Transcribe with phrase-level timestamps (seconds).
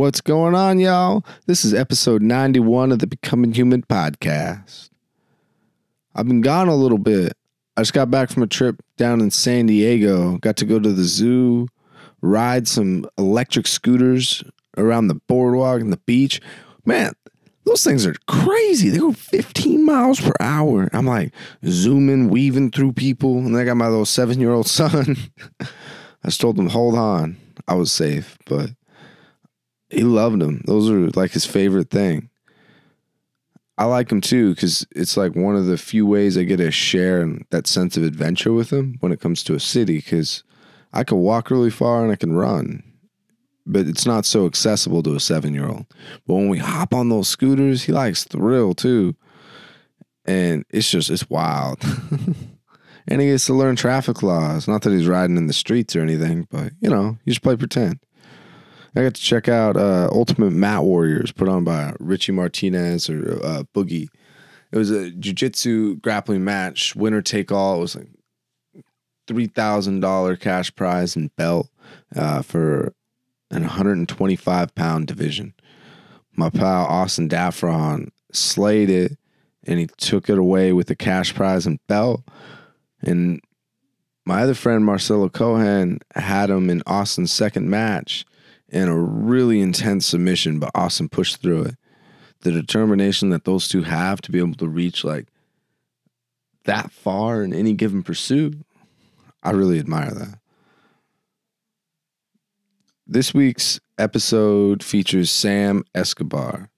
[0.00, 1.26] What's going on, y'all?
[1.44, 4.88] This is episode 91 of the Becoming Human podcast.
[6.14, 7.34] I've been gone a little bit.
[7.76, 10.38] I just got back from a trip down in San Diego.
[10.38, 11.68] Got to go to the zoo,
[12.22, 14.42] ride some electric scooters
[14.78, 16.40] around the boardwalk and the beach.
[16.86, 17.12] Man,
[17.66, 18.88] those things are crazy.
[18.88, 20.88] They go 15 miles per hour.
[20.94, 21.34] I'm like
[21.66, 23.36] zooming, weaving through people.
[23.36, 25.18] And I got my little seven year old son.
[25.60, 27.36] I just told him, hold on.
[27.68, 28.70] I was safe, but
[29.90, 30.62] he loved them.
[30.66, 32.30] Those are like his favorite thing.
[33.78, 36.70] I like him too because it's like one of the few ways I get to
[36.70, 40.44] share that sense of adventure with him when it comes to a city because
[40.92, 42.82] I can walk really far and I can run
[43.70, 45.86] but it's not so accessible to a seven year old.
[46.26, 49.14] But when we hop on those scooters, he likes thrill too.
[50.24, 51.82] And it's just, it's wild.
[53.08, 54.68] and he gets to learn traffic laws.
[54.68, 57.56] Not that he's riding in the streets or anything, but you know, you just play
[57.56, 58.00] pretend.
[58.96, 63.40] I got to check out uh, Ultimate Mat Warriors put on by Richie Martinez or
[63.42, 64.08] uh, Boogie.
[64.72, 67.76] It was a jiu-jitsu grappling match, winner take all.
[67.76, 68.08] It was like
[69.26, 71.68] three thousand dollar cash prize and belt
[72.16, 72.94] uh, for
[73.50, 75.54] an 125 pound division.
[76.36, 79.18] My pal Austin Daffron slayed it
[79.64, 82.22] and he took it away with the cash prize and belt.
[83.02, 83.40] And
[84.24, 88.24] my other friend Marcelo Cohen had him in Austin's second match
[88.70, 91.74] in a really intense submission, but Austin pushed through it.
[92.40, 95.26] The determination that those two have to be able to reach like
[96.64, 98.56] that far in any given pursuit,
[99.42, 100.38] I really admire that.
[103.06, 106.70] This week's episode features Sam Escobar.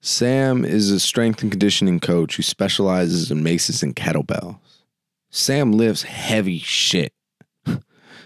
[0.00, 4.58] Sam is a strength and conditioning coach who specializes in maces and kettlebells.
[5.30, 7.12] Sam lifts heavy shit.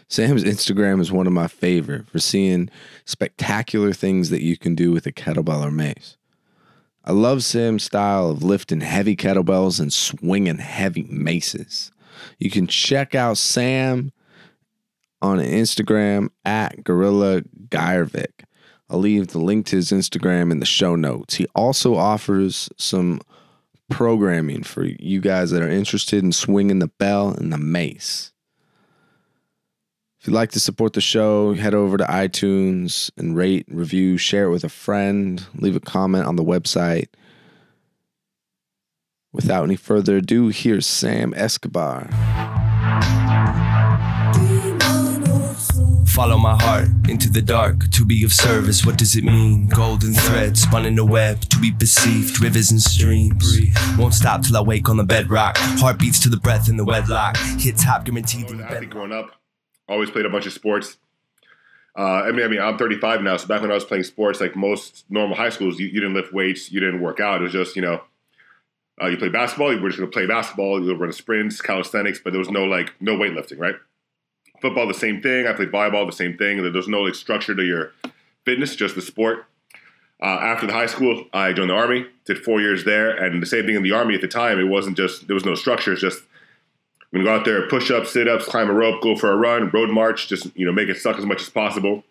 [0.08, 2.70] Sam's Instagram is one of my favorite for seeing
[3.04, 6.16] spectacular things that you can do with a kettlebell or mace.
[7.04, 11.90] I love Sam's style of lifting heavy kettlebells and swinging heavy maces.
[12.38, 14.12] You can check out Sam
[15.20, 18.44] on Instagram at Gorilla Geiervik.
[18.88, 21.34] I'll leave the link to his Instagram in the show notes.
[21.34, 23.20] He also offers some
[23.90, 28.33] programming for you guys that are interested in swinging the bell and the mace.
[30.24, 34.46] If you'd like to support the show, head over to iTunes and rate, review, share
[34.46, 37.08] it with a friend, leave a comment on the website.
[39.34, 42.08] Without any further ado, here's Sam Escobar.
[46.06, 48.86] Follow my heart into the dark to be of service.
[48.86, 49.68] What does it mean?
[49.68, 52.40] Golden thread spun in a web to be perceived.
[52.40, 53.58] Rivers and streams
[53.98, 55.58] won't stop till I wake on the bedrock.
[55.58, 57.36] Heartbeats to the breath in the wedlock.
[57.58, 59.43] Hit top guaranteed in the I think growing up,
[59.88, 60.96] always played a bunch of sports.
[61.96, 64.40] Uh, I mean, I mean, I'm 35 now, so back when I was playing sports,
[64.40, 67.40] like most normal high schools, you, you didn't lift weights, you didn't work out.
[67.40, 68.02] It was just, you know,
[69.00, 71.60] uh, you play basketball, you were just going to play basketball, you would run sprints,
[71.60, 73.76] calisthenics, but there was no like no weightlifting, right?
[74.60, 75.46] Football, the same thing.
[75.46, 76.62] I played volleyball, the same thing.
[76.72, 77.92] There's no like structure to your
[78.44, 79.46] fitness, just the sport.
[80.22, 83.46] Uh, after the high school, I joined the army, did four years there, and the
[83.46, 84.58] same thing in the army at the time.
[84.58, 85.92] It wasn't just there was no structure.
[85.92, 86.22] It's just
[87.14, 89.36] I'm gonna go out there, push ups, sit ups, climb a rope, go for a
[89.36, 92.02] run, road march, just you know make it suck as much as possible.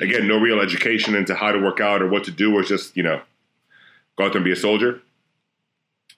[0.00, 2.94] Again, no real education into how to work out or what to do, or just
[2.94, 3.22] you know
[4.16, 5.00] go out there and be a soldier.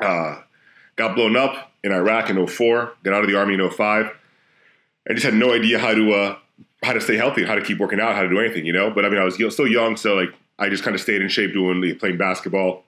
[0.00, 0.40] Uh,
[0.96, 4.10] got blown up in Iraq in 04, got out of the army in 05
[5.08, 6.36] I just had no idea how to uh,
[6.82, 8.90] how to stay healthy, how to keep working out, how to do anything, you know.
[8.90, 11.28] But I mean, I was still young, so like I just kind of stayed in
[11.28, 12.82] shape doing playing basketball.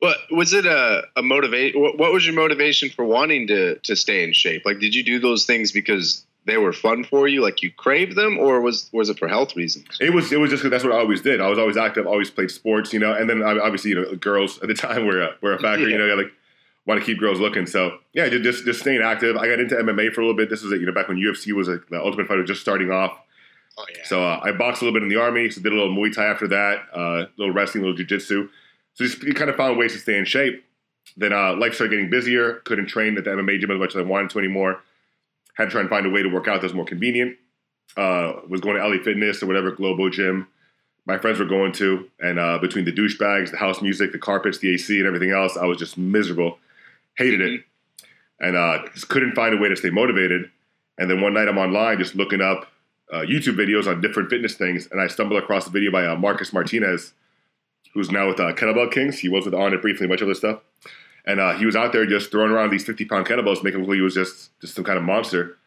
[0.00, 1.74] What was it a, a motivate?
[1.76, 4.62] What was your motivation for wanting to to stay in shape?
[4.64, 8.16] Like, did you do those things because they were fun for you, like you craved
[8.16, 9.86] them, or was was it for health reasons?
[10.00, 11.40] It was it was just that's what I always did.
[11.40, 13.12] I was always active, always played sports, you know.
[13.14, 15.96] And then obviously, you know, girls at the time were a, were a factor, yeah.
[15.96, 16.32] you know, like
[16.86, 17.66] want to keep girls looking.
[17.66, 19.36] So yeah, just just staying active.
[19.36, 20.48] I got into MMA for a little bit.
[20.48, 23.12] This was you know back when UFC was like the Ultimate Fighter just starting off.
[23.78, 24.04] Oh, yeah.
[24.04, 25.50] So uh, I boxed a little bit in the army.
[25.50, 28.48] So did a little Muay Thai after that, uh, a little wrestling, a little jiu-jitsu.
[29.00, 30.64] So just kind of found ways to stay in shape.
[31.16, 32.56] Then uh, life started getting busier.
[32.64, 34.82] Couldn't train at the MMA gym as much as I wanted to anymore.
[35.54, 37.36] Had to try and find a way to work out that was more convenient.
[37.96, 40.46] Uh, was going to LA Fitness or whatever Globo gym
[41.06, 44.58] my friends were going to, and uh, between the douchebags, the house music, the carpets,
[44.58, 46.58] the AC, and everything else, I was just miserable
[47.16, 47.60] hated it,
[48.38, 50.50] and uh, just couldn't find a way to stay motivated.
[50.98, 52.68] And then one night I'm online just looking up
[53.12, 56.16] uh, YouTube videos on different fitness things, and I stumbled across a video by uh,
[56.16, 57.12] Marcus Martinez,
[57.94, 59.18] who's now with uh, Kettlebell Kings.
[59.18, 60.60] He was with Onnit briefly, a bunch of other stuff.
[61.26, 63.88] And uh, he was out there just throwing around these 50 pound kettlebells, making look
[63.90, 65.58] like he was just, just some kind of monster.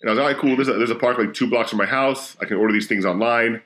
[0.00, 0.56] And I was like, all right, cool.
[0.56, 2.36] There's a, there's a park like two blocks from my house.
[2.40, 3.60] I can order these things online.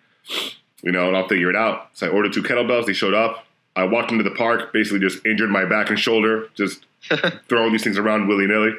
[0.83, 1.91] you know, and I'll figure it out.
[1.95, 2.87] So I ordered two kettlebells.
[2.87, 3.45] They showed up.
[3.77, 6.87] I walked into the park, basically just injured my back and shoulder, just
[7.49, 8.73] throwing these things around willy nilly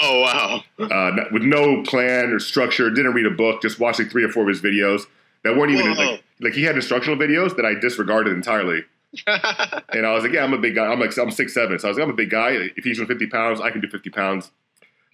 [0.00, 0.62] Oh wow.
[0.78, 2.88] uh, with no plan or structure.
[2.88, 3.60] Didn't read a book.
[3.60, 5.02] Just watched like three or four of his videos
[5.44, 6.44] that weren't even like mm-hmm.
[6.44, 8.82] like he had instructional videos that I disregarded entirely.
[9.26, 10.86] And I was like, yeah, I'm a big guy.
[10.86, 12.50] I'm like I'm six seven, so I was like, I'm a big guy.
[12.76, 14.50] If he's doing 50 pounds, I can do 50 pounds.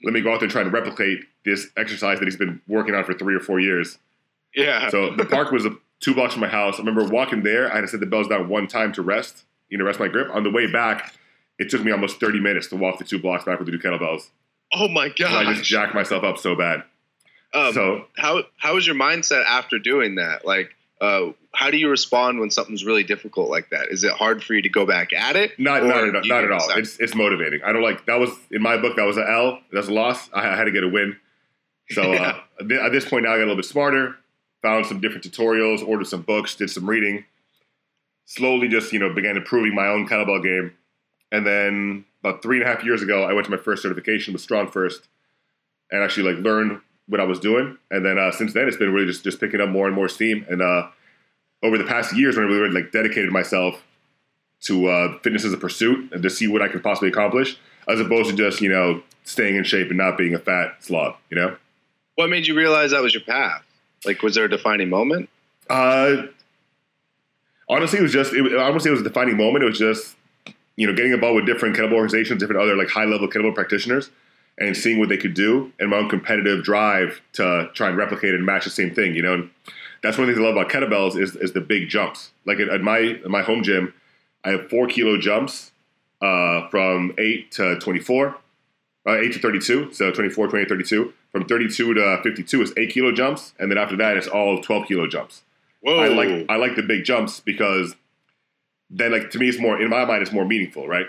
[0.02, 2.94] Let me go out there and try to replicate this exercise that he's been working
[2.94, 3.98] on for three or four years.
[4.54, 4.90] yeah.
[4.90, 5.66] So the park was
[6.00, 6.76] two blocks from my house.
[6.76, 7.70] I remember walking there.
[7.70, 10.08] I had to set the bells down one time to rest, you know, rest my
[10.08, 10.28] grip.
[10.34, 11.14] On the way back,
[11.58, 13.78] it took me almost 30 minutes to walk the two blocks back with the two
[13.78, 14.30] kettlebells.
[14.74, 15.46] oh my god!
[15.46, 16.82] I just jacked myself up so bad.
[17.54, 20.44] Um, so how how was your mindset after doing that?
[20.44, 23.88] Like, uh, how do you respond when something's really difficult like that?
[23.90, 25.58] Is it hard for you to go back at it?
[25.58, 26.68] not not, at, not at all.
[26.76, 27.60] It's it's motivating.
[27.64, 28.96] I don't like that was in my book.
[28.96, 29.60] That was an L.
[29.72, 30.28] That's a loss.
[30.32, 31.16] I, I had to get a win.
[31.90, 34.16] So uh, at at this point now, I got a little bit smarter.
[34.62, 35.86] Found some different tutorials.
[35.86, 36.56] Ordered some books.
[36.56, 37.24] Did some reading.
[38.26, 40.72] Slowly, just you know, began improving my own kettlebell game.
[41.30, 44.32] And then about three and a half years ago, I went to my first certification
[44.32, 45.00] with StrongFirst,
[45.90, 47.76] and actually like learned what I was doing.
[47.90, 50.08] And then uh, since then, it's been really just just picking up more and more
[50.08, 50.44] steam.
[50.48, 50.88] And uh,
[51.62, 53.82] over the past years, when I really like dedicated myself
[54.62, 57.58] to uh, fitness as a pursuit and to see what I can possibly accomplish,
[57.88, 61.16] as opposed to just you know staying in shape and not being a fat slob.
[61.30, 61.56] You know,
[62.16, 63.62] What made you realize that was your path?
[64.06, 65.28] Like, was there a defining moment?
[65.70, 66.24] uh,
[67.68, 69.64] honestly, it was just it, I say it was a defining moment.
[69.64, 70.16] It was just
[70.76, 74.10] you know getting involved with different kettlebell organizations, different other like high level kettlebell practitioners,
[74.58, 78.34] and seeing what they could do, and my own competitive drive to try and replicate
[78.34, 79.14] and match the same thing.
[79.14, 79.50] You know, and
[80.02, 82.30] that's one of the things I love about kettlebells is is the big jumps.
[82.46, 83.94] Like at, at my at my home gym,
[84.44, 85.72] I have four kilo jumps
[86.22, 88.36] uh, from eight to twenty four.
[89.06, 91.12] Uh, 8 to 32, so 24, 28, 32.
[91.30, 94.88] From 32 to 52 is 8 kilo jumps, and then after that, it's all 12
[94.88, 95.42] kilo jumps.
[95.84, 95.98] Whoa.
[95.98, 97.94] I like I like the big jumps because
[98.88, 101.06] then like to me it's more in my mind it's more meaningful, right?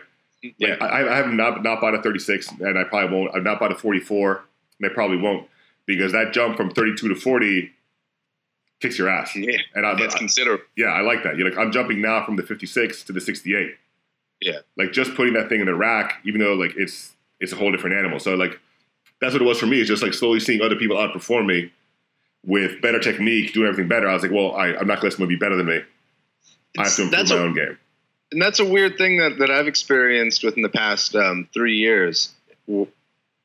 [0.57, 0.75] Yeah.
[0.79, 3.35] Like, I, I have not not bought a 36, and I probably won't.
[3.35, 4.43] I've not bought a 44,
[4.79, 5.47] and I probably won't
[5.85, 7.71] because that jump from 32 to 40
[8.81, 9.35] kicks your ass.
[9.35, 9.57] yeah.
[9.73, 10.63] And I, That's I- considerable.
[10.75, 11.37] yeah, I like that.
[11.37, 13.75] You're like I'm jumping now from the 56 to the 68.
[14.41, 14.59] Yeah.
[14.77, 17.71] Like just putting that thing in the rack, even though like it's it's a whole
[17.71, 18.19] different animal.
[18.19, 18.59] So like
[19.21, 19.79] that's what it was for me.
[19.79, 21.71] It's just like slowly seeing other people outperform me
[22.45, 24.09] with better technique, doing everything better.
[24.09, 25.79] I was like, well, I, I'm not going to let someone be better than me.
[26.77, 27.77] I have to improve my a- own game.
[28.31, 32.33] And that's a weird thing that, that I've experienced within the past um, three years,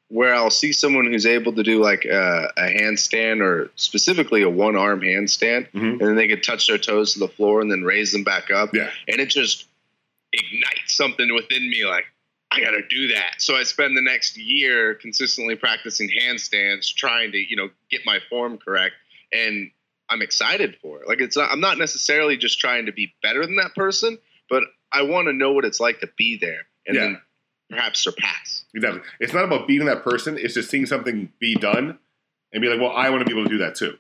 [0.09, 4.51] where I'll see someone who's able to do like a, a handstand or specifically a
[4.51, 5.93] one arm handstand, Mhm.
[5.93, 8.51] and then they could touch their toes to the floor and then raise them back
[8.51, 8.91] up, Yeah.
[9.07, 9.67] and it just
[10.33, 12.05] ignites something within me like.
[12.53, 13.35] I got to do that.
[13.39, 18.19] So I spend the next year consistently practicing handstands, trying to, you know, get my
[18.29, 18.97] form correct.
[19.33, 19.71] And
[20.09, 21.07] I'm excited for it.
[21.07, 24.19] Like it's not, I'm not necessarily just trying to be better than that person,
[24.51, 27.01] but I want to know what it's like to be there and Yeah.
[27.03, 27.21] then
[27.71, 28.65] perhaps surpass.
[28.75, 29.01] Exactly.
[29.21, 30.37] It's not about beating that person.
[30.37, 31.99] It's just seeing something be done
[32.53, 33.97] and be like, well, I want to be able to do that too.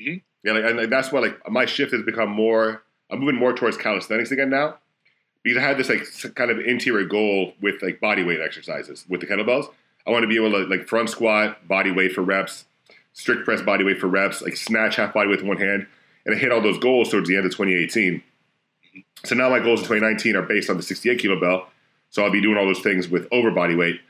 [0.00, 0.22] Mhm.
[0.42, 2.82] Yeah, like, and like, that's why like my shift has become more.
[3.10, 4.78] I'm moving more towards calisthenics again now
[5.42, 9.20] because I had this like kind of interior goal with like body weight exercises with
[9.20, 9.70] the kettlebells.
[10.06, 12.64] I want to be able to like front squat, body weight for reps,
[13.12, 15.86] strict press body weight for reps, like snatch half body weight with one hand,
[16.26, 18.22] and I hit all those goals towards the end of 2018.
[19.24, 21.68] So now my goals in 2019 are based on the 68 kilo bell.
[22.10, 24.00] So I'll be doing all those things with over body weight.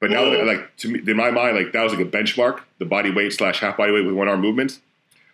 [0.00, 0.44] But now, Whoa.
[0.44, 3.32] like to me, in my mind, like that was like a benchmark, the body weight
[3.32, 4.80] slash half body weight with one arm movements.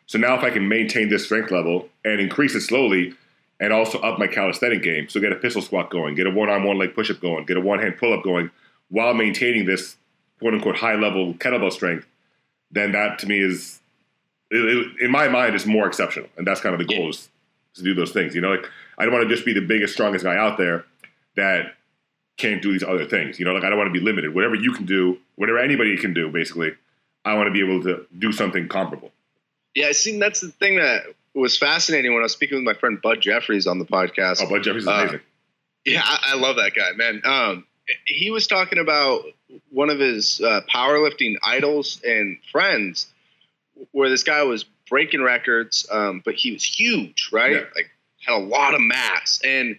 [0.06, 3.14] So now, if I can maintain this strength level and increase it slowly,
[3.58, 6.48] and also up my calisthenic game, so get a pistol squat going, get a one
[6.48, 8.50] arm one leg push up going, get a one hand pull up going,
[8.88, 9.96] while maintaining this
[10.38, 12.06] quote unquote high level kettlebell strength,
[12.70, 13.80] then that to me is,
[14.50, 17.28] it, it- in my mind, is more exceptional, and that's kind of the goal is
[17.74, 18.34] to do those things.
[18.34, 18.66] You know, like
[18.98, 20.84] I don't want to just be the biggest, strongest guy out there
[21.36, 21.74] that
[22.36, 23.38] can't do these other things.
[23.38, 24.34] You know, like I don't want to be limited.
[24.34, 26.72] Whatever you can do, whatever anybody can do, basically,
[27.24, 29.12] I want to be able to do something comparable.
[29.74, 31.02] Yeah, I seen that's the thing that
[31.34, 34.42] was fascinating when I was speaking with my friend Bud Jeffries on the podcast.
[34.42, 35.20] Oh, Bud Jeffries is Uh, amazing.
[35.84, 37.22] Yeah, I, I love that guy, man.
[37.24, 37.66] Um,
[38.04, 39.22] he was talking about
[39.70, 43.06] one of his uh, powerlifting idols and friends,
[43.92, 47.52] where this guy was breaking records, um, but he was huge, right?
[47.52, 47.64] Yeah.
[47.74, 47.90] Like
[48.26, 49.40] had a lot of mass.
[49.42, 49.78] And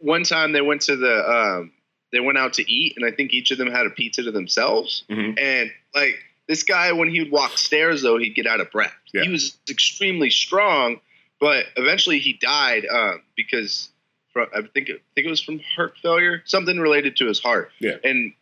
[0.00, 1.72] one time they went to the, um,
[2.10, 4.32] they went out to eat, and I think each of them had a pizza to
[4.32, 5.04] themselves.
[5.08, 5.38] Mhm.
[5.38, 8.94] And like this guy, when he would walk stairs, though, he'd get out of breath.
[9.12, 9.22] Yeah.
[9.22, 11.00] He was extremely strong,
[11.38, 13.90] but eventually he died um, because
[14.32, 17.70] from, I think I think it was from heart failure, something related to his heart.
[17.78, 17.96] Yeah.
[18.02, 18.32] And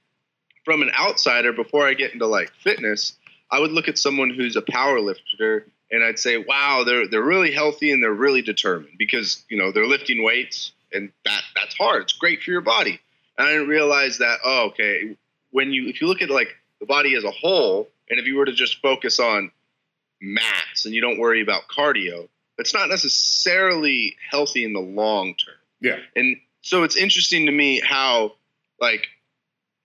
[0.64, 3.16] from an outsider, before I get into like fitness,
[3.50, 7.22] I would look at someone who's a power lifter and I'd say, wow, they're they're
[7.22, 11.76] really healthy and they're really determined because you know they're lifting weights and that that's
[11.76, 12.02] hard.
[12.02, 13.00] It's great for your body.
[13.36, 14.38] And I didn't realize that.
[14.44, 15.16] Oh, okay.
[15.50, 16.48] When you if you look at like
[16.80, 19.50] the body as a whole, and if you were to just focus on
[20.20, 25.56] mass and you don't worry about cardio, that's not necessarily healthy in the long term.
[25.80, 25.98] Yeah.
[26.16, 28.32] And so it's interesting to me how
[28.80, 29.06] like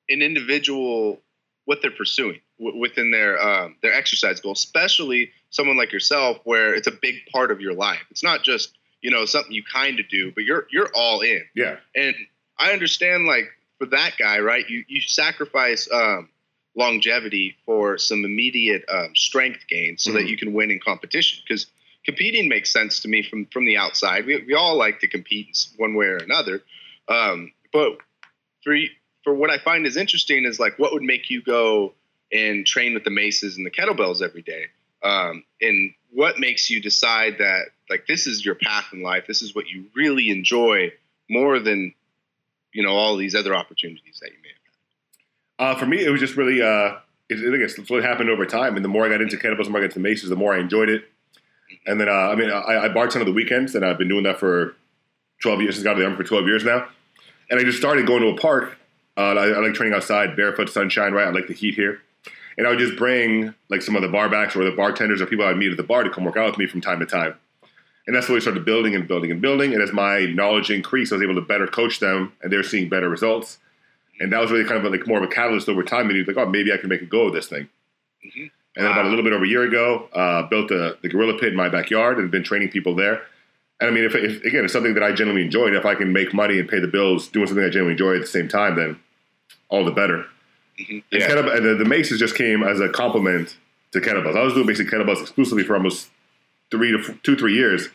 [0.09, 1.19] an individual
[1.65, 6.73] what they're pursuing w- within their um, their exercise goal, especially someone like yourself, where
[6.75, 8.05] it's a big part of your life.
[8.11, 11.43] It's not just you know something you kind of do, but you're you're all in.
[11.55, 11.77] Yeah.
[11.95, 12.15] And
[12.57, 13.45] I understand, like
[13.77, 14.67] for that guy, right?
[14.69, 16.29] You you sacrifice um,
[16.75, 20.29] longevity for some immediate um, strength gain so that Mhm.
[20.29, 21.39] you can win in competition.
[21.47, 21.67] Because
[22.05, 24.25] competing makes sense to me from from the outside.
[24.25, 26.61] We we all like to compete one way or another,
[27.07, 27.97] um, but
[28.63, 28.75] for
[29.23, 31.93] for what I find is interesting is like what would make you go
[32.31, 34.65] and train with the maces and the kettlebells every day,
[35.03, 39.41] um, and what makes you decide that like this is your path in life, this
[39.41, 40.91] is what you really enjoy
[41.29, 41.93] more than
[42.73, 44.59] you know all these other opportunities that you may have.
[45.59, 46.95] Uh, for me, it was just really, uh,
[47.27, 48.77] it, I it's what happened over time.
[48.77, 50.53] And the more I got into kettlebells, the more I got into maces, the more
[50.53, 51.03] I enjoyed it.
[51.85, 54.23] And then, uh, I mean, I, I bartend on the weekends, and I've been doing
[54.23, 54.75] that for
[55.41, 55.75] 12 years.
[55.75, 56.87] Since I got to the Army for 12 years now.
[57.49, 58.77] And I just started going to a park.
[59.17, 61.27] Uh, I, I like training outside, barefoot, sunshine, right?
[61.27, 62.01] I like the heat here.
[62.57, 65.45] And I would just bring like some of the barbacks or the bartenders or people
[65.45, 67.35] I'd meet at the bar to come work out with me from time to time.
[68.07, 69.73] And that's the way we started building and building and building.
[69.73, 72.89] And as my knowledge increased, I was able to better coach them, and they're seeing
[72.89, 73.59] better results.
[74.19, 76.07] And that was really kind of like more of a catalyst over time.
[76.07, 77.69] And he was like, oh, maybe I can make a go of this thing.
[78.25, 78.51] Mhm.
[78.75, 81.37] And then about a little bit over a year ago, uh, built the, the gorilla
[81.37, 83.21] pit in my backyard and been training people there.
[83.79, 85.95] And I mean, if, if again, it's something that I genuinely enjoy, and if I
[85.95, 88.47] can make money and pay the bills doing something I genuinely enjoy at the same
[88.47, 88.99] time, then
[89.69, 90.25] all the better.
[90.79, 91.03] Mhm.
[91.11, 91.27] And, Yeah.
[91.27, 93.55] kettlebell, the, the maces just came as a complement
[93.91, 94.35] to kettlebells.
[94.37, 96.09] I was doing basic kettlebells exclusively for almost
[96.71, 97.89] three to f- two, three years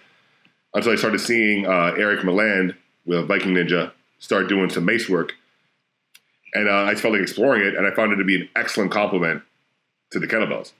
[0.74, 2.74] until I started seeing uh, Eric Milland
[3.06, 5.34] with Viking Ninja start doing some mace work.
[6.54, 8.90] And uh, I felt like exploring it, and I found it to be an excellent
[8.92, 9.42] complement
[10.10, 10.72] to the kettlebells.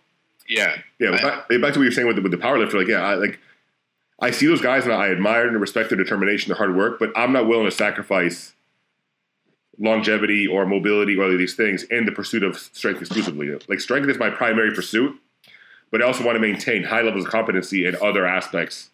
[0.48, 0.76] Yeah.
[1.00, 2.74] Yeah, but back, back to what you were saying with the, with the powerlifter.
[2.74, 3.40] Like, yeah, I, like
[4.20, 7.12] I see those guys and I admire and respect their determination, their hard work, but
[7.16, 8.52] I'm not willing to sacrifice
[9.78, 13.56] longevity or mobility or these things in the pursuit of strength exclusively.
[13.68, 15.18] Like, strength is my primary pursuit,
[15.90, 18.90] but I also want to maintain high levels of competency in other aspects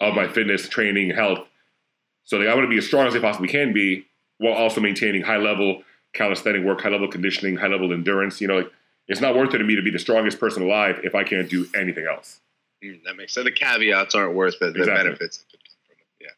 [0.00, 1.46] of my fitness, training, health.
[2.24, 4.06] So, like, I want to be as strong as I possibly can be,
[4.38, 8.40] while also maintaining high level calisthenic work, high level conditioning, high level endurance.
[8.40, 8.72] You know, like
[9.08, 11.48] it's not worth it to me to be the strongest person alive if I can't
[11.48, 12.40] do anything else.
[12.84, 13.44] Mm, that makes sense.
[13.44, 15.04] The caveats aren't worth the, the Exactly.
[15.04, 16.32] benefits that could come from it.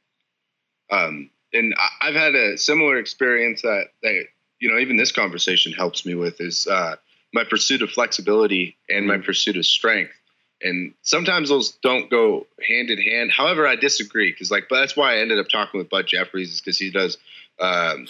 [0.91, 0.97] Yeah.
[0.97, 4.25] Um, and I've had a similar experience that, that,
[4.59, 6.97] you know, even this conversation helps me with is uh,
[7.33, 10.13] my pursuit of flexibility and my pursuit of strength.
[10.63, 13.31] And sometimes those don't go hand in hand.
[13.31, 16.53] However, I disagree because, like, but that's why I ended up talking with Bud Jeffries
[16.55, 17.19] is because he does,
[17.61, 18.07] um,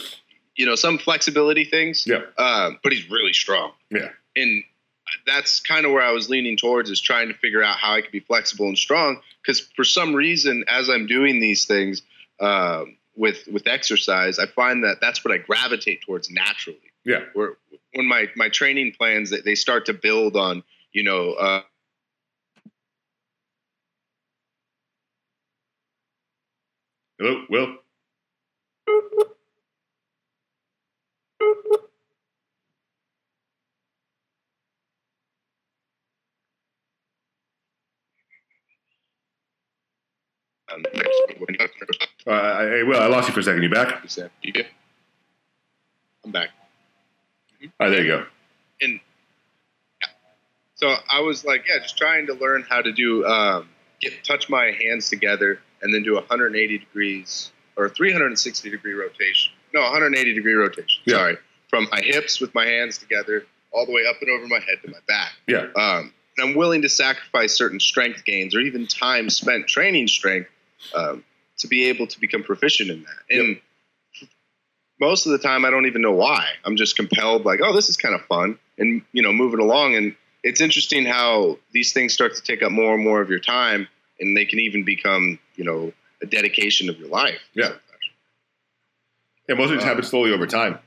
[0.56, 2.06] you know, some flexibility things.
[2.06, 2.22] Yeah.
[2.38, 4.10] Um, but he's really strong Yeah.
[4.36, 4.64] and
[5.26, 8.00] that's kind of where I was leaning towards is trying to figure out how I
[8.00, 9.20] could be flexible and strong.
[9.42, 12.02] Because for some reason, as I'm doing these things
[12.40, 16.78] um, with with exercise, I find that that's what I gravitate towards naturally.
[17.04, 17.20] Yeah.
[17.34, 17.56] Where
[17.94, 21.32] when my my training plans they, they start to build on you know.
[21.32, 21.62] Uh,
[27.18, 27.76] Hello, Will.
[40.72, 40.84] um,
[42.26, 43.62] Uh, I- Will, I lost you for a second.
[43.62, 44.02] You back?
[44.42, 44.66] you good?
[46.24, 46.48] I'm back.
[47.62, 48.26] All right, there you go.
[48.80, 49.00] and
[50.02, 50.08] yeah.
[50.74, 53.68] so I was like, yeah, just trying to learn how to do um,
[54.00, 59.52] get touch my hands together and then do 180 degrees or 360 degree rotation.
[59.74, 61.02] No, 180 degree rotation.
[61.04, 61.16] Yeah.
[61.16, 61.36] Sorry,
[61.68, 64.78] from my hips with my hands together all the way up and over my head
[64.84, 65.32] to my back.
[65.46, 65.66] Yeah.
[65.76, 70.50] Um, and I'm willing to sacrifice certain strength gains or even time spent training strength
[70.94, 71.24] um,
[71.58, 73.36] to be able to become proficient in that.
[73.36, 73.60] And
[75.00, 76.46] most of the time, I don't even know why.
[76.64, 79.96] I'm just compelled, like, oh, this is kind of fun, and you know, moving along.
[79.96, 83.40] And it's interesting how these things start to take up more and more of your
[83.40, 83.88] time,
[84.20, 85.92] and they can even become, you know,
[86.22, 87.40] a dedication of your life.
[87.54, 87.72] Yeah.
[89.48, 90.78] Yeah, most of it just happens slowly over time.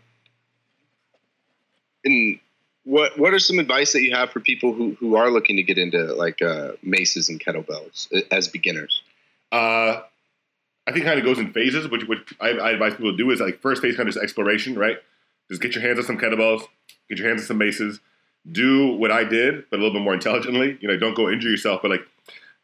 [2.04, 2.40] And
[2.86, 5.64] what what are some advice that you have for people who, who are looking to
[5.64, 9.04] get into like uh, maces and kettlebells uh, as beginners?
[9.52, 10.02] Uh,
[10.88, 11.88] I think it kind of goes in phases.
[11.88, 14.24] Which what I, I advise people to do is like first phase kind of just
[14.24, 14.98] exploration, right?
[15.50, 16.62] Just get your hands on some kettlebells,
[17.10, 18.00] get your hands on some maces,
[18.51, 20.77] do what I did, but a little bit more intelligently.
[20.82, 22.08] You know, don't go injure yourself, but like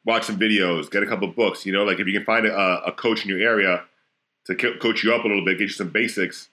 [0.05, 1.65] watch some videos, get a couple books.
[1.65, 3.83] You know, like if you can find a, a coach in your area
[4.45, 6.49] to co- coach you up a little bit, get you some basics.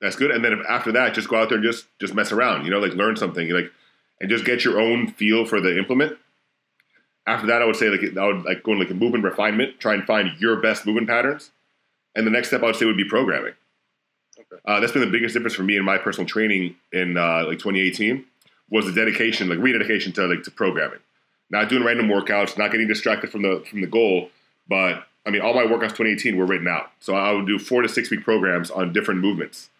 [0.00, 0.30] That's good.
[0.30, 2.64] And then after that, just go out there and just just mess around.
[2.64, 3.48] You know, like learn something.
[3.48, 3.72] Like
[4.20, 6.18] and just get your own feel for the implement.
[7.26, 9.80] After that, I would say like I would like go into like a movement refinement,
[9.80, 11.50] try and find your best movement patterns.
[12.14, 13.54] And the next step I would say would be programming.
[14.38, 14.60] Okay.
[14.64, 17.58] Uh, that's been the biggest difference for me in my personal training in uh, like
[17.58, 18.24] 2018
[18.70, 20.98] was the dedication, like rededication to like to programming.
[21.50, 24.30] Not doing random workouts, not getting distracted from the from the goal,
[24.68, 26.90] but I mean all my workouts 2018 were written out.
[27.00, 29.70] So I would do four to six week programs on different movements,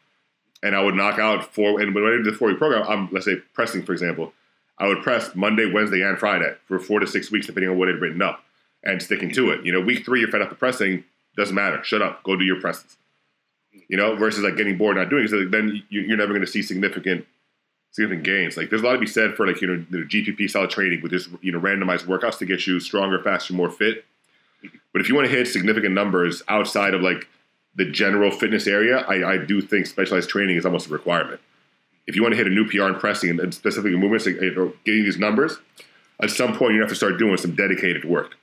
[0.62, 1.80] and I would knock out four.
[1.80, 4.32] And when I did the four week program, I'm let's say pressing for example,
[4.78, 7.88] I would press Monday, Wednesday, and Friday for four to six weeks depending on what
[7.88, 8.42] I'd written up,
[8.84, 9.64] and sticking to it.
[9.64, 11.04] You know, week three you're fed up with pressing,
[11.36, 11.82] doesn't matter.
[11.84, 12.96] Shut up, go do your presses.
[13.88, 15.30] You know, versus like getting bored not doing it.
[15.30, 17.26] So then you- you're never going to see significant
[17.92, 18.56] significant gains.
[18.58, 21.00] Like there's a lot to be said for like you know the GPP style training
[21.02, 24.04] with just you know randomized workouts to get you stronger, faster, more fit.
[24.92, 27.26] But if you want to hit significant numbers outside of like
[27.74, 31.40] the general fitness area, I, I do think specialized training is almost a requirement.
[32.06, 34.72] If you want to hit a new PR in pressing and, and specifically movements or
[34.84, 35.58] getting these numbers,
[36.20, 38.36] at some point you have to start doing some dedicated work.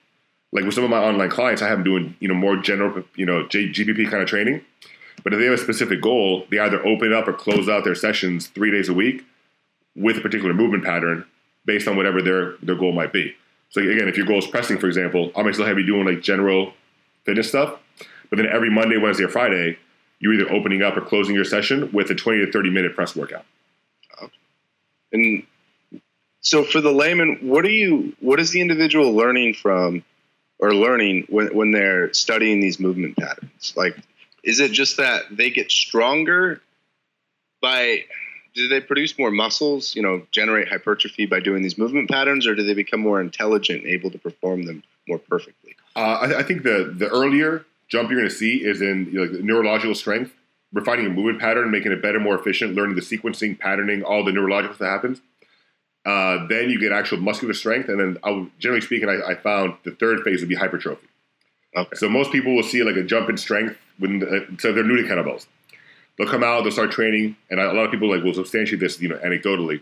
[0.52, 3.04] Like with some of my online clients, I have them doing you know more general
[3.16, 4.62] you know J, GPP kind of training.
[5.24, 7.96] But if they have a specific goal, they either open up or close out their
[7.96, 9.26] sessions three days a week
[9.96, 11.26] with a particular movement pattern
[11.66, 13.36] based on whatever their their goal might be.
[13.70, 16.06] So again, if your goal is pressing, for example, I might still have you doing
[16.06, 16.74] like general
[17.26, 17.80] fitness stuff,
[18.30, 19.80] but then every Monday, Wednesday, or Friday,
[20.20, 23.16] you're either opening up or closing your session with a 20 to 30 minute press
[23.16, 23.46] workout.
[25.14, 25.46] And
[26.42, 30.04] so for the layman, what are you what is the individual learning from
[30.60, 33.74] or learning when, when they're studying these movement patterns?
[33.78, 33.96] Like
[34.44, 36.62] is it just that they get stronger
[37.62, 38.04] by
[38.54, 42.54] do they produce more muscles, you know, generate hypertrophy by doing these movement patterns, or
[42.54, 45.76] do they become more intelligent and able to perform them more perfectly?
[45.96, 49.26] Uh, I, I think the the earlier jump you're going to see is in you
[49.26, 50.34] know, neurological strength,
[50.74, 54.32] refining a movement pattern, making it better, more efficient, learning the sequencing, patterning, all the
[54.32, 55.22] neurological stuff that happens.
[56.06, 59.76] Uh, then you get actual muscular strength, and then I'll, generally speaking, I, I found
[59.84, 61.08] the third phase would be hypertrophy.
[61.76, 61.96] Okay.
[61.96, 64.98] So most people will see like a jump in strength when uh, so they're new
[64.98, 65.48] to kettlebells.
[66.18, 69.02] They'll come out, they'll start training, and a lot of people like will substantiate this,
[69.02, 69.82] you know, anecdotally.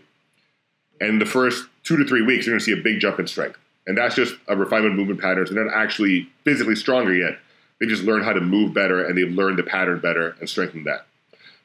[1.00, 3.26] And the first two to three weeks, you're going to see a big jump in
[3.26, 5.50] strength, and that's just a refinement of movement patterns.
[5.50, 7.38] They're not actually physically stronger yet.
[7.82, 10.84] They just learn how to move better, and they learn the pattern better and strengthen
[10.84, 11.04] that.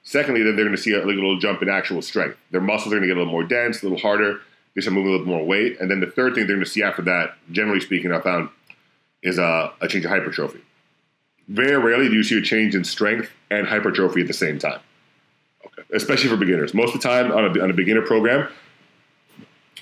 [0.01, 2.39] Secondly, then they're going to see a, little jump in actual strength.
[2.49, 4.41] Their muscles are going to get a little more dense, a little harder.
[4.73, 6.71] They start moving a little more weight, and then the third thing they're going to
[6.71, 8.49] see after that, generally speaking, I found,
[9.21, 10.59] is a, a change of hypertrophy.
[11.49, 14.79] Very rarely do you see a change in strength and hypertrophy at the same time.
[15.67, 15.83] Okay.
[15.93, 16.73] Especially for beginners.
[16.73, 18.49] Most of the time on a, on a beginner program,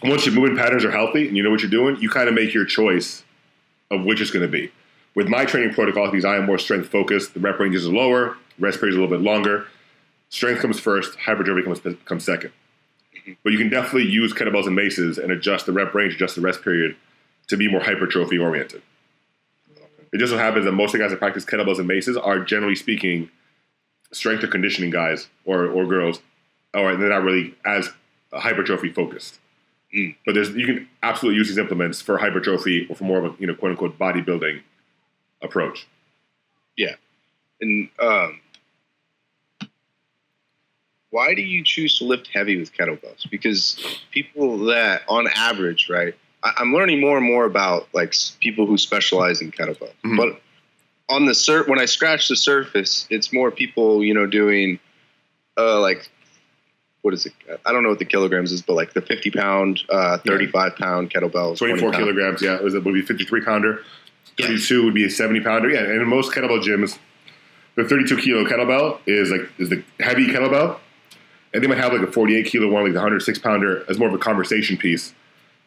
[0.04, 2.36] once your movement patterns are healthy and you know what you're doing, you kind of
[2.36, 3.24] make your choice
[3.90, 4.70] of which it's going to be.
[5.16, 8.38] With my training protocol, because I am more strength focused, the rep ranges are lower,
[8.60, 9.66] rest periods a little bit longer.
[10.30, 12.52] Strength comes first, hypertrophy comes, comes second.
[13.44, 16.42] But you can definitely use kettlebells and maces and adjust the rep range, adjust the
[16.42, 16.96] rest period
[17.48, 18.82] to be more hypertrophy oriented.
[20.12, 22.40] It just so happens that most of the guys that practice kettlebells and maces are
[22.40, 23.30] generally speaking
[24.12, 26.20] strength or conditioning guys or, or girls,
[26.74, 27.90] or they're not really as
[28.34, 29.40] hypertrophy focused.
[29.96, 30.16] Mm.
[30.26, 33.36] But there's you can absolutely use these implements for hypertrophy or for more of a
[33.40, 34.62] you know quote unquote bodybuilding
[35.46, 35.88] approach.
[36.78, 36.96] Yeah,
[37.62, 38.42] and um,
[41.10, 43.30] why do you choose to lift heavy with kettlebells?
[43.30, 46.14] Because people that, on average, right?
[46.44, 49.94] I, I'm learning more and more about like people who specialize in kettlebells.
[50.04, 50.18] Mhm.
[50.18, 50.42] But
[51.08, 54.80] on the sur- when I scratch the surface, it's more people, you know, doing
[55.58, 56.10] uh, like
[57.02, 57.34] what is it?
[57.66, 61.12] I don't know what the kilograms is, but like the 50 pound, uh, 35 pound
[61.12, 61.60] kettlebells.
[61.60, 62.04] 24 pound.
[62.04, 63.84] kilograms, yeah, it was it would be 53 pounder.
[64.38, 65.80] 32 would be a 70 pounder, yeah.
[65.80, 66.98] And in most kettlebell gyms,
[67.76, 70.80] the 32 kilo kettlebell is like is the heavy kettlebell,
[71.54, 74.08] and they might have like a 48 kilo one, like the 106 pounder, as more
[74.08, 75.14] of a conversation piece.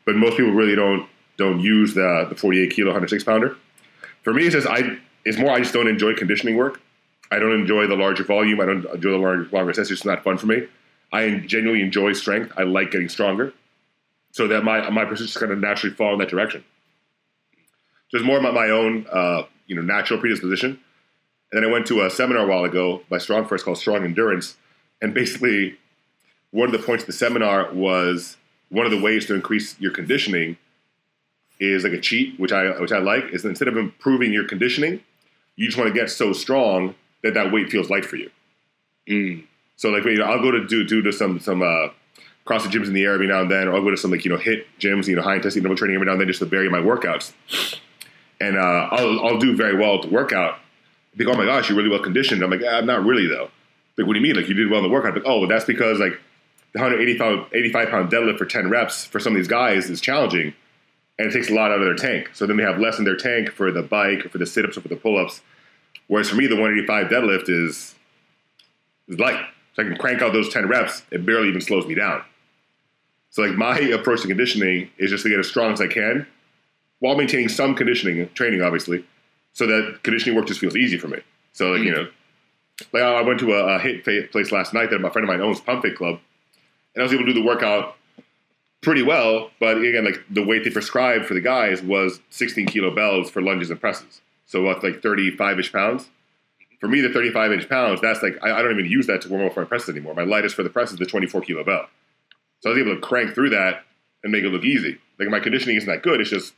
[0.04, 3.56] But most people really don't don't use the the 48 kilo 106 pounder.
[4.22, 6.80] For me, it's just I it's more I just don't enjoy conditioning work.
[7.30, 8.60] I don't enjoy the larger volume.
[8.60, 9.90] I don't enjoy the longer sets.
[9.90, 10.66] It's not fun for me.
[11.12, 12.52] I genuinely enjoy strength.
[12.56, 13.52] I like getting stronger.
[14.32, 16.64] So that my my pursuits kind of naturally fall in that direction.
[18.10, 20.80] So it's more about my own, uh, you know, natural predisposition.
[21.50, 24.56] And then I went to a seminar a while ago by StrongFirst called Strong Endurance,
[25.00, 25.78] and basically,
[26.50, 28.36] one of the points of the seminar was
[28.70, 30.56] one of the ways to increase your conditioning
[31.60, 33.24] is like a cheat, which I which I like.
[33.32, 35.00] Is that instead of improving your conditioning,
[35.56, 38.30] you just want to get so strong that that weight feels light for you.
[39.08, 39.44] Mm.
[39.76, 41.88] So like, you know, I'll go to do do to some some uh,
[42.44, 44.10] cross the gyms in the air every now and then, or I'll go to some
[44.10, 46.28] like you know HIIT gyms, you know high intensity interval training every now and then
[46.28, 47.32] just to vary my workouts.
[48.40, 50.58] And uh, I'll I'll do very well at the workout.
[51.16, 52.42] Go, oh my gosh, you're really well conditioned.
[52.42, 53.50] I'm like, I'm not really though.
[53.96, 54.36] Like, what do you mean?
[54.36, 55.10] Like you did well in the workout?
[55.10, 56.20] I'm Like, oh, that's because like
[56.72, 60.54] the 185 85 pound deadlift for 10 reps for some of these guys is challenging,
[61.18, 62.30] and it takes a lot out of their tank.
[62.34, 64.64] So then they have less in their tank for the bike or for the sit
[64.64, 65.40] ups or for the pull ups.
[66.06, 67.96] Whereas for me, the 185 deadlift is
[69.08, 69.44] is light.
[69.74, 71.02] So I can crank out those 10 reps.
[71.10, 72.22] It barely even slows me down.
[73.30, 76.26] So like my approach to conditioning is just to get as strong as I can
[77.00, 79.04] while maintaining some conditioning training, obviously,
[79.52, 81.18] so that conditioning work just feels easy for me.
[81.52, 81.96] So like, you mm.
[81.96, 82.08] know,
[82.92, 85.40] like I went to a, a HIIT place last night that my friend of mine
[85.40, 86.20] owns, Pump Fit Club,
[86.94, 87.96] and I was able to do the workout
[88.80, 89.50] pretty well.
[89.60, 93.42] But again, like the weight they prescribed for the guys was 16 kilo bells for
[93.42, 94.20] lunges and presses.
[94.46, 96.08] So what's like 35 ish pounds.
[96.80, 99.28] For me, the 35 inch pounds, that's like I, I don't even use that to
[99.28, 100.14] warm up for my presses anymore.
[100.14, 101.86] My lightest for the press is the 24 kilo bell.
[102.60, 103.84] So I was able to crank through that
[104.22, 104.98] and make it look easy.
[105.18, 106.20] Like my conditioning isn't that good.
[106.20, 106.54] It's just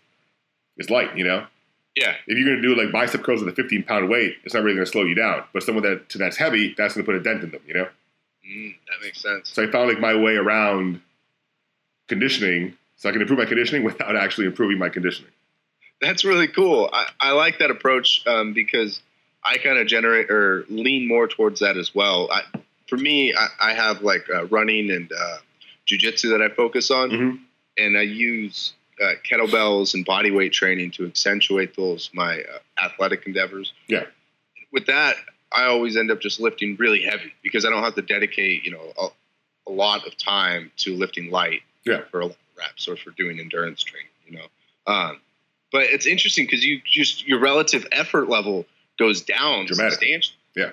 [0.80, 1.46] it's light, you know.
[1.94, 2.14] Yeah.
[2.26, 4.76] If you're gonna do like bicep curls with a 15 pound weight, it's not really
[4.76, 5.44] gonna slow you down.
[5.52, 7.88] But someone that that's heavy, that's gonna put a dent in them, you know.
[8.48, 9.50] Mm, that makes sense.
[9.52, 11.00] So I found like my way around
[12.08, 15.30] conditioning, so I can improve my conditioning without actually improving my conditioning.
[16.00, 16.88] That's really cool.
[16.92, 19.00] I, I like that approach um, because
[19.44, 22.28] I kind of generate or lean more towards that as well.
[22.32, 22.42] I,
[22.88, 25.36] for me, I, I have like uh, running and uh,
[25.86, 27.38] jujitsu that I focus on, Mhm.
[27.76, 33.26] and I use uh, kettlebells and body weight training to accentuate those my uh, athletic
[33.26, 33.72] endeavors.
[33.88, 34.04] Yeah.
[34.72, 35.16] With that,
[35.52, 38.70] I always end up just lifting really heavy because I don't have to dedicate, you
[38.72, 39.08] know, a,
[39.68, 42.02] a lot of time to lifting light Yeah.
[42.10, 44.06] for a lot of reps or for doing endurance training.
[44.28, 44.46] You know,
[44.92, 45.20] um,
[45.72, 48.64] but it's interesting because you just your relative effort level
[48.98, 49.92] goes down Dramatic.
[49.94, 50.36] substantially.
[50.54, 50.70] Yeah.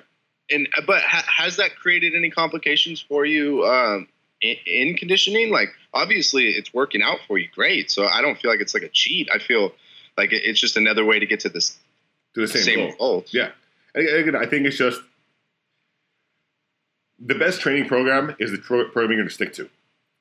[0.52, 4.08] And but ha- has that created any complications for you um,
[4.42, 5.52] in, in conditioning?
[5.52, 7.90] Like obviously it's working out for you, great.
[7.92, 9.30] So I don't feel like it's like a cheat.
[9.34, 9.72] I feel
[10.18, 11.78] like it's just another way to get to this
[12.36, 12.88] To the same, same, goal.
[12.88, 13.34] result.
[13.34, 13.52] Yeah.
[13.96, 15.02] Again, I think it's just
[17.20, 19.68] the best training program is the pro- program you're going to stick to,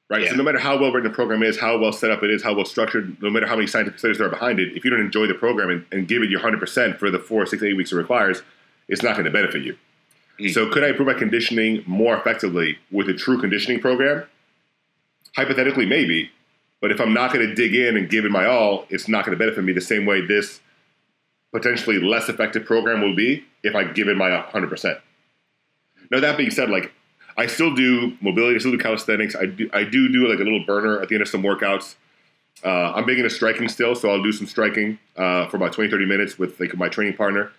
[0.08, 0.22] right?
[0.22, 0.30] Yeah.
[0.30, 2.42] So no matter how well written the program is, how well set up it is,
[2.42, 4.90] how well structured, no matter how many scientific studies there are behind it, if you
[4.90, 7.76] don't enjoy the program and, and give it your 100% for the four, six, eight
[7.76, 8.42] weeks it requires,
[8.88, 9.76] it's not going to benefit you.
[10.40, 10.52] Mm.
[10.52, 14.24] So could I improve my conditioning more effectively with a true conditioning program?
[15.34, 16.30] Hypothetically, maybe.
[16.80, 19.24] But if I'm not going to dig in and give it my all, it's not
[19.24, 20.60] going to benefit me the same way this
[21.52, 25.00] potentially less effective program will be if I give it my 100%.
[26.10, 26.92] Now, that being said, like,
[27.38, 29.34] I still do mobility, I still do calisthenics.
[29.34, 31.96] I do, I do do like a little burner at the end of some workouts.
[32.64, 35.90] Uh, I'm big into striking still, so I'll do some striking uh, for about 20,
[35.90, 37.52] 30 minutes with like my training partner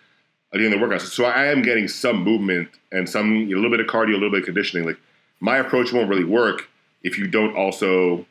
[0.53, 1.01] at the end of the workouts.
[1.01, 4.31] So I am getting some movement and some a little bit of cardio, a little
[4.31, 4.85] bit of conditioning.
[4.87, 4.97] Like
[5.39, 6.69] my approach won't really work
[7.03, 8.25] if you don't also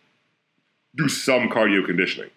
[0.96, 2.31] do some cardio conditioning.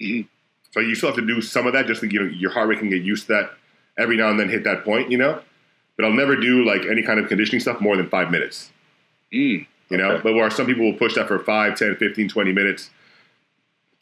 [0.00, 0.26] Mhm.
[0.70, 2.68] So you still have to do some of that just to you know your heart
[2.68, 3.50] rate can get used to that
[3.98, 5.40] every now and then hit that point, you know.
[5.96, 8.70] But I'll never do like any kind of conditioning stuff more than five minutes,
[9.32, 9.66] Mm.
[9.90, 10.20] you know.
[10.22, 12.90] But where some people will push that for 5, 10, 15, 20 minutes,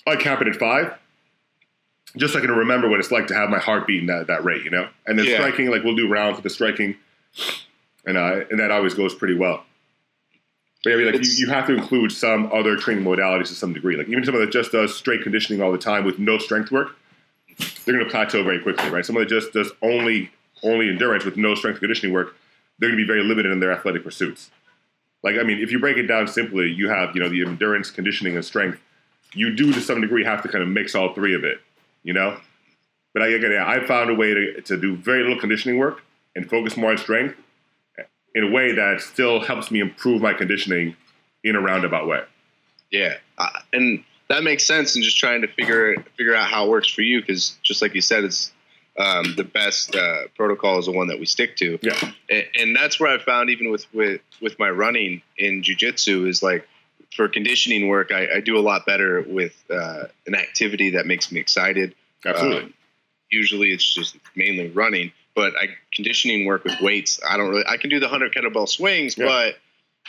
[0.07, 0.95] I cap it at five.
[2.17, 4.45] Just so I can remember what it's like to have my heart beating that, that
[4.45, 4.89] rate, you know?
[5.07, 5.37] And then Yeah.
[5.37, 6.97] striking, like we'll do rounds with the striking,
[8.07, 9.65] and uh, and that always goes pretty well.
[10.85, 13.55] But yeah, I mean, like you, you have to include some other training modalities to
[13.55, 13.97] some degree.
[13.97, 16.97] Like even someone that just does straight conditioning all the time with no strength work,
[17.85, 19.07] they're going to plateau very quickly, right?
[19.07, 20.31] Someone that just does only
[20.63, 22.37] only endurance with no strength conditioning work,
[22.79, 24.51] they're going to be very limited in their athletic pursuits.
[25.23, 27.91] Like I mean, if you break it down simply, you have you know the endurance,
[27.91, 28.81] conditioning, and strength.
[29.35, 31.61] You do to some degree have to kind of mix all three of it,
[32.03, 32.39] you know.
[33.15, 36.01] But I, again, I found a way to, to do very little conditioning work
[36.35, 37.37] and focus more on strength
[38.35, 40.97] in a way that still helps me improve my conditioning
[41.45, 42.23] in a roundabout way.
[42.91, 44.95] Yeah, uh, and that makes sense.
[44.95, 47.95] And just trying to figure figure out how it works for you, because just like
[47.95, 48.53] you said, it's
[48.99, 51.79] um, the best uh, protocol is the one that we stick to.
[51.83, 56.29] Yeah, and, and that's where I found even with with with my running in jujitsu
[56.29, 56.67] is like
[57.17, 61.31] for conditioning work, I, I do a lot better with uh, an activity that makes
[61.31, 61.95] me excited.
[62.25, 62.63] absolutely.
[62.65, 62.75] Um,
[63.31, 67.21] usually, it's just mainly running, but I conditioning work with weights.
[67.29, 67.65] I don't really.
[67.67, 69.27] I can do the hundred kettlebell swings, Yeah.
[69.27, 69.55] but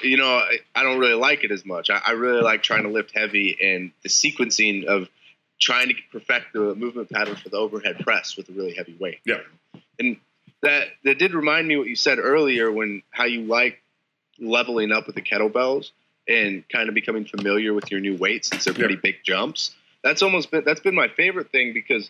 [0.02, 1.90] you know, I, I don't really like it as much.
[1.90, 5.08] I, I really like trying to lift heavy and the sequencing of
[5.62, 9.20] trying to perfect the movement pattern for the overhead press with a really heavy weight
[9.24, 9.38] yeah,
[10.00, 10.18] and
[10.62, 13.80] that that did remind me what you said earlier when how you like
[14.40, 15.92] leveling up with the kettlebells
[16.28, 19.00] and kind of becoming familiar with your new weights since they're pretty Yeah.
[19.04, 19.76] big jumps.
[20.04, 22.10] That's almost been that's been my favorite thing because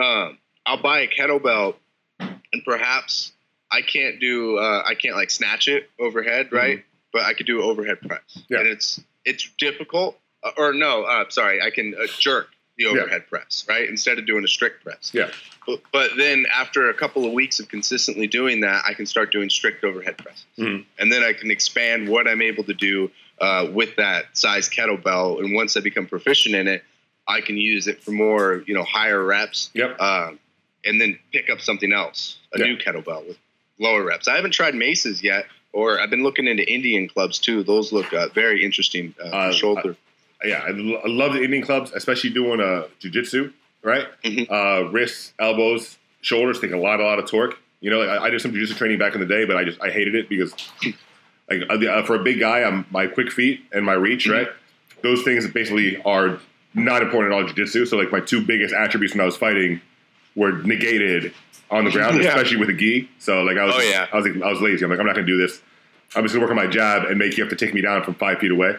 [0.00, 1.76] um, I'll buy a kettlebell
[2.20, 3.32] and perhaps
[3.70, 7.62] I can't do uh, I can't like snatch it overhead right, but I could do
[7.62, 8.58] overhead press Yeah.
[8.60, 10.18] and it's it's difficult.
[10.42, 12.90] Uh, or no, uh, sorry, I can uh, jerk the Yeah.
[12.90, 13.88] overhead press, right?
[13.88, 15.10] Instead of doing a strict press.
[15.14, 15.30] Yeah.
[15.66, 19.32] But, but then after a couple of weeks of consistently doing that, I can start
[19.32, 20.44] doing strict overhead presses.
[20.58, 20.84] Mhm.
[20.98, 23.10] And then I can expand what I'm able to do
[23.40, 25.40] uh, with that size kettlebell.
[25.40, 26.82] And once I become proficient in it,
[27.28, 29.70] I can use it for more, you know, higher reps.
[29.74, 30.00] Yep.
[30.00, 30.38] Um,
[30.84, 32.66] and then pick up something else, a Yeah.
[32.66, 33.36] new kettlebell with
[33.78, 34.28] lower reps.
[34.28, 37.62] I haven't tried maces yet, or I've been looking into Indian clubs too.
[37.62, 39.96] Those look uh, very interesting uh, Uh, shoulder.
[40.44, 44.06] Yeah, I, love the Indian clubs, especially doing uh, jujitsu, right?
[44.24, 44.50] Mhm.
[44.50, 47.58] Uh, wrists, elbows, shoulders take a lot, a lot of torque.
[47.80, 49.64] You know, like, I, I did some jujitsu training back in the day, but I
[49.64, 50.54] just I hated it because,
[51.50, 54.32] like, uh, for a big guy, I'm my quick feet and my reach, Mhm.
[54.32, 54.48] right?
[55.02, 56.38] Those things basically are
[56.74, 57.86] not important at all in jujitsu.
[57.86, 59.80] So, like, my two biggest attributes when I was fighting
[60.34, 61.32] were negated
[61.70, 62.28] on the ground, Yeah.
[62.28, 63.08] especially with a gi.
[63.18, 64.06] So, like, I was, Oh, yeah.
[64.12, 64.84] I was, like, I was lazy.
[64.84, 65.60] I'm like, I'm not gonna do this.
[66.14, 68.02] I'm just gonna work on my jab and make you have to take me down
[68.04, 68.76] from five feet away.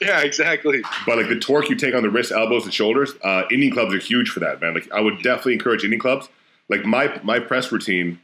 [0.00, 0.82] Yeah, exactly.
[1.04, 3.94] But like the torque you take on the wrists, elbows, and shoulders, uh, Indian clubs
[3.94, 4.74] are huge for that, man.
[4.74, 6.28] Like I would definitely encourage Indian clubs.
[6.68, 8.18] Like my my press routine,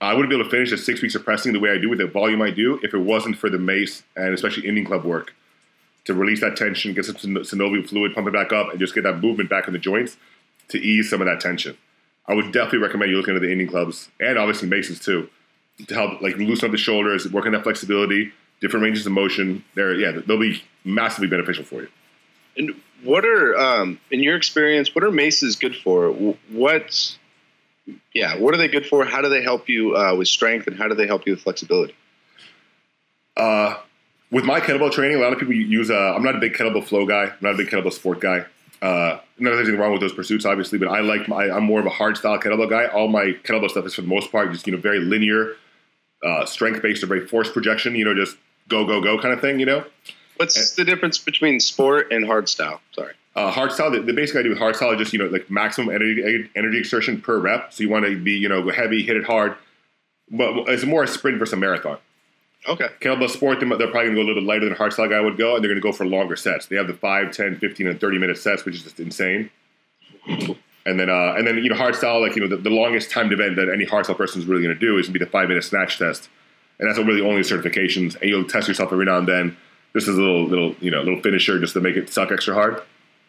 [0.00, 1.88] I wouldn't be able to finish the six weeks of pressing the way I do
[1.88, 5.04] with the volume I do if it wasn't for the mace and especially Indian club
[5.04, 5.34] work
[6.04, 9.04] to release that tension, get some synovial fluid, pump it back up, and just get
[9.04, 10.16] that movement back in the joints
[10.68, 11.76] to ease some of that tension.
[12.26, 15.28] I would definitely recommend you looking at the Indian clubs and obviously maces too
[15.86, 18.32] to help like loosen up the shoulders, work on that flexibility,
[18.64, 19.62] different ranges of motion.
[19.74, 21.88] They're yeah, they'll be massively beneficial for you.
[22.56, 26.12] And what are, um, in your experience, what are maces good for?
[26.12, 27.16] Wh- What,
[28.14, 29.04] yeah, what are they good for?
[29.04, 31.42] How do they help you uh, with strength, and how do they help you with
[31.42, 31.94] flexibility?
[33.36, 33.74] Uh,
[34.30, 35.90] with my kettlebell training, a lot of people use.
[35.90, 37.24] Uh, I'm not a big kettlebell flow guy.
[37.24, 38.46] I'm not a big kettlebell sport guy.
[38.80, 41.28] Uh, not there's anything wrong with those pursuits, obviously, but I like.
[41.28, 42.86] My, I'm more of a hard style kettlebell guy.
[42.86, 45.54] All my kettlebell stuff is for the most part just you know very linear,
[46.24, 47.94] uh, strength based or very force projection.
[47.96, 48.36] You know, just
[48.68, 49.60] go go go kind of thing.
[49.60, 49.84] You know,
[50.36, 52.80] What's the difference between sport and hard style?
[52.92, 53.14] Sorry.
[53.36, 53.90] uh, hard style.
[53.90, 56.78] The, the basic idea with hard style is just you know like maximum energy energy
[56.78, 57.72] exertion per rep.
[57.72, 59.56] So you want to be you know heavy, hit it hard,
[60.30, 61.98] but it's more a sprint versus a marathon.
[62.66, 62.88] Okay.
[63.00, 65.20] Kettlebell sport, they're they're probably going to go a little bit lighter than hardstyle guy
[65.20, 66.66] would go, and they're going to go for longer sets.
[66.66, 69.50] They have the 5, 10, 15, and 30 minute sets, which is just insane.
[70.86, 73.32] And then, uh, and then you know, hardstyle, like you know, the, the longest timed
[73.32, 75.30] event that any hardstyle person is really going to do is going to be the
[75.30, 76.28] five minute snatch test,
[76.78, 78.20] and that's really only certifications.
[78.20, 79.56] And you'll test yourself every now and then,
[79.94, 82.54] just as a little, little, you know, little finisher, just to make it suck extra
[82.54, 82.82] hard.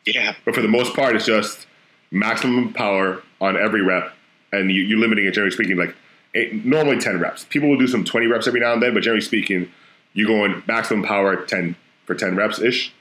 [0.05, 0.35] Yeah.
[0.45, 1.67] But for the most part, it's just
[2.11, 4.13] maximum power on every rep,
[4.51, 5.33] and you, you're limiting it.
[5.33, 5.95] Generally speaking, like
[6.33, 7.45] eight, normally ten reps.
[7.45, 9.71] People will do some twenty reps every now and then, but generally speaking,
[10.13, 12.93] you're going maximum power ten for ten reps ish.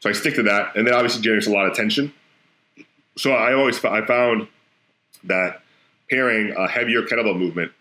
[0.00, 2.12] So I stick to that, and then obviously generates a lot of tension.
[3.16, 4.48] So I always I found
[5.24, 5.62] that
[6.10, 7.72] pairing a heavier kettlebell movement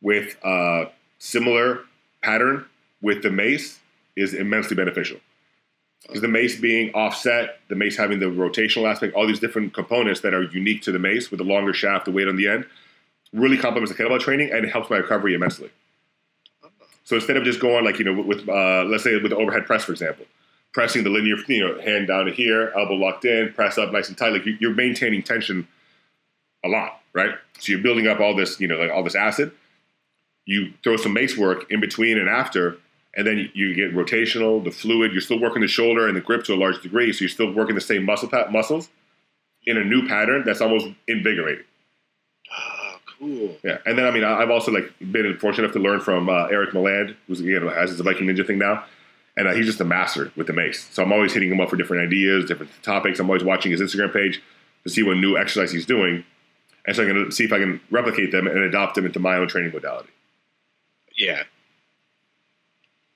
[0.00, 1.82] with a similar
[2.22, 2.64] pattern
[3.00, 3.78] with the mace
[4.16, 5.20] is immensely beneficial
[6.02, 10.20] because the mace being offset, the mace having the rotational aspect, all these different components
[10.22, 12.66] that are unique to the mace with the longer shaft, the weight on the end,
[13.32, 15.70] really complements the kettlebell training and it helps my recovery immensely.
[17.04, 19.66] So instead of just going like you know with uh, let's say with the overhead
[19.66, 20.24] press for example,
[20.72, 24.08] pressing the linear you know hand down to here, elbow locked in, press up nice
[24.08, 25.66] and tight, like you- you're maintaining tension
[26.64, 27.34] a lot, right?
[27.58, 29.52] So you're building up all this you know like all this acid.
[30.46, 32.76] You throw some mace work in between and after,
[33.14, 35.12] and then you get rotational, the fluid.
[35.12, 37.52] You're still working the shoulder and the grip to a large degree, so you're still
[37.52, 38.88] working the same muscle pa- muscles
[39.66, 41.64] in a new pattern that's almost invigorating.
[42.52, 43.56] Oh, cool.
[43.62, 46.28] Yeah, and then I mean I- I've also like been fortunate enough to learn from
[46.28, 48.84] uh, Eric Milland, who's again has his Viking Ninja thing now,
[49.36, 50.88] and uh, he's just a master with the mace.
[50.90, 53.20] So I'm always hitting him up for different ideas, different topics.
[53.20, 54.42] I'm always watching his Instagram page
[54.84, 56.24] to see what new exercise he's doing,
[56.86, 59.20] and so I'm going to see if I can replicate them and adopt them into
[59.20, 60.08] my own training modality.
[61.20, 61.42] Yeah.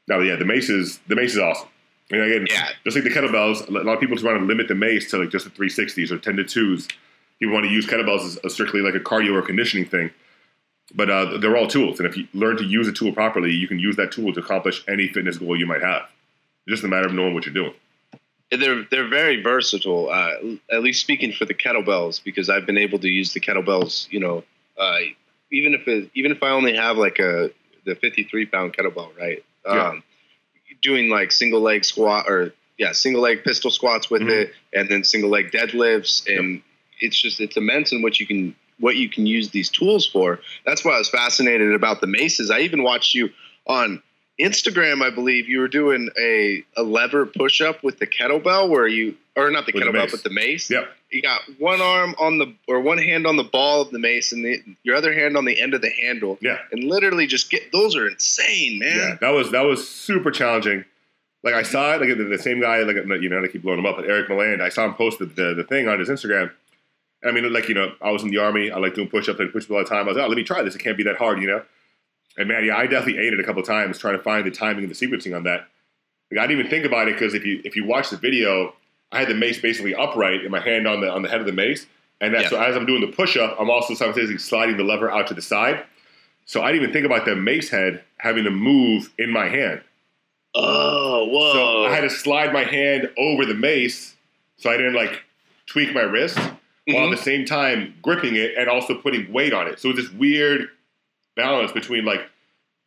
[0.06, 1.68] Now, yeah, the mace is the mace is awesome.
[2.10, 2.68] Mean, again, Yeah.
[2.84, 5.18] just like the kettlebells, a lot of people just want to limit the mace to
[5.18, 6.88] like just the 360s or 10 to 2s.
[7.40, 10.10] People want to use kettlebells as a strictly like a cardio or conditioning thing.
[10.94, 13.66] But uh, they're all tools, and if you learn to use a tool properly, you
[13.66, 16.02] can use that tool to accomplish any fitness goal you might have.
[16.66, 17.72] It's just a matter of knowing what you're doing.
[18.50, 20.10] They're they're very versatile.
[20.10, 20.34] Uh,
[20.70, 24.12] at least speaking for the kettlebells, because I've been able to use the kettlebells.
[24.12, 24.44] You know,
[24.78, 24.98] uh,
[25.50, 27.50] even if it, even if I only have like a
[27.84, 29.44] the 53 pound kettlebell, right?
[29.66, 29.88] Yeah.
[29.88, 30.02] Um,
[30.82, 34.30] doing like single leg squat or yeah, single leg pistol squats with Mhm.
[34.30, 36.60] it, and then single leg deadlifts, and
[37.00, 40.40] it's just it's immense in what you can what you can use these tools for.
[40.66, 42.50] That's why I was fascinated about the maces.
[42.50, 43.30] I even watched you
[43.66, 44.02] on
[44.40, 48.88] Instagram, I believe you were doing a, a lever push up with the kettlebell where
[48.88, 50.10] you or not the With kettlebell mace.
[50.12, 50.70] but the mace.
[50.70, 50.88] Yep.
[51.10, 54.32] You got one arm on the or one hand on the ball of the mace
[54.32, 56.38] and the, your other hand on the end of the handle.
[56.40, 56.58] Yeah.
[56.72, 58.96] And literally just get those are insane, man.
[58.96, 60.84] Yeah, that was that was super challenging.
[61.42, 63.78] like I saw it, like the, the same guy, like you know, I keep blowing
[63.78, 64.62] him up, but Eric Maland.
[64.62, 66.50] I saw him post the, the, the thing on his Instagram.
[67.22, 68.70] And I mean, like you know, I was in the army.
[68.70, 70.06] I like doing push-ups and push-ups all the time.
[70.06, 70.74] I was like, oh, let me try this.
[70.74, 71.62] It can't be that hard, you know.
[72.36, 74.84] And man, yeah, I definitely ate it a couple times trying to find the timing
[74.84, 75.66] and the sequencing on that.
[76.30, 78.74] Like, I didn't even think about it because if you if you watch the video,
[79.12, 81.46] I had the mace basically upright and my hand on the on the head of
[81.46, 81.86] the mace,
[82.20, 82.48] and that, Yeah.
[82.48, 85.42] so as I'm doing the push-up, I'm also simultaneously sliding the lever out to the
[85.42, 85.84] side.
[86.46, 89.82] So I didn't even think about the mace head having to move in my hand.
[90.54, 91.52] Oh, whoa.
[91.52, 94.14] So I had to slide my hand over the mace
[94.56, 95.22] so I didn't like
[95.66, 97.10] tweak my wrist while at mm-hmm.
[97.10, 99.80] the same time gripping it and also putting weight on it.
[99.80, 100.68] So it was this weird
[101.34, 102.30] balance between like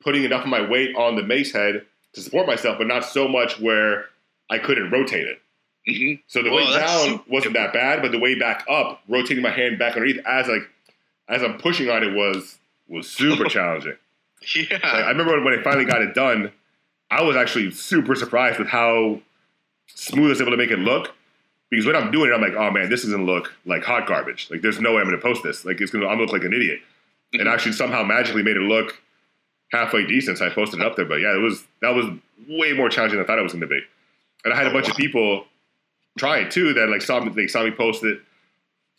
[0.01, 3.27] putting enough of my weight on the mace head to support myself, but not so
[3.27, 4.05] much where
[4.49, 5.41] I couldn't rotate it.
[5.87, 6.19] Mhm.
[6.27, 9.51] So the Whoa, way down wasn't that bad, but the way back up, rotating my
[9.51, 10.63] hand back underneath as like
[11.29, 13.95] as I'm pushing on it was was super challenging.
[14.55, 14.65] Yeah.
[14.71, 16.51] Like, I remember when, I finally got it done,
[17.09, 19.19] I was actually super surprised with how
[19.87, 21.13] smooth I was able to make it look.
[21.69, 24.07] Because when I'm doing it, I'm like, oh man, this is gonna look like hot
[24.07, 24.47] garbage.
[24.49, 25.65] Like, there's no way I'm gonna post this.
[25.65, 26.79] Like, it's gonna, I'm gonna look like an idiot.
[27.33, 27.53] And Mhm.
[27.53, 28.97] actually, somehow magically made it look
[29.73, 30.37] halfway decent.
[30.37, 31.03] So I posted it up there.
[31.05, 32.05] But yeah, it was that was
[32.47, 33.81] way more challenging than I thought it was gonna be.
[34.45, 35.45] And I had a bunch of people
[36.17, 38.19] try it too that like saw me, they saw me post it.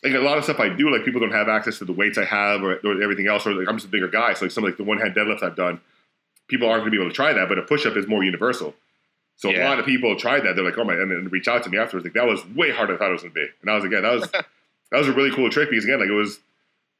[0.03, 2.17] Like a lot of stuff I do, like people don't have access to the weights
[2.17, 3.45] I have or, or everything else.
[3.45, 5.43] Or like I'm just a bigger guy, so like some like the one hand deadlifts
[5.43, 5.81] I've done,
[6.47, 7.49] people aren't going to be able to try that.
[7.49, 8.73] But a push up is more universal.
[9.39, 10.57] So a lot of people tried that.
[10.57, 12.05] They're like, oh my, and then reach out to me afterwards.
[12.05, 13.47] Like that was way harder than I thought it was to be.
[13.61, 14.29] And I was like, yeah, that was
[14.91, 16.39] that was a really cool trick because again, like it was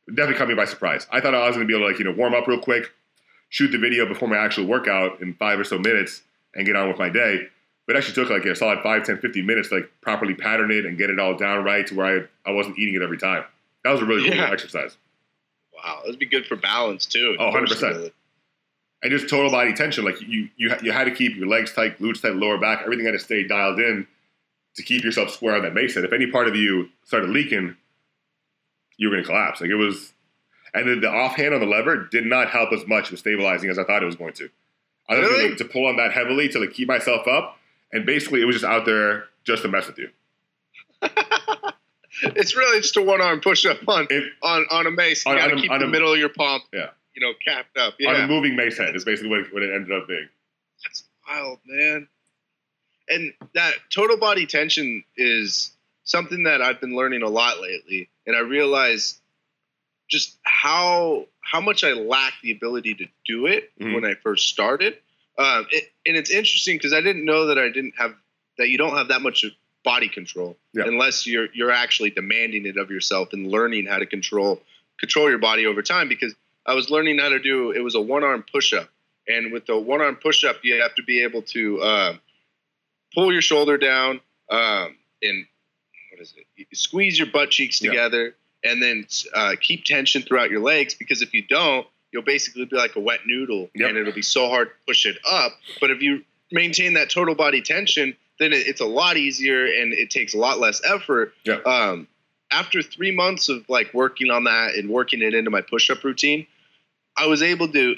[0.07, 1.05] definitely caught me by surprise.
[1.11, 2.61] I thought I was going to be able to like you know warm up real
[2.61, 2.91] quick,
[3.49, 6.21] shoot the video before my actual workout in five or so minutes,
[6.55, 7.47] and get on with my day.
[7.89, 10.69] But it actually took like a solid 5, 10, 15 minutes to like properly pattern
[10.69, 13.17] it and get it all down right to where I, I wasn't eating it every
[13.17, 13.43] time.
[13.83, 14.95] That was a really cool exercise.
[15.75, 16.01] wow.
[16.05, 17.35] That'd be good for balance, too.
[17.39, 18.11] Oh, 100%.
[19.01, 20.05] And just total body tension.
[20.05, 22.81] Like you, you, you had to keep your legs tight, glutes tight, lower back.
[22.83, 24.05] Everything had to stay dialed in
[24.75, 26.03] to keep yourself square on that head.
[26.05, 27.75] If any part of you started leaking,
[28.97, 29.61] you were going to collapse.
[29.61, 30.13] Like it was,
[30.75, 33.79] and then the offhand on the lever did not help as much with stabilizing as
[33.79, 34.49] I thought it was going to.
[35.07, 35.45] I was Really?
[35.47, 37.57] going to pull on that heavily to like keep myself up,
[37.91, 40.09] and basically it was just out there just to mess with you.
[42.21, 44.05] It's really just a one arm push up on,
[44.41, 45.25] on, on a mace.
[45.25, 46.89] You On- got to on keep on the a- middle of your palm, Yeah.
[47.15, 47.93] you know, capped up.
[47.93, 48.25] On Yeah.
[48.25, 50.27] a moving mace head is basically what it, what it ended up being.
[50.83, 52.09] That's wild, man.
[53.07, 55.71] And that total body tension is
[56.03, 59.19] something that I've been learning a lot lately, and I realize
[60.09, 63.93] just how how much I lack the ability to do it Mhm.
[63.95, 64.97] when I first started.
[65.39, 68.13] Um, it, and it's interesting because I didn't know that I didn't have
[68.57, 69.45] that you don't have that much
[69.85, 70.83] body control Yeah.
[70.85, 74.61] unless you're you're actually demanding it of yourself and learning how to control
[74.99, 76.09] control your body over time.
[76.09, 78.89] Because I was learning how to do it was a one arm push up,
[79.27, 82.13] and with the one arm push up, you have to be able to uh,
[83.15, 85.45] pull your shoulder down um, and
[86.11, 86.45] what is it?
[86.57, 87.91] You squeeze your butt cheeks Yeah.
[87.91, 90.93] together, and then uh, keep tension throughout your legs.
[90.95, 93.89] Because if you don't, you'll basically be like a wet noodle, Yep.
[93.89, 95.51] and it'll be so hard to push it up.
[95.79, 99.93] But if you maintain that total body tension, then it, it's a lot easier and
[99.93, 101.33] it takes a lot less effort.
[101.43, 101.59] Yeah.
[101.65, 102.07] Um,
[102.51, 106.47] after three months of like working on that and working it into my push-up routine,
[107.17, 107.95] I was able to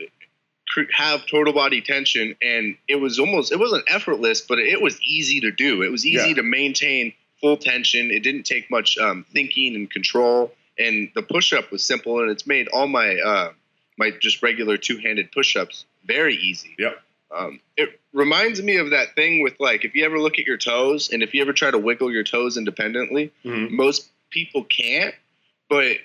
[0.94, 5.42] have total body tension, and it was almost it wasn't effortless, but it was easy
[5.42, 5.82] to do.
[5.84, 6.36] It was easy Yeah.
[6.36, 8.10] to maintain full tension.
[8.12, 12.48] It didn't take much um, thinking and control, and the push-up was simple, and it's
[12.48, 13.52] made all my uh,
[13.98, 16.76] my just regular two-handed push-ups very easy.
[16.80, 17.02] Yep.
[17.36, 20.58] Um, it reminds me of that thing with like if you ever look at your
[20.58, 23.70] toes and if you ever try to wiggle your toes independently, Mhm.
[23.72, 25.16] most people can't,
[25.70, 25.98] but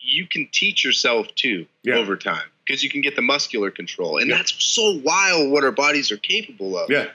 [0.00, 1.96] you can teach yourself to Yeah.
[1.96, 4.36] over time because you can get the muscular control, and Yeah.
[4.38, 7.08] that's so wild what our bodies are capable of Yeah.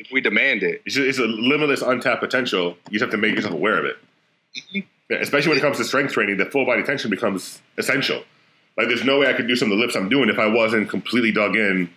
[0.00, 0.80] if we demand it.
[0.86, 2.78] It's, just, it's a limitless untapped potential.
[2.88, 3.98] You just have to make yourself aware of it.
[4.72, 4.82] Yeah,
[5.20, 8.24] especially when it comes to strength training, the full body tension becomes essential.
[8.78, 10.46] Like, there's no way I could do some of the lifts I'm doing if I
[10.46, 11.90] wasn't completely dug in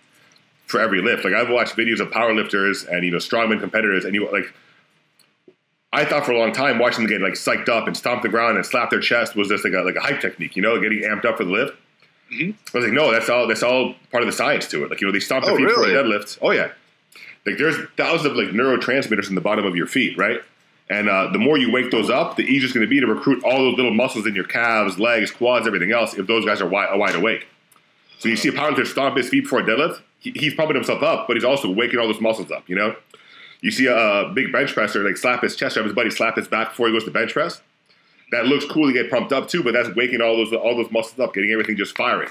[0.66, 1.24] for every lift.
[1.24, 4.52] Like, I've watched videos of powerlifters and you know strongman competitors, and you like.
[5.94, 8.28] I thought for a long time watching them get like psyched up and stomp the
[8.30, 10.80] ground and slap their chest was just like a like a hype technique, you know,
[10.80, 11.76] getting amped up for the lift.
[12.32, 12.54] Mhm.
[12.74, 13.46] I was like, no, that's all.
[13.46, 14.90] That's all part of the science to it.
[14.90, 15.92] Like, you know, they stomp their Oh, feet for a really?
[15.92, 16.38] deadlift.
[16.40, 16.70] Oh yeah,
[17.44, 20.40] like there's thousands of like neurotransmitters in the bottom of your feet, right?
[20.90, 23.06] And uh, the more you wake those up, the easier it's going to be to
[23.06, 26.14] recruit all those little muscles in your calves, legs, quads, everything else.
[26.14, 27.46] If those guys are wide, are wide awake,
[28.18, 31.02] so you see a powerlifter stomp his feet before a deadlift, he, he's pumping himself
[31.02, 32.68] up, but he's also waking all those muscles up.
[32.68, 32.96] You know,
[33.62, 36.10] you see a, a big bench presser like slap his chest, or have his buddy
[36.10, 37.62] slap his back before he goes to bench press.
[38.32, 40.90] That looks cool to get pumped up too, but that's waking all those all those
[40.90, 42.30] muscles up, getting everything just firing.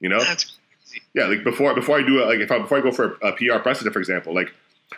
[0.00, 1.02] You know, That's crazy.
[1.14, 3.32] yeah, like before before I do it, like if I before I go for a,
[3.32, 4.52] PR precedent, for example, like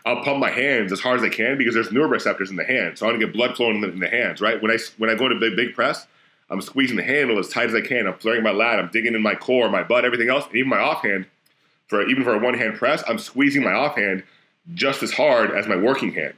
[0.05, 2.99] I'll pump my hands as hard as I can because there's neuroreceptors in the hand,
[2.99, 4.41] so I want to get blood flowing in the, in the hands.
[4.41, 6.07] Right when I when I go to big big press,
[6.51, 8.07] I'm squeezing the handle as tight as I can.
[8.07, 8.79] I'm flaring my lat.
[8.79, 11.27] I'm digging in my core, my butt, everything else, and even my offhand.
[11.89, 14.25] For even for a one hand press, I'm squeezing my offhand
[14.75, 16.35] just as hard as my working hand.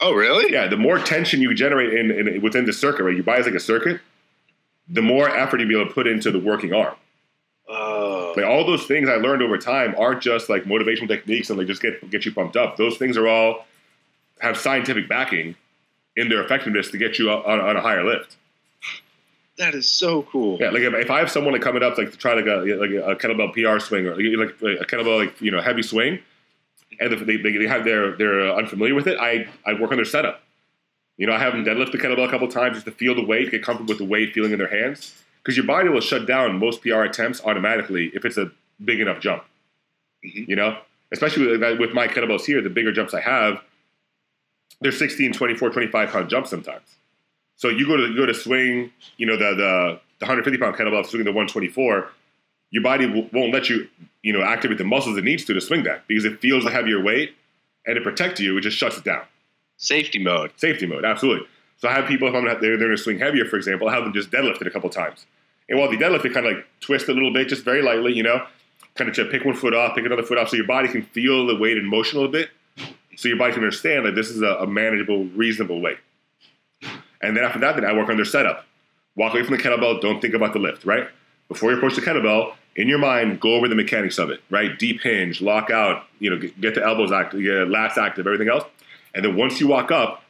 [0.00, 0.52] Oh, really?
[0.52, 3.16] Yeah, the more tension you generate in, in within the circuit, right?
[3.16, 4.00] You buy as like a circuit,
[4.88, 6.94] the more effort you be able to put into the working arm.
[7.68, 7.95] Oh.
[8.36, 11.66] Like all those things I learned over time aren't just like motivational techniques and like
[11.66, 12.76] just get get you pumped up.
[12.76, 13.66] Those things are all
[14.40, 15.54] have scientific backing
[16.16, 18.36] in their effectiveness to get you on, on a higher lift.
[19.58, 20.58] That is so cool.
[20.60, 22.56] Yeah, like if, if I have someone like coming up like to try like a
[22.76, 26.18] like a kettlebell PR swing or like, like a kettlebell like you know heavy swing,
[27.00, 29.96] and if they, they have their they're uh, unfamiliar with it, I I work on
[29.96, 30.42] their setup.
[31.16, 33.24] You know, I have them deadlift the kettlebell a couple times just to feel the
[33.24, 35.14] weight, get comfortable with the weight feeling in their hands,
[35.46, 38.50] because your body will shut down most PR attempts automatically if it's a
[38.84, 39.44] big enough jump.
[40.24, 40.48] Mhm.
[40.48, 40.76] You know,
[41.12, 43.62] especially with, with my kettlebells here, the bigger jumps I have,
[44.80, 46.96] they're 16, 24, 25 pound jumps sometimes.
[47.54, 50.74] So you go to you go to swing, you know, the the, the 150 pound
[50.74, 52.10] kettlebell swinging the 124,
[52.72, 53.86] your body w- won't let you,
[54.22, 56.70] you know, activate the muscles it needs to to swing that because it feels the
[56.70, 57.36] heavier weight
[57.86, 59.22] and to protect you, it just shuts it down.
[59.76, 60.50] Safety mode.
[60.56, 61.46] Safety mode, absolutely.
[61.78, 63.94] So I have people if I'm not, they're, they're to swing heavier, for example, I
[63.94, 65.26] have them just deadlift it a couple times.
[65.68, 68.14] And while they deadlift, they kind of like twist a little bit, just very lightly,
[68.14, 68.46] you know,
[68.94, 71.46] kind of pick one foot off, pick another foot off, so your body can feel
[71.46, 72.50] the weight in motion a little bit,
[73.16, 75.98] so your body can understand that this is a, a manageable, reasonable weight.
[77.20, 78.66] And then after that, then I work on their setup.
[79.16, 80.00] Walk away from the kettlebell.
[80.00, 81.08] Don't think about the lift, right?
[81.48, 84.78] Before you approach the kettlebell, in your mind, go over the mechanics of it, right?
[84.78, 88.48] Deep hinge, lock out, you know, get, get the elbows active, get lats active, everything
[88.48, 88.64] else.
[89.14, 90.22] And then once you walk up,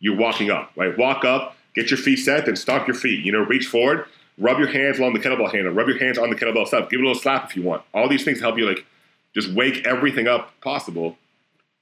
[0.00, 0.96] you're walking up, right?
[0.96, 3.24] Walk up, get your feet set, then stomp your feet.
[3.24, 4.06] You know, reach forward,
[4.38, 7.00] rub your hands along the kettlebell handle, rub your hands on the kettlebell itself, give
[7.00, 7.82] it a little slap if you want.
[7.92, 8.84] All these things help you like
[9.34, 11.16] just wake everything up possible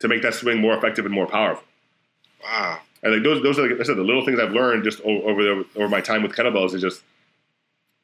[0.00, 1.64] to make that swing more effective and more powerful.
[2.42, 2.80] Wow.
[3.02, 5.42] And like those, those are like I said, the little things I've learned just over
[5.42, 7.02] the, over my time with kettlebells is just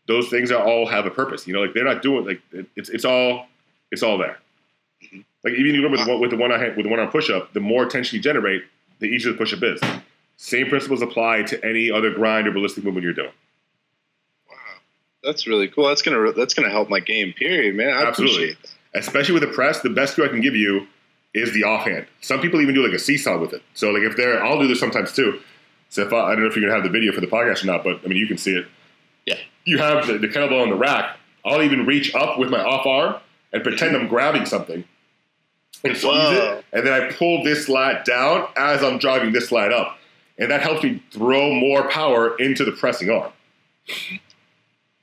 [0.07, 1.47] those things are all have a purpose.
[1.47, 3.47] You know, like they're not doing like it, it's it's all
[3.93, 4.39] it's all there.
[5.05, 5.21] Mm-hmm.
[5.45, 7.53] Like even you with the with the one on with the one on push up,
[7.53, 8.65] the more tension you generate,
[8.99, 9.81] the easier the push up is.
[10.37, 13.33] Same principles apply to any other grind or ballistic movement you're doing.
[14.49, 14.57] Wow.
[15.25, 15.89] That's really cool.
[15.89, 17.33] That's gonna that's gonna help my game.
[17.33, 17.91] Period, man.
[17.91, 18.57] I Absolutely.
[18.95, 20.87] especially with the press, the best cue I can give you
[21.35, 22.07] is the offhand.
[22.21, 23.63] Some people even do like a seesaw with it.
[23.75, 25.41] So like if they're, I'll do this sometimes too.
[25.89, 27.65] So if I, I don't know if you're gonna have the video for the podcast
[27.65, 28.67] or not, but I mean you can see it.
[29.27, 29.39] Yeah.
[29.65, 31.17] You have the, the kettlebell on the rack.
[31.45, 33.17] I'll even reach up with my off arm
[33.53, 34.85] and pretend I'm grabbing something
[35.85, 36.59] and squeeze Whoa.
[36.59, 39.99] it, and then I pull this lat down as I'm driving this lat up,
[40.39, 43.33] and that helps me throw more power into the pressing arm.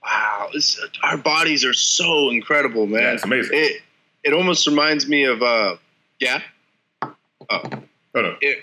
[0.03, 0.49] Wow.
[0.53, 3.01] This, our bodies are so incredible, man.
[3.01, 3.57] Yeah, it's amazing.
[3.57, 3.82] It
[4.23, 5.78] it almost reminds me of uh
[6.19, 6.41] yeah.
[7.01, 7.69] Oh
[8.13, 8.59] no, It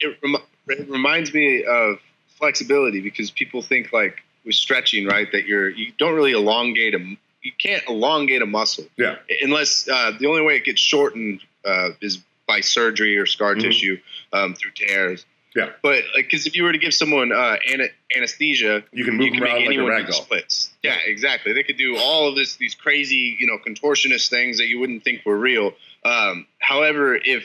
[0.00, 5.46] it, remi- it reminds me of flexibility because people think like with stretching, right, that
[5.46, 10.26] you're you don't really elongate a you can't elongate a muscle yeah, unless uh, the
[10.26, 13.60] only way it gets shortened uh, is by surgery or scar Mhm.
[13.62, 13.98] tissue
[14.32, 15.24] um, through tears.
[15.54, 15.70] Yeah.
[15.82, 19.32] But because if you were to give someone uh, ana- anesthesia, you can move you
[19.32, 20.22] can around make like a anyone rag do doll.
[20.22, 20.70] splits.
[20.82, 21.52] Yeah, exactly.
[21.52, 25.04] They could do all of this, these crazy, you know, contortionist things that you wouldn't
[25.04, 25.72] think were real.
[26.04, 27.44] Um, however, if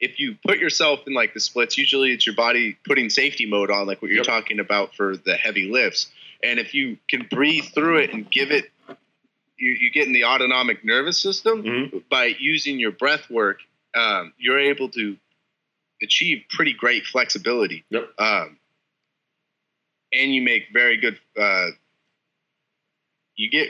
[0.00, 3.70] if you put yourself in like the splits, usually it's your body putting safety mode
[3.70, 4.26] on, like what you're Yep.
[4.26, 6.10] talking about for the heavy lifts.
[6.42, 8.70] And if you can breathe through it and give it,
[9.60, 12.02] you, you get in the autonomic nervous system Mhm.
[12.08, 13.60] by using your breath work.
[13.94, 15.16] Um, you're able to
[16.02, 17.84] achieve pretty great flexibility.
[17.90, 18.10] Yep.
[18.18, 18.58] Um,
[20.12, 21.18] and you make very good.
[21.38, 21.68] Uh,
[23.36, 23.68] you get.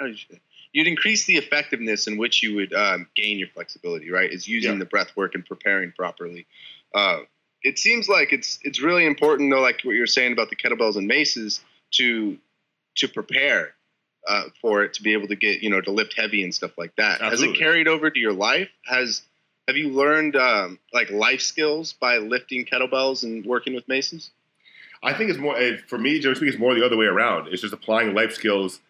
[0.00, 0.40] say-
[0.72, 4.10] You'd increase the effectiveness in which you would um, gain your flexibility.
[4.10, 4.78] Right, is using Yeah.
[4.78, 6.46] the breath work and preparing properly.
[6.94, 7.20] Uh,
[7.62, 10.96] it seems like it's it's really important though, like what you're saying about the kettlebells
[10.96, 11.60] and maces,
[11.92, 12.38] to
[12.96, 13.74] to prepare
[14.26, 16.76] uh, for it to be able to get you know to lift heavy and stuff
[16.76, 17.20] like that.
[17.20, 18.68] Has it carried over to your life?
[18.84, 19.22] Has
[19.66, 24.30] have you learned um, like life skills by lifting kettlebells and working with maces?
[25.02, 26.18] I think it's more eh, for me.
[26.18, 27.48] Generally speaking, it's more the other way around.
[27.48, 28.80] It's just applying life skills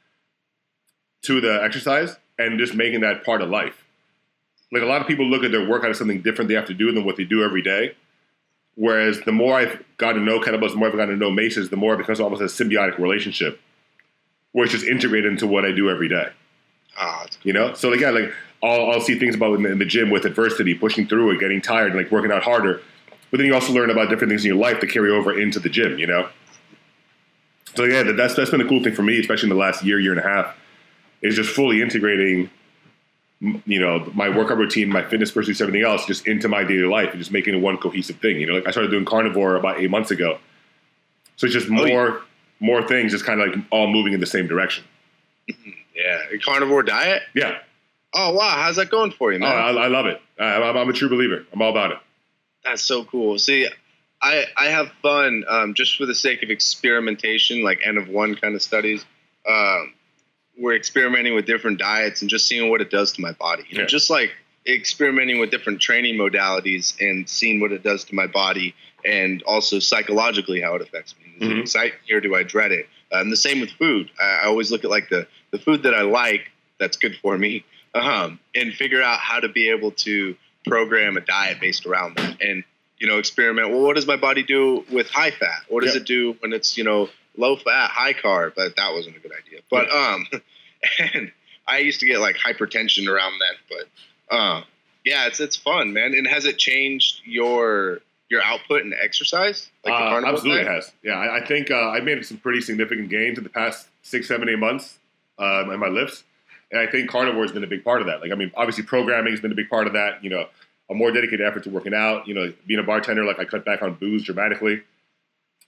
[1.23, 3.85] to the exercise and just making that part of life.
[4.73, 6.75] Like a lot of people look at their workout as something different they have to
[6.75, 7.95] do than what they do every day.
[8.75, 11.71] Whereas the more I've gotten to know kettlebells, the more I've gotten to know maces,
[11.71, 13.61] the more it becomes almost a symbiotic relationship,
[14.57, 16.31] where it's just integrated into what I do every day.
[16.99, 18.33] Ah, You know, so like yeah, like
[18.63, 21.41] I'll, I'll see things about in the, in the gym with adversity, pushing through it,
[21.41, 22.81] getting tired, and like working out harder.
[23.31, 25.61] But then you also learn about different things in your life that carry over into
[25.61, 25.99] the gym.
[25.99, 26.31] You know,
[27.75, 29.85] so yeah, that- that's that's been the cool thing for me, especially in the last
[29.85, 30.57] year, year and a half,
[31.21, 32.49] is just fully integrating
[33.67, 37.11] you know, my workout routine, my fitness pursuits, everything else, just into my daily life
[37.11, 38.41] and just making it one cohesive thing.
[38.41, 40.39] You know, like I started doing carnivore about eight months ago,
[41.37, 42.19] so it's just Oh, more yeah.
[42.61, 44.85] More things, just kind of like all moving in the same direction.
[45.49, 47.23] Yeah, a carnivore diet.
[47.35, 47.59] Yeah,
[48.15, 49.47] Oh wow, how's that going for you, oh.
[49.47, 50.21] I, I love it.
[50.39, 51.45] I, I'm, I'm a true believer.
[51.53, 51.99] I'm all about it.
[52.65, 53.39] That's so cool.
[53.39, 53.69] See,
[54.23, 58.35] I I have fun um, just for the sake of experimentation, like N of one
[58.35, 59.05] kind of studies.
[59.49, 59.93] Um,
[60.59, 63.65] we're experimenting with different diets and just seeing what it does to my body.
[63.69, 63.89] You know, Yeah.
[63.89, 64.33] just like
[64.67, 68.75] experimenting with different training modalities and seeing what it does to my body
[69.07, 71.33] and also psychologically how it affects me.
[71.39, 71.59] Does Mhm.
[71.59, 72.89] it excite me or do I dread it?
[73.13, 74.11] and the same with food.
[74.21, 77.39] I, I always look at like the the food that I like that's good for
[77.39, 80.37] me, um, and figure out how to be able to
[80.67, 82.65] program a diet based around that and
[82.99, 86.01] you know experiment well what does my body do with high fat what does Yeah.
[86.01, 89.31] it do when it's you know low fat high carb but that wasn't a good
[89.33, 90.27] idea but um
[91.15, 91.31] and
[91.69, 94.65] i used to get like hypertension around that, but um
[95.05, 99.93] yeah it's it's fun man and has it changed your your output and exercise Like
[99.93, 100.93] the Uh, carnivore absolutely has.
[101.03, 104.27] Yeah, I, I think uh, I've made some pretty significant gains in the past six,
[104.29, 104.99] seven, eight months
[105.39, 106.25] um, in my lifts,
[106.71, 108.21] and I think carnivore has been a big part of that.
[108.21, 110.25] Like, I mean, obviously programming has been a big part of that.
[110.25, 110.47] You know,
[110.91, 112.27] a more dedicated effort to working out.
[112.27, 114.83] You know, being a bartender, like I cut back on booze dramatically,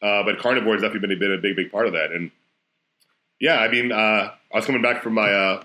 [0.02, 2.11] uh, but carnivore has definitely been a, been a big, big part of that.
[2.11, 2.30] And
[3.40, 5.62] yeah, I mean, uh, I was coming back from my uh,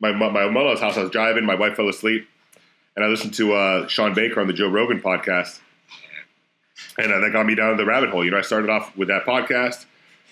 [0.00, 0.98] my my my mother's house.
[0.98, 1.46] I was driving.
[1.46, 2.28] My wife fell asleep,
[2.96, 5.60] and I listened to uh, Shawn Baker on the Joe Rogan podcast
[6.98, 8.24] and uh, that got me down the rabbit hole.
[8.24, 9.86] You know, I started off with that podcast,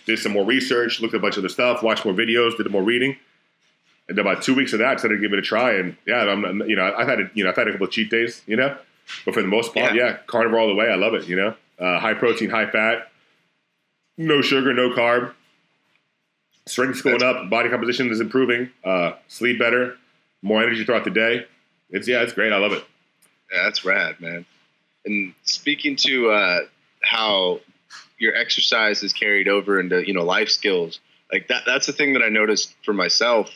[0.05, 2.71] did some more research, looked at a bunch of the stuff, watched more videos, did
[2.71, 3.17] more reading,
[4.09, 5.75] and then about two weeks of that, I started to give it a try.
[5.75, 7.87] And yeah, I'm, I'm- you know, I've had a, you know, I've had a couple
[7.87, 8.77] of cheat days, you know,
[9.25, 10.07] but for the most part, Yeah.
[10.09, 10.87] yeah, carnivore all the way.
[10.91, 11.27] I love it.
[11.27, 13.11] You know, uh, high protein, high fat,
[14.19, 15.33] no sugar, no carb.
[16.67, 19.97] Strength's going up, body composition is improving, uh, sleep better,
[20.43, 21.47] more energy throughout the day.
[21.91, 22.53] It's yeah, it's great.
[22.53, 22.85] I love it.
[23.53, 24.45] Yeah, that's rad, man.
[25.07, 26.61] And speaking to uh,
[27.03, 27.61] how
[28.19, 31.01] your exercise is carried over into you know life skills,
[31.33, 31.63] like that.
[31.65, 33.49] That's the thing that I noticed for myself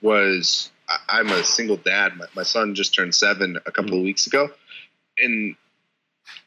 [0.00, 2.16] was I, I'm a single dad.
[2.16, 4.50] My, my son just turned seven a couple of weeks ago,
[5.18, 5.56] and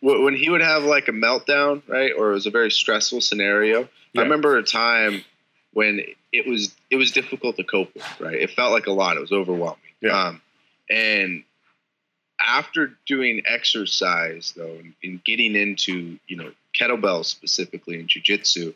[0.02, 3.22] wh- when he would have like a meltdown, right, or it was a very stressful
[3.22, 4.22] scenario, Yeah.
[4.22, 5.24] I remember a time
[5.74, 6.02] when
[6.32, 8.20] it was it was difficult to cope with.
[8.20, 9.18] Right, it felt like a lot.
[9.18, 9.80] It was overwhelming.
[10.02, 10.28] Yeah.
[10.28, 10.42] Um,
[10.90, 11.44] and
[12.46, 18.74] after doing exercise though and, and getting into you know kettlebells specifically and jujitsu,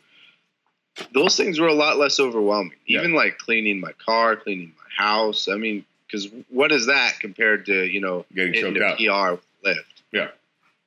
[1.12, 2.76] those things were a lot less overwhelming.
[2.86, 3.00] Yeah.
[3.00, 5.48] Even like cleaning my car, cleaning my house.
[5.48, 9.38] I mean, because what is that compared to you know Getting choked a out.
[9.38, 10.02] PR lift?
[10.12, 10.28] Yeah.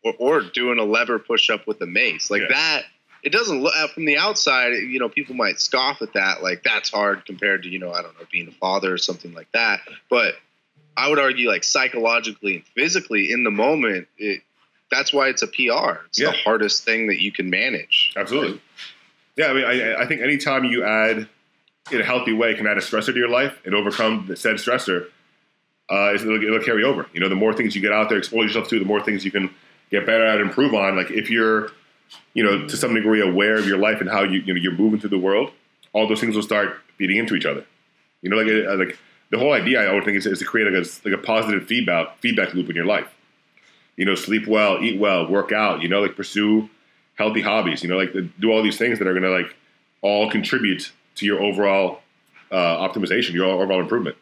[0.04, 2.48] Or, or doing a lever push up with a mace like Yeah.
[2.50, 2.84] that.
[3.24, 4.74] It doesn't look uh, from the outside.
[4.74, 6.44] You know, people might scoff at that.
[6.44, 9.34] Like that's hard compared to you know I don't know being a father or something
[9.34, 9.80] like that.
[10.10, 10.34] But
[10.96, 14.42] I would argue like psychologically and physically in the moment, it
[14.92, 16.06] that's why it's a PR.
[16.08, 16.28] It's Yeah.
[16.32, 18.14] the hardest thing that you can manage.
[18.16, 18.62] Absolutely.
[19.36, 21.28] Yeah, I mean, I, I think anytime you add,
[21.92, 24.56] in a healthy way, can add a stressor to your life and overcome the said
[24.58, 25.08] stressor,
[25.90, 27.08] uh, it'll, it'll carry over.
[27.12, 29.26] You know, the more things you get out there, expose yourself to, the more things
[29.26, 29.50] you can
[29.90, 30.96] get better at, and improve on.
[30.96, 31.72] Like if you're,
[32.36, 34.78] you know, to some degree aware of your life and how you, you know, you're
[34.78, 35.52] moving through the world,
[35.92, 37.66] all those things will start feeding into each other.
[38.22, 38.98] You know, like uh, like
[39.34, 41.66] the whole idea, I would think, is, is to create like a like a positive
[41.66, 43.12] feedback feedback loop in your life.
[43.98, 45.82] You know, sleep well, eat well, work out.
[45.82, 46.70] You know, like pursue
[47.16, 47.82] healthy hobbies.
[47.82, 49.56] You know, like do all these things that are going to like
[50.04, 52.02] all contribute to your overall
[52.52, 54.18] uh, optimization, your overall improvement.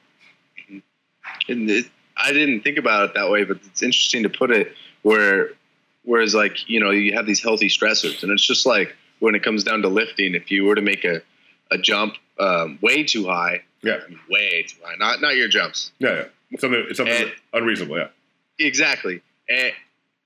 [1.50, 4.74] And it, I didn't think about it that way, but it's interesting to put it
[5.02, 5.50] where,
[6.06, 9.44] whereas like you know you have these healthy stressors, and it's just like when it
[9.44, 11.22] comes down to lifting, if you were to make a
[11.70, 16.26] a jump um, way too high, Yeah, way too high, not not your jumps, yeah,
[16.52, 16.60] yeah.
[16.60, 17.98] Something it's something And- unreasonable.
[17.98, 18.08] Yeah,
[18.60, 19.74] exactly, and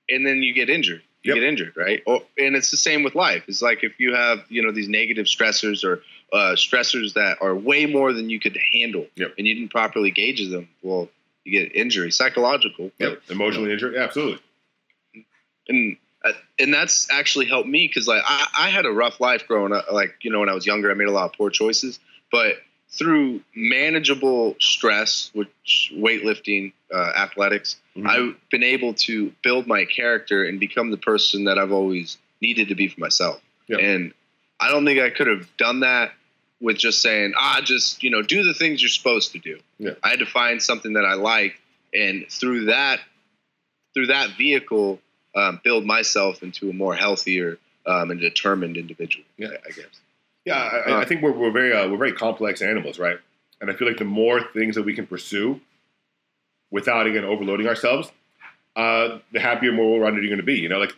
[0.08, 1.02] and then you get injured.
[1.22, 1.42] You Yep.
[1.42, 2.02] get injured, right?
[2.06, 3.42] Or, and it's the same with life.
[3.48, 6.02] It's like if you have you know these negative stressors or
[6.32, 9.34] uh, stressors that are way more than you could handle, Yep.
[9.38, 11.08] and you didn't properly gauge them, well,
[11.44, 12.92] you get injury, psychological.
[12.98, 13.22] but- yep.
[13.30, 13.94] Emotionally injured.
[13.94, 14.38] Yeah, absolutely.
[15.68, 19.46] and uh, and that's actually helped me because like I, I had a rough life
[19.48, 21.50] growing up like you know when i was younger i made a lot of poor
[21.50, 21.98] choices
[22.32, 22.56] but
[22.90, 28.06] through manageable stress which weightlifting uh, athletics Mhm.
[28.08, 32.68] i've been able to build my character and become the person that i've always needed
[32.68, 33.78] to be for myself Yeah.
[33.78, 34.12] and
[34.60, 36.12] i don't think i could have done that
[36.60, 39.92] with just saying ah just you know do the things you're supposed to do Yeah.
[40.02, 41.60] i had to find something that i like
[41.92, 43.00] and through that
[43.94, 45.00] through that vehicle
[45.34, 49.24] um, build myself into a more healthier um, and determined individual.
[49.36, 49.48] Yeah.
[49.66, 49.86] I guess.
[50.46, 53.18] Yeah, I, I Uh, think we're, we're very uh, we're very complex animals, right?
[53.60, 55.60] And I feel like the more things that we can pursue,
[56.70, 58.10] without again overloading ourselves,
[58.76, 60.58] uh, the happier, more well-rounded you're going to be.
[60.60, 60.94] You know, like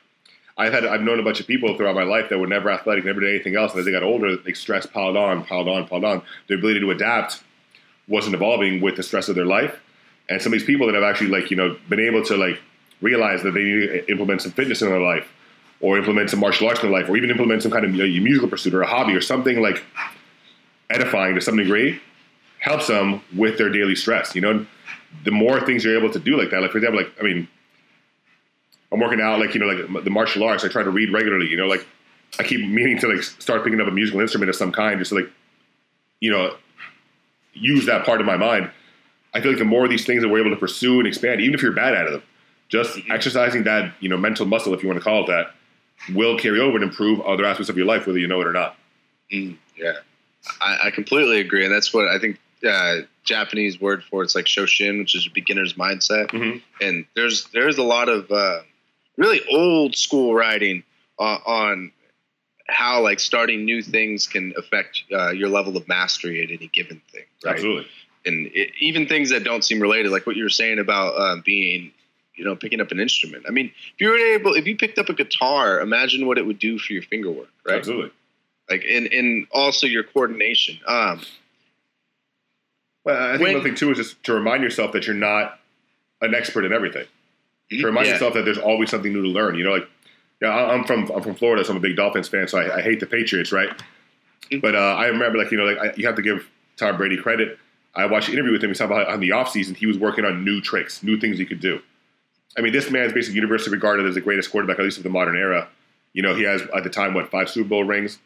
[0.56, 3.04] I've had I've known a bunch of people throughout my life that were never athletic,
[3.04, 5.88] never did anything else, and as they got older, like stress piled on, piled on,
[5.88, 6.22] piled on.
[6.48, 7.42] Their ability to adapt
[8.06, 9.80] wasn't evolving with the stress of their life.
[10.28, 12.60] And some of these people that have actually like you know been able to like
[13.00, 15.32] realize that they need to implement some fitness in their life,
[15.80, 18.48] or implement some martial arts in their life, or even implement some kind of musical
[18.48, 19.84] pursuit or a hobby or something like
[20.90, 22.00] edifying to some degree,
[22.60, 24.34] helps them with their daily stress.
[24.34, 24.66] You know,
[25.24, 27.48] the more things you're able to do like that, like for example, like I mean
[28.90, 30.64] I'm working out, like you know, like the martial arts.
[30.64, 31.48] I try to read regularly.
[31.48, 31.86] You know, like
[32.38, 35.10] I keep meaning to like start picking up a musical instrument of some kind, just
[35.10, 35.30] to, like
[36.20, 36.56] you know,
[37.52, 38.70] use that part of my mind.
[39.34, 41.40] I feel like the more of these things that we're able to pursue and expand,
[41.40, 42.22] even if you're bad at them,
[42.68, 43.12] just mm-hmm.
[43.12, 45.54] exercising that you know mental muscle, if you want to call it that,
[46.14, 48.52] will carry over and improve other aspects of your life, whether you know it or
[48.52, 48.76] not.
[49.32, 49.94] Mm, yeah,
[50.60, 52.38] I, I, completely agree, and that's what I think.
[52.68, 56.58] Uh, Japanese word for it's like shoshin, which is a beginner's mindset, mm-hmm.
[56.80, 58.62] and there's there's a lot of uh,
[59.16, 60.82] really old school writing
[61.20, 61.92] uh, on
[62.68, 67.00] how like starting new things can affect uh, your level of mastery at any given
[67.12, 67.24] thing.
[67.44, 67.54] Right?
[67.54, 67.86] Absolutely.
[68.26, 71.36] And it, even things that don't seem related, like what you were saying about uh,
[71.44, 71.92] being,
[72.38, 73.44] you know, picking up an instrument.
[73.46, 76.46] I mean, if you were able, if you picked up a guitar, imagine what it
[76.46, 77.78] would do for your finger work, right?
[77.78, 78.12] Absolutely.
[78.70, 80.78] Like, and and also your coordination.
[80.86, 81.22] Um,
[83.04, 85.58] well, I think when, another thing too is just to remind yourself that you're not
[86.20, 87.06] an expert in everything
[87.70, 88.14] to remind yeah.
[88.14, 89.56] yourself that there's always something new to learn.
[89.56, 89.88] You know, like
[90.40, 92.82] yeah, I'm from I'm from Florida, so I'm a big Dolphins fan, so I, I
[92.82, 93.70] hate the Patriots, right?
[93.70, 94.60] Mm-hmm.
[94.60, 97.16] But uh, I remember, like you know, like I, you have to give Tom Brady
[97.16, 97.58] credit.
[97.94, 98.70] I watched an interview with him.
[98.70, 101.46] He talked about on the offseason, he was working on new tricks, new things he
[101.46, 101.80] could do.
[102.56, 105.10] I mean, this man's basically universally regarded as the greatest quarterback, at least of the
[105.10, 105.68] modern era.
[106.12, 108.18] You know, he has at the time what five Super Bowl rings,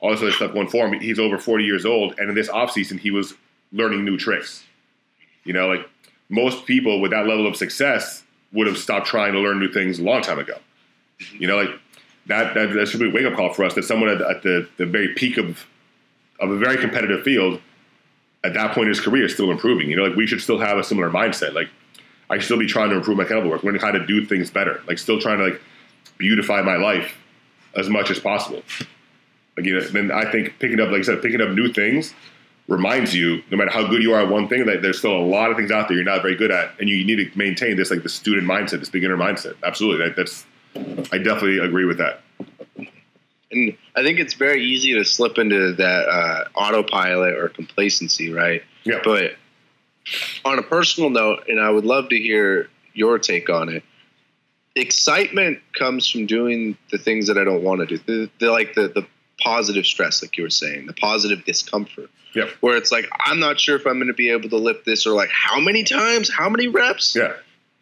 [0.00, 1.00] all this other stuff going for him.
[1.00, 3.34] He's over 40 years old, and in this offseason, he was
[3.72, 4.64] learning new tricks.
[5.44, 5.88] You know, like
[6.28, 9.98] most people with that level of success would have stopped trying to learn new things
[9.98, 10.58] a long time ago.
[11.32, 11.70] You know, like
[12.26, 14.42] that that, that should be a wake up call for us that someone at, at,
[14.42, 15.66] the, the very peak of
[16.40, 17.60] of a very competitive field
[18.44, 19.88] at that point in his career is still improving.
[19.88, 21.54] You know, like we should still have a similar mindset.
[21.54, 21.68] Like
[22.32, 24.82] I still be trying to improve my kettlebell work, learning how to do things better.
[24.88, 25.60] Like still trying to like
[26.16, 27.18] beautify my life
[27.76, 28.62] as much as possible.
[29.56, 32.14] Like you know, then I think picking up, like I said, picking up new things
[32.68, 35.20] reminds you, no matter how good you are at one thing, that there's still a
[35.26, 37.76] lot of things out there you're not very good at, and you need to maintain
[37.76, 39.54] this like the student mindset, this beginner mindset.
[39.62, 40.46] Absolutely, that, that's
[41.12, 42.22] I definitely agree with that.
[43.50, 48.62] And I think it's very easy to slip into that uh, autopilot or complacency, right?
[48.84, 49.00] Yeah.
[49.04, 49.36] But
[50.44, 53.82] on a personal note, and I would love to hear your take on it.
[54.74, 57.98] Excitement comes from doing the things that I don't want to do.
[57.98, 59.06] The, the like the the
[59.40, 62.10] positive stress, like you were saying, the positive discomfort.
[62.34, 62.48] Yep.
[62.60, 65.06] Where it's like, I'm not sure if I'm going to be able to lift this
[65.06, 67.14] or like how many times, how many reps.
[67.14, 67.34] Yeah.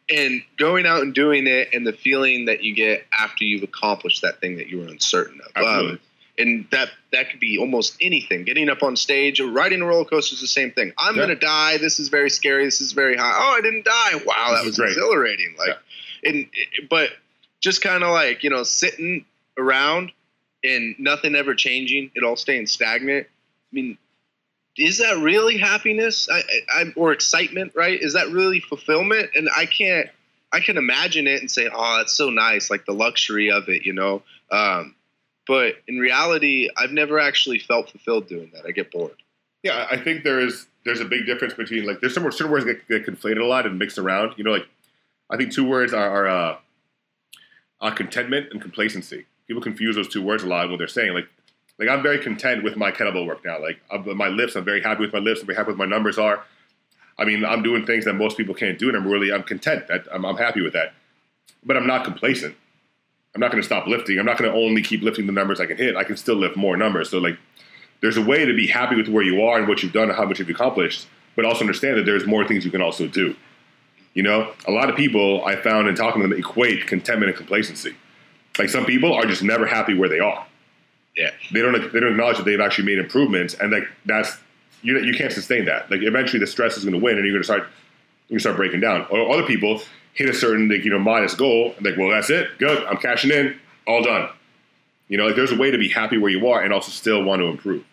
[0.09, 4.23] And going out and doing it and the feeling that you get after you've accomplished
[4.23, 5.53] that thing that you were uncertain of.
[5.55, 5.93] Absolutely.
[5.93, 6.01] Um,
[6.39, 8.45] and that that could be almost anything.
[8.45, 10.93] Getting up on stage or riding a roller coaster is the same thing.
[10.99, 11.23] I'm yeah.
[11.23, 11.79] gonna die.
[11.79, 12.65] This is very scary.
[12.65, 13.37] This is very high.
[13.39, 14.23] Oh, I didn't die.
[14.25, 14.91] Wow, that was great.
[14.91, 15.55] exhilarating.
[15.59, 15.77] Like,
[16.23, 16.31] yeah.
[16.31, 16.47] and
[16.89, 17.11] but
[17.61, 19.25] just kind of like you know sitting
[19.59, 20.13] around
[20.63, 23.27] and nothing ever changing, it all staying stagnant.
[23.27, 23.99] I mean,
[24.77, 27.73] is that really happiness I, I, or excitement?
[27.75, 28.01] Right?
[28.01, 29.31] Is that really fulfillment?
[29.35, 30.09] And I can't.
[30.53, 33.87] I can imagine it and say, "Oh, that's so nice," like the luxury of it,
[33.87, 34.23] you know.
[34.51, 34.97] Um,
[35.51, 38.67] but in reality, I've never actually felt fulfilled doing that.
[38.67, 39.17] I get bored.
[39.65, 42.67] Yeah, I think there is there's a big difference between like there's some certain words
[42.67, 44.35] that get conflated a lot and mixed around.
[44.37, 44.69] You know, like
[45.29, 46.57] I think two words are, are uh,
[47.81, 51.27] uh, contentment and complacency people confuse those two words a lot when they're saying like
[51.81, 53.61] like I'm very content with my kettlebell work now.
[53.61, 55.41] Like I'm, my lifts, I'm very happy with my lifts.
[55.41, 56.45] I'm very happy with my numbers are.
[57.19, 59.89] I mean, I'm doing things that most people can't do, and I'm really I'm content.
[59.89, 60.93] That I'm, I'm happy with that.
[61.65, 62.55] But I'm not complacent.
[63.35, 64.19] I'm not going to stop lifting.
[64.19, 65.97] I'm not going to only keep lifting the numbers I can hit.
[65.97, 67.11] I can still lift more numbers.
[67.11, 67.39] So like,
[68.01, 70.17] there's a way to be happy with where you are and what you've done and
[70.17, 71.07] how much you've accomplished,
[71.37, 73.37] but also understand that there's more things you can also do.
[74.15, 77.37] You know, a lot of people I found in talking to them equate contentment and
[77.37, 77.95] complacency.
[78.59, 80.45] Like some people are just never happy where they are.
[81.17, 84.37] Yeah, they don't they don't acknowledge that they've actually made improvements, and like that's
[84.83, 85.91] you you can't sustain that.
[85.91, 87.69] Like eventually the stress is going to win, and you're going to start
[88.29, 89.07] you start breaking down.
[89.11, 89.83] Or other people
[90.15, 93.31] hit a certain like you know modest goal, like well that's it, good, I'm cashing
[93.31, 94.29] in, all done.
[95.09, 97.23] You know, like there's a way to be happy where you are and also still
[97.25, 97.85] want to improve.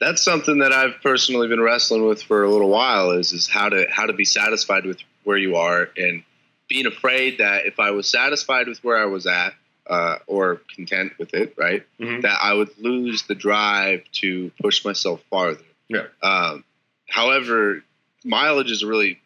[0.00, 3.12] That's something that I've personally been wrestling with for a little while.
[3.12, 6.24] Is is how to how to be satisfied with where you are and
[6.68, 9.54] being afraid that if I was satisfied with where I was at
[9.86, 12.22] uh, or content with it, right, mm-hmm.
[12.22, 15.64] that I would lose the drive to push myself farther.
[15.88, 16.06] Yeah.
[16.22, 16.64] Um,
[17.08, 17.82] however,
[18.24, 19.20] mileage is a really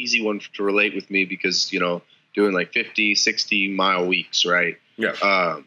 [0.00, 2.02] easy one to relate with me because you know
[2.34, 4.78] doing like 50, 60 mile weeks, right?
[4.96, 5.10] Yeah.
[5.22, 5.66] Um,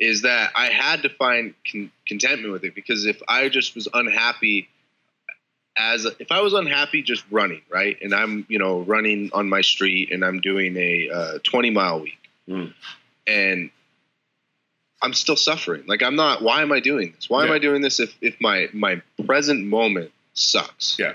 [0.00, 3.88] is that I had to find con- contentment with it because if I just was
[3.92, 4.68] unhappy
[5.76, 9.48] as a, if I was unhappy just running, right, and I'm you know running on
[9.48, 12.72] my street and I'm doing a uh, 20 mile week, Mm.
[13.26, 13.70] and
[15.02, 15.84] I'm still suffering.
[15.86, 16.42] Like I'm not.
[16.42, 17.28] Why am I doing this?
[17.30, 20.96] Why am I doing this if if my my present moment sucks?
[20.98, 21.14] Yeah.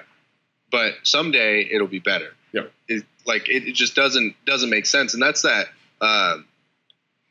[0.73, 2.33] But someday it'll be better.
[2.51, 2.71] Yep.
[2.87, 5.67] It, like it, it just doesn't doesn't make sense, and that's that.
[6.01, 6.45] Um,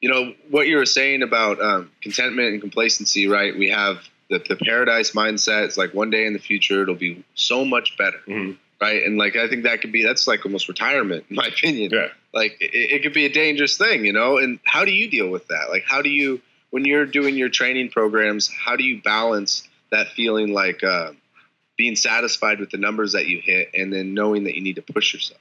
[0.00, 3.56] you know what you were saying about um, contentment and complacency, right?
[3.58, 3.98] We have
[4.30, 5.64] the, the paradise mindset.
[5.64, 8.56] It's like one day in the future it'll be so much better, Mhm.
[8.80, 9.02] right?
[9.04, 12.08] And like I think that could be that's like almost retirement, in my opinion Yeah.
[12.32, 15.28] like it, it could be a dangerous thing you know and how do you deal
[15.28, 16.40] with that like how do you
[16.70, 21.12] when you're doing your training programs how do you balance that feeling like uh,
[21.82, 24.82] being satisfied with the numbers that you hit and then knowing that you need to
[24.82, 25.40] push yourself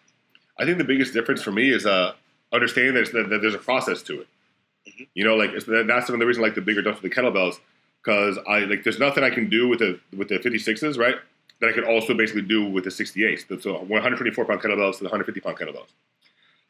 [0.61, 2.13] I think the biggest difference for me is uh,
[2.53, 4.27] understanding that, that, that there's a process to it.
[4.87, 5.07] Mhm.
[5.15, 7.11] You know, like it's, that's some of the reason I like the bigger dumps with
[7.11, 7.59] the kettlebells
[8.03, 11.15] because I like there's nothing I can do with the with the 56s, right?
[11.59, 13.61] That I could also basically do with the 68s.
[13.61, 15.89] So 124 pound kettlebells to the 150 pound kettlebells.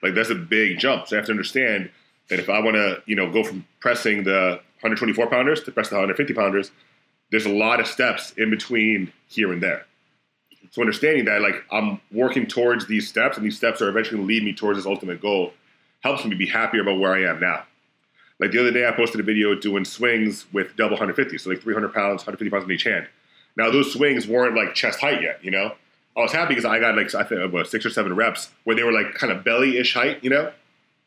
[0.02, 1.08] Like that's a big jump.
[1.08, 1.90] So I have to understand
[2.30, 5.90] that if I want to, you know, go from pressing the 124 pounders to press
[5.90, 6.72] the 150 pounders,
[7.32, 9.86] there's a lot of steps in between here and there.
[10.72, 14.28] So understanding that, like, I'm working towards these steps, and these steps are eventually going
[14.28, 15.54] to lead me towards this ultimate goal,
[16.02, 17.64] helps me be happier about where I am now.
[18.40, 21.62] Like the other day, I posted a video doing swings with double 150, so like
[21.62, 23.08] 300 pounds, 150 pounds in each hand.
[23.56, 25.76] Now those swings weren't like chest height yet, you know.
[26.18, 28.76] I was happy because I got like I think about six or seven reps where
[28.76, 30.52] they were like kind of belly-ish height, you know.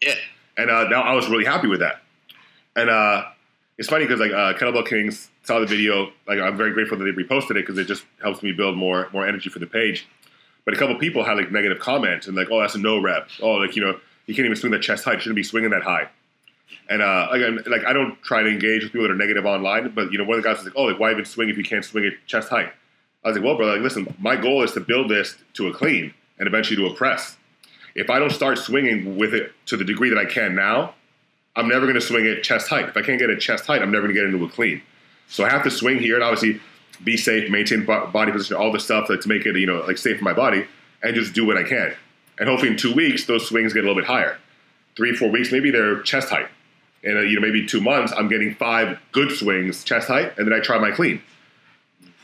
[0.00, 0.14] yeah
[0.56, 2.02] And uh, now I was really happy with that.
[2.76, 3.24] And uh,
[3.78, 6.12] it's funny because like uh, Kettlebell Kings saw the video.
[6.26, 9.08] Like I'm very grateful that they reposted it because it just helps me build more
[9.12, 10.06] more energy for the page.
[10.64, 13.28] But a couple people had like negative comments and like, oh, that's a no rep.
[13.42, 15.14] Oh, like you know, you can't even swing that chest height.
[15.14, 16.08] You shouldn't be swinging that high.
[16.88, 19.90] And uh, again, like I don't try to engage with people that are negative online.
[19.90, 21.56] But you know, one of the guys was like, oh, like why even swing if
[21.56, 22.72] you can't swing it chest height?
[23.24, 25.72] I was like, well, brother, like, listen, my goal is to build this to a
[25.72, 27.38] clean and eventually to a press.
[27.94, 30.94] If I don't start swinging with it to the degree that I can now,
[31.56, 32.88] I'm never going to swing it chest height.
[32.88, 34.82] If I can't get it chest height, I'm never going to get into a clean.
[35.28, 36.60] So I have to swing here and obviously
[37.02, 39.80] be safe, maintain bo- body position, all the stuff that to make it, you know,
[39.86, 40.66] like safe for my body,
[41.02, 41.94] and just do what I can.
[42.38, 44.38] And hopefully in two weeks, those swings get a little bit higher.
[44.96, 46.48] Three, four weeks, maybe they're chest height.
[47.04, 50.46] And uh, you know, maybe two months, I'm getting five good swings chest height, and
[50.46, 51.22] then I try my clean.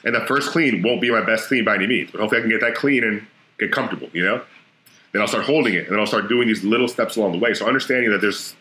[0.04, 2.42] And the first clean won't be my best clean by any means, but hopefully I
[2.42, 3.26] can get that clean and
[3.58, 4.42] get comfortable, you know?
[5.12, 7.38] Then I'll start holding it, and then I'll start doing these little steps along the
[7.38, 7.52] way.
[7.52, 8.54] So understanding that there's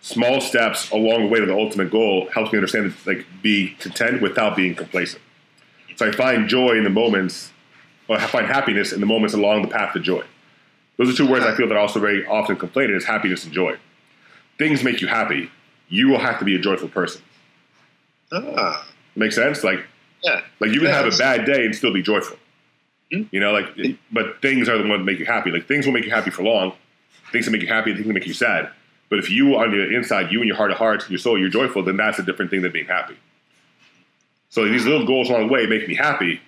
[0.00, 3.74] small steps along the way to the ultimate goal helps me understand that, like be
[3.78, 5.22] content without being complacent.
[5.96, 7.52] So I find joy in the moments,
[8.08, 10.24] or I find happiness in the moments along the path to joy.
[10.96, 13.52] Those are two words I feel that are also very often conflated is happiness and
[13.52, 13.76] joy.
[14.58, 15.50] Things make you happy.
[15.88, 17.22] You will have to be a joyful person.
[18.32, 18.86] ah
[19.16, 19.64] Make sense?
[19.64, 19.84] Like
[20.22, 22.36] yeah like you can have a bad day and still be joyful.
[23.12, 23.22] Hmm.
[23.30, 25.50] You know, like but things are the ones that make you happy.
[25.50, 26.72] Like things will make you happy for long.
[27.32, 28.70] Things that make you happy, things that make you sad.
[29.10, 31.50] But if you on the inside, you and your heart of hearts, your soul, you're
[31.50, 33.16] joyful, then that's a different thing than being happy.
[34.48, 36.40] So these little goals along the way make me happy,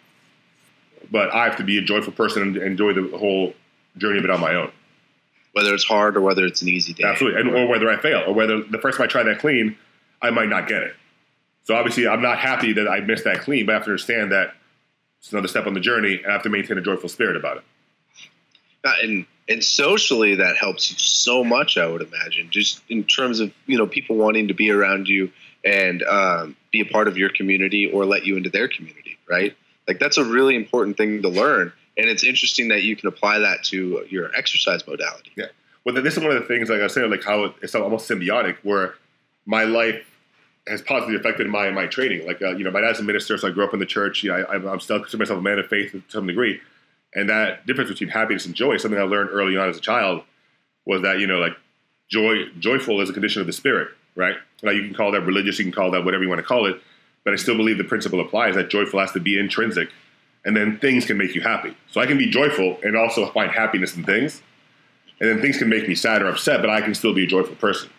[1.11, 3.53] but I have to be a joyful person and enjoy the whole
[3.99, 4.73] journey of it on my own.
[5.53, 7.41] whether it's hard or whether it's an easy day Absolutely.
[7.41, 9.77] And, or whether I fail, or whether the first time I try that clean,
[10.21, 10.95] I might not get it.
[11.65, 14.33] So obviously, I'm not happy that I missed that clean, but I have to understand
[14.33, 14.55] that
[15.21, 17.59] it's another step on the journey, and I have to maintain a joyful spirit about
[17.59, 17.65] it.
[19.05, 23.53] And and socially that helps you so much i would imagine just in terms of
[23.67, 25.31] you know people wanting to be around you
[25.65, 29.57] and um, be a part of your community or let you into their community right
[29.87, 33.39] like that's a really important thing to learn and it's interesting that you can apply
[33.39, 35.47] that to your exercise modality yeah
[35.85, 38.57] Well, this is one of the things, like I said, like how it's almost symbiotic,
[38.63, 38.95] where
[39.47, 40.07] my life
[40.69, 42.27] has positively affected my my training.
[42.27, 44.23] Like, uh, you know, my dad's a minister, so I grew up in the church.
[44.23, 46.61] You know, I, I'm still consider myself a man of faith to some degree.
[47.15, 50.23] And that difference between happiness and joy, something I learned early on as a child,
[50.87, 51.57] was that you know, like
[52.09, 54.37] joy, joyful is a condition of the spirit, right?
[54.63, 56.67] Now you can call that religious, you can call that whatever you want to call
[56.67, 56.81] it,
[57.25, 59.91] but I still believe the principle applies that joyful has to be intrinsic,
[60.45, 61.77] and then things can make you happy.
[61.91, 64.43] So I can be joyful and also find happiness in things,
[65.21, 67.27] and then things can make me sad or upset, but I can still be a
[67.27, 67.91] joyful person.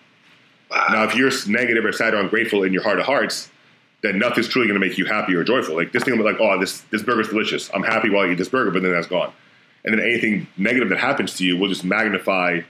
[0.69, 0.87] wow.
[0.89, 3.49] Now, if you're negative or sad or ungrateful in your heart of hearts,
[4.03, 5.75] then nothing's truly going to make you happy or joyful.
[5.75, 7.71] Like this thing, will be like, oh, this this burger's delicious.
[7.73, 9.31] I'm happy while I eat this burger, but then that's gone.
[9.85, 12.61] And then anything negative that happens to you will just magnify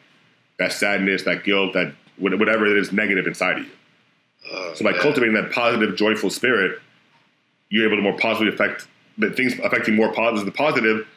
[0.59, 3.71] that sadness, that guilt, that whatever it is negative inside of you.
[4.51, 5.01] Oh, So by man.
[5.01, 6.79] cultivating that positive, joyful spirit,
[7.69, 10.45] you're able to more positively affect the things affecting more positive.
[10.45, 11.07] The positive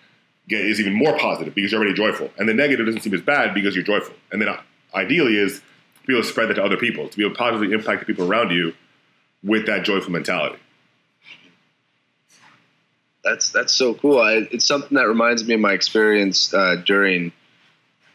[0.49, 3.21] get is even more positive because you're already joyful, and the negative doesn't seem as
[3.23, 4.15] bad because you're joyful.
[4.33, 4.61] And then uh,
[4.95, 7.39] ideally is to be able to spread that to other people, to be able to
[7.39, 8.75] positively impact the people around you
[9.47, 10.57] with that joyful mentality.
[13.25, 14.21] That's that's so cool.
[14.21, 17.33] I, it's something that reminds me of my experience uh, during.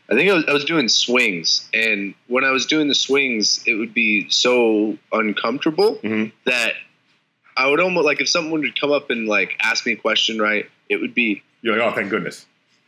[0.09, 3.63] I think I was, I was doing swings, and when I was doing the swings,
[3.65, 6.31] it would be so uncomfortable Mhm.
[6.45, 6.73] that
[7.55, 10.39] I would almost like if someone would come up and like ask me a question,
[10.41, 10.69] right?
[10.89, 12.45] It would be You're like, oh, thank goodness.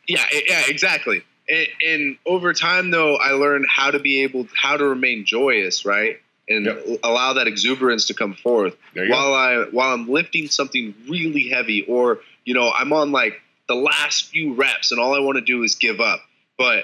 [0.08, 1.24] yeah, e- yeah, exactly.
[1.50, 5.86] And, and over time, though, I learned how to be able, how to remain joyous,
[5.86, 6.20] right,
[6.54, 6.99] and Yep.
[7.04, 9.12] allow that exuberance to come forth you go.
[9.14, 13.76] while I while I'm lifting something really heavy, or you know, I'm on like the
[13.76, 16.22] last few reps, and all I want to do is give up,
[16.58, 16.84] but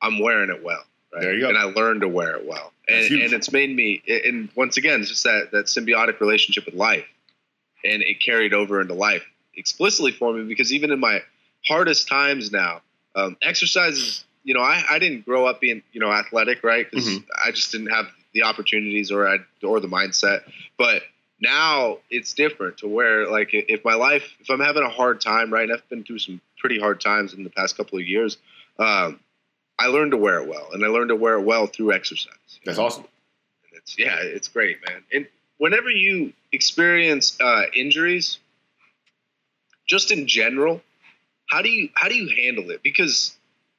[0.00, 0.82] I'm wearing it well.
[1.12, 1.22] Right?
[1.22, 1.48] There you go.
[1.48, 4.02] And I learned to wear it well, and, and it's made me.
[4.06, 7.04] And once again, it's just that that symbiotic relationship with life,
[7.84, 9.24] and it carried over into life
[9.54, 11.20] explicitly for me because even in my
[11.66, 12.80] hardest times now,
[13.14, 14.24] um, exercise is.
[14.44, 16.90] You know, I, I didn't grow up being you know athletic, right?
[16.90, 17.24] Because Mhm.
[17.46, 20.42] I just didn't have the opportunities or I or the mindset.
[20.78, 21.02] But
[21.40, 25.52] now it's different to where like if my life if I'm having a hard time,
[25.52, 25.64] right?
[25.64, 28.38] And I've been through some pretty hard times in the past couple of years.
[28.78, 29.20] Um,
[29.78, 32.34] I learned to wear it well, and I learned to wear it well through exercise.
[32.64, 33.04] That's awesome.
[33.68, 35.02] And it's yeah, it's great, man.
[35.12, 35.26] And
[35.58, 38.38] whenever you experience uh, injuries,
[39.86, 40.80] just in general,
[41.46, 42.82] how do you how do you handle it?
[42.82, 43.36] Because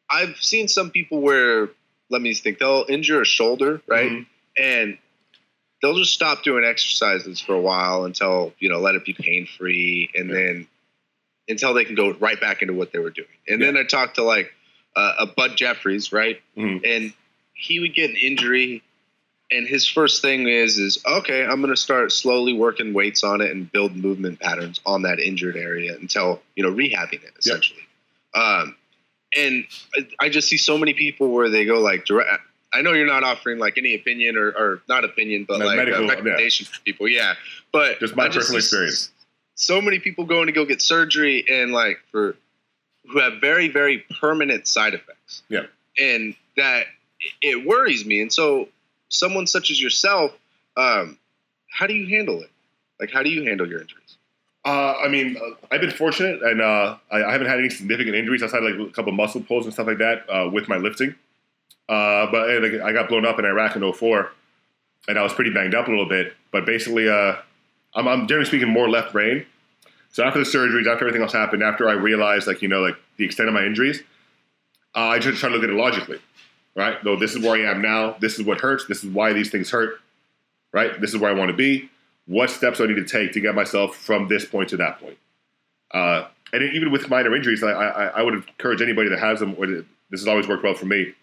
[0.09, 1.69] I've seen some people where
[2.09, 4.25] let me think they'll injure a shoulder, right, Mhm.
[4.57, 4.97] And
[5.81, 9.45] they'll just stop doing exercises for a while until you know let it be pain
[9.45, 10.35] free, and Yeah.
[10.35, 10.67] then
[11.49, 13.27] until they can go right back into what they were doing.
[13.47, 14.53] And then I talked to like
[14.95, 16.81] uh, a Bud Jeffries, right, Mhm.
[16.85, 17.13] and
[17.53, 18.81] he would get an injury
[19.51, 23.41] and his first thing is is okay i'm going to start slowly working weights on
[23.41, 27.81] it and build movement patterns on that injured area until you know rehabbing it essentially
[28.33, 28.75] um,
[29.37, 32.41] and I, I just see so many people where they go like direct
[32.73, 36.01] i know you're not offering like any opinion or, or not opinion but Like medical,
[36.01, 36.09] a yeah.
[36.09, 37.33] recommendation for people yeah
[37.71, 39.11] but Just my I personal see experience.
[39.55, 42.35] so many people going to go get surgery and like for
[43.11, 45.65] who have very very permanent side effects Yeah.
[45.99, 46.85] and that
[47.41, 48.69] it worries me and so
[49.09, 50.31] someone such as yourself
[50.77, 51.17] um,
[51.69, 52.49] how do you handle it
[52.99, 53.99] like how do you handle your injuries
[54.65, 58.15] Uh, I mean, uh, I've been fortunate, and uh, I, I haven't had any significant
[58.15, 61.15] injuries outside like a couple muscle pulls and stuff like that uh, with my lifting.
[61.89, 64.31] Uh, but I got blown up in Iraq in 04,
[65.07, 66.33] and I was pretty banged up a little bit.
[66.51, 67.35] But basically, uh,
[67.93, 69.45] I'm, I'm generally speaking more left brain.
[70.11, 72.95] So after the surgeries, after everything else happened, after I realized like you know like
[73.17, 74.01] the extent of my injuries,
[74.95, 76.19] uh, I just try to look at it logically,
[76.75, 77.03] right?
[77.03, 78.15] Though this is where I am now.
[78.19, 78.85] This is what hurts.
[78.85, 79.99] This is why these things hurt,
[80.71, 80.99] right?
[81.01, 81.89] This is where I want to be
[82.25, 84.99] what steps do I need to take to get myself from this point to that
[84.99, 85.17] point?
[85.91, 89.55] Uh, and even with minor injuries, I, I, I would encourage anybody that has them,
[89.57, 91.13] or this has always worked well for me,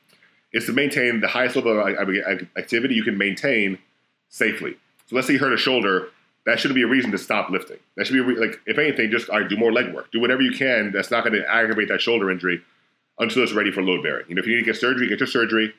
[0.53, 3.79] is to maintain the highest level of activity you can maintain
[4.29, 4.77] safely.
[5.07, 6.09] So let's say you hurt a shoulder,
[6.47, 7.79] that shouldn't be a reason to stop lifting.
[7.97, 10.11] That should be a re- like, if anything, just all right, do more leg work.
[10.11, 12.63] Do whatever you can that's not going to aggravate that shoulder injury
[13.19, 14.25] until it's ready for load bearing.
[14.29, 15.75] You know, if you need to get surgery, get your surgery.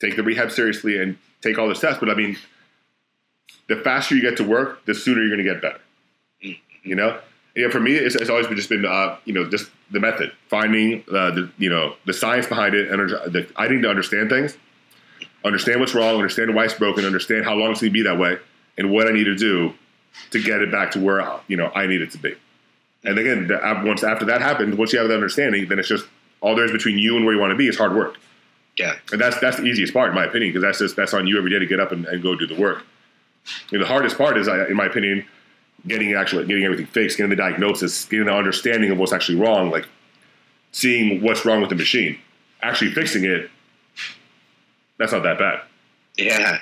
[0.00, 1.98] Take the rehab seriously and take all the steps.
[1.98, 2.36] But I mean,
[3.68, 5.80] the faster you get to work, the sooner you're going to get better.
[6.82, 7.18] You know,
[7.54, 7.68] yeah.
[7.68, 11.04] For me, it's, it's always been just been uh, you know just the method, finding
[11.08, 14.56] uh, the you know the science behind it, and the, I need to understand things,
[15.44, 18.18] understand what's wrong, understand why it's broken, understand how long it's going to be that
[18.18, 18.38] way,
[18.78, 19.74] and what I need to do
[20.30, 22.34] to get it back to where you know I need it to be.
[23.04, 25.88] And again, the, uh, once after that happens, once you have that understanding, then it's
[25.88, 26.06] just
[26.40, 28.16] all there is between you and where you want to be is hard work.
[28.76, 31.26] yeah And that's that's the easiest part, in my opinion, because that's just that's on
[31.26, 32.84] you every day to get up and, and go do the work.
[33.70, 35.24] The hardest part is, in my opinion,
[35.86, 39.70] getting actually getting everything fixed, getting the diagnosis, getting the understanding of what's actually wrong,
[39.70, 39.86] like
[40.72, 42.18] seeing what's wrong with the machine,
[42.62, 43.50] actually fixing it.
[44.98, 45.62] That's not that bad.
[46.16, 46.58] yeah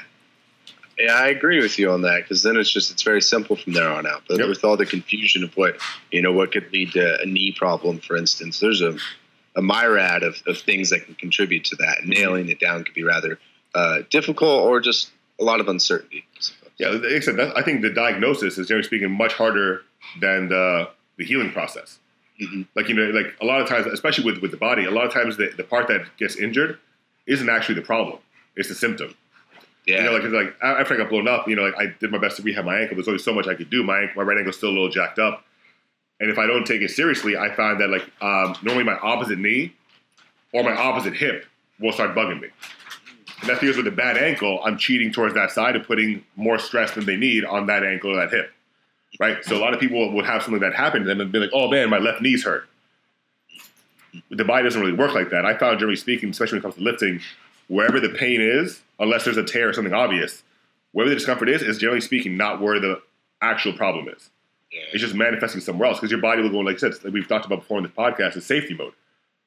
[0.99, 3.73] yeah i agree with you on that because then it's just it's very simple from
[3.73, 4.49] there on out but Yep.
[4.49, 5.77] with all the confusion of what
[6.11, 8.97] you know what could lead to a knee problem for instance there's a
[9.57, 11.99] a myriad of, of things that can contribute to that.
[11.99, 12.11] Mm-hmm.
[12.11, 13.41] Nailing it down could be rather
[13.75, 15.11] uh, difficult or just
[15.41, 16.25] a lot of uncertainty.
[16.39, 16.58] Suppose.
[16.79, 19.83] Yeah, like I said, that, I think the diagnosis is generally speaking much harder
[20.21, 21.99] than the the healing process.
[22.41, 22.67] Mhm.
[22.77, 25.05] Like you know, like a lot of times, especially with with the body, a lot
[25.05, 26.79] of times the, the part that gets injured
[27.27, 28.19] isn't actually the problem;
[28.57, 29.15] it's the symptom.
[29.87, 29.99] Yeah.
[29.99, 32.13] You know, like, it's like after I got blown up, you know, like I did
[32.13, 32.95] my best to rehab my ankle.
[32.95, 33.83] There's only so much I could do.
[33.83, 35.45] My ankle, my right ankle's still a little jacked up,
[36.21, 39.39] and if I don't take it seriously, I find that like um, normally my opposite
[39.39, 39.73] knee
[40.53, 41.45] or my opposite hip
[41.81, 42.49] will start bugging me.
[43.41, 46.59] And that's because with a bad ankle, I'm cheating towards that side and putting more
[46.59, 48.53] stress than they need on that ankle or that hip.
[49.21, 49.45] Right?
[49.45, 51.51] So a lot of people would have something that happened to them and be like,
[51.53, 52.69] oh man, my left knee's hurt.
[54.31, 55.45] the body doesn't really work like that.
[55.45, 57.21] I found, generally speaking, especially when it comes to lifting,
[57.69, 60.43] wherever the pain is, unless there's a tear or something obvious,
[60.93, 63.01] wherever the discomfort is, is generally speaking not where the
[63.41, 64.31] actual problem is.
[64.93, 67.27] It's just manifesting somewhere else because your body will go, like I said, like we've
[67.29, 68.93] talked about before in this podcast, is safety mode.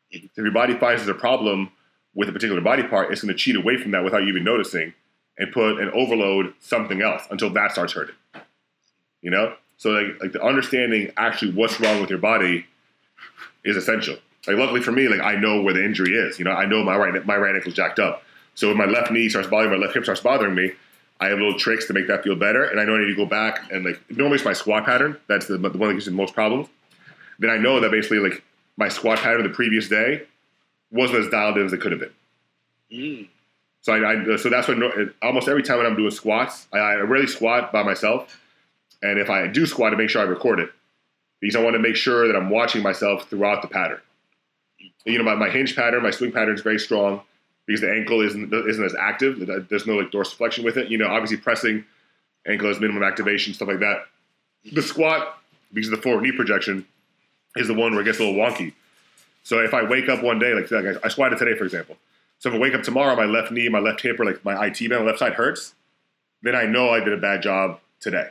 [0.10, 1.72] If your body finds there's a problem
[2.14, 4.44] with a particular body part, it's going to cheat away from that without you even
[4.44, 4.94] noticing
[5.38, 8.16] and put an overload something else until that starts hurting.
[9.22, 9.56] You know?
[9.78, 12.66] So like, like the understanding actually what's wrong with your body
[13.64, 14.18] is essential.
[14.48, 16.38] Like luckily for me, like I know where the injury is.
[16.38, 18.24] You know, I know my right my right ankle's jacked up.
[18.56, 20.74] So when my left knee starts bothering, my left hip starts bothering me,
[21.20, 22.64] I have little tricks to make that feel better.
[22.64, 25.18] And I know I need to go back and like normally it's my squat pattern.
[25.28, 26.68] That's the, the one that gives me the most problems.
[27.40, 28.44] Then I know that basically like
[28.78, 30.24] my squat pattern the previous day
[30.92, 32.14] wasn't as dialed in as it could have been.
[32.92, 33.28] Mm.
[33.82, 34.78] So I, I so that's what
[35.22, 38.40] almost every time when I'm doing squats, I, I rarely squat by myself.
[39.02, 40.70] And if I do squat, I make sure I record it
[41.40, 44.00] because I want to make sure that I'm watching myself throughout the pattern.
[45.06, 47.22] You know, my, my hinge pattern, my swing pattern is very strong
[47.66, 49.40] because the ankle isn't isn't as active.
[49.70, 50.90] There's no like dorsiflexion with it.
[50.90, 51.84] You know, obviously pressing,
[52.48, 54.06] ankle has minimum activation, stuff like that.
[54.72, 55.40] The squat,
[55.74, 56.86] because of the forward knee projection,
[57.56, 58.74] is the one where it gets a little wonky.
[59.44, 61.98] So if I wake up one day, like, like I squatted today, for example.
[62.40, 64.66] So if I wake up tomorrow, my left knee, my left hip, or like my
[64.66, 65.76] IT band, my left side hurts,
[66.42, 68.30] then I know I did a bad job today.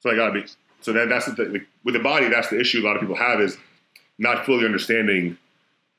[0.00, 0.44] So I gotta be.
[0.80, 2.28] So that that's the like, with the body.
[2.28, 3.56] That's the issue a lot of people have is
[4.18, 5.38] not fully understanding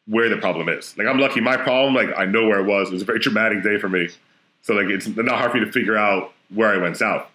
[0.07, 0.97] where the problem is.
[0.97, 2.89] Like I'm lucky, my problem, like I know where it was.
[2.89, 4.09] It was a very traumatic day for me.
[4.61, 7.25] So like it's not hard for me to figure out where I went south.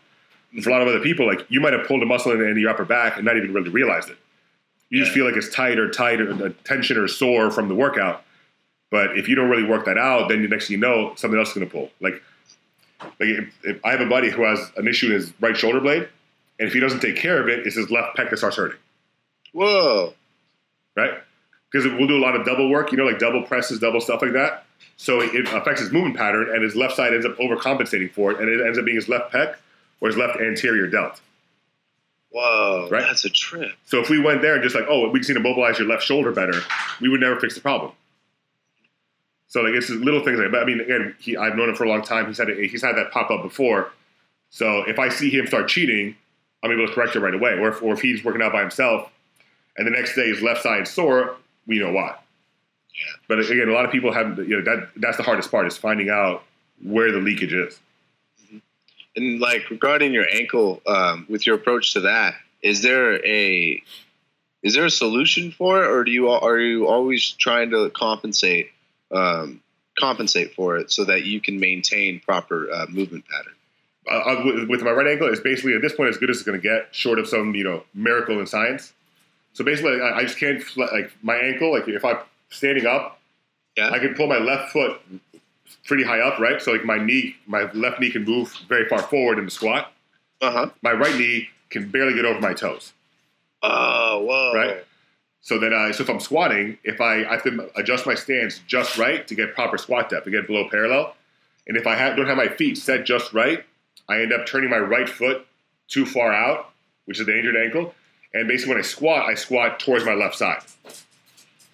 [0.63, 2.57] For a lot of other people, like you might have pulled a muscle in, in
[2.59, 4.19] your upper back and not even really realized it.
[4.91, 7.75] You just feel like it's tight or tight or the tension or sore from the
[7.75, 8.25] workout.
[8.91, 11.39] But if you don't really work that out, then the next thing you know, something
[11.39, 11.91] else is going to pull.
[12.01, 12.21] Like,
[13.01, 15.81] like if, if I have a buddy who has an issue in his right shoulder
[15.81, 16.09] blade,
[16.59, 18.79] and if he doesn't take care of it, it's his left pec that starts hurting,
[19.53, 20.13] Whoa.
[20.97, 21.13] right?
[21.71, 24.21] Because we'll do a lot of double work, you know, like double presses, double stuff
[24.21, 24.67] like that.
[24.97, 28.41] So it affects his movement pattern, and his left side ends up overcompensating for it,
[28.41, 29.55] and it ends up being his left pec
[30.01, 31.21] or his left anterior delt.
[32.31, 32.89] Whoa.
[32.91, 33.03] Right.
[33.03, 33.73] That's a trip.
[33.87, 35.89] So if we went there and just like, oh, we just need to mobilize your
[35.89, 36.61] left shoulder better,
[37.01, 37.93] we would never fix the problem.
[39.49, 40.53] So like it's little things like.
[40.53, 42.27] But I mean, again, he, I've known him for a long time.
[42.27, 43.91] He's had it, he's had that pop up before.
[44.51, 46.15] So if I see him start cheating,
[46.63, 47.53] I'm able to correct it right away.
[47.53, 49.11] Or if, or if he's working out by himself,
[49.77, 52.17] and the next day his left side is sore, we know why.
[52.95, 53.17] Yeah.
[53.29, 55.77] But again, a lot of people have you know that that's the hardest part is
[55.77, 56.45] finding out
[56.83, 57.79] where the leakage is.
[59.17, 63.83] And like regarding your ankle, um, with your approach to that, is there a
[64.63, 68.71] is there a solution for it, or do you are you always trying to compensate
[69.11, 69.61] um,
[69.99, 73.55] compensate for it so that you can maintain proper uh, movement pattern?
[74.09, 76.47] uh, with, with my right ankle, it's basically at this point as good as it's
[76.47, 78.93] going to get, short of some you know miracle in science.
[79.53, 81.73] So basically, I, I just can't like my ankle.
[81.73, 82.19] Like if I'm
[82.51, 83.21] standing up,
[83.77, 83.91] Yeah.
[83.91, 85.01] I can pull my left foot
[85.87, 86.61] pretty high up, right?
[86.61, 89.93] So like my knee, my left knee can move very far forward in the squat.
[90.41, 90.71] Uh huh.
[90.83, 92.93] My right knee can barely get over my toes,
[93.63, 94.53] Oh, whoa.
[94.55, 94.85] right?
[95.43, 98.59] So then, I, so if I'm squatting, if I, I have to adjust my stance
[98.67, 101.15] just right to get proper squat depth, to get below parallel,
[101.67, 103.65] and if I have, don't have my feet set just right,
[104.09, 105.47] I end up turning my right foot
[105.89, 106.71] too far out,
[107.07, 107.95] which is the injured ankle.
[108.35, 110.63] And basically, when I squat, I squat towards my left side.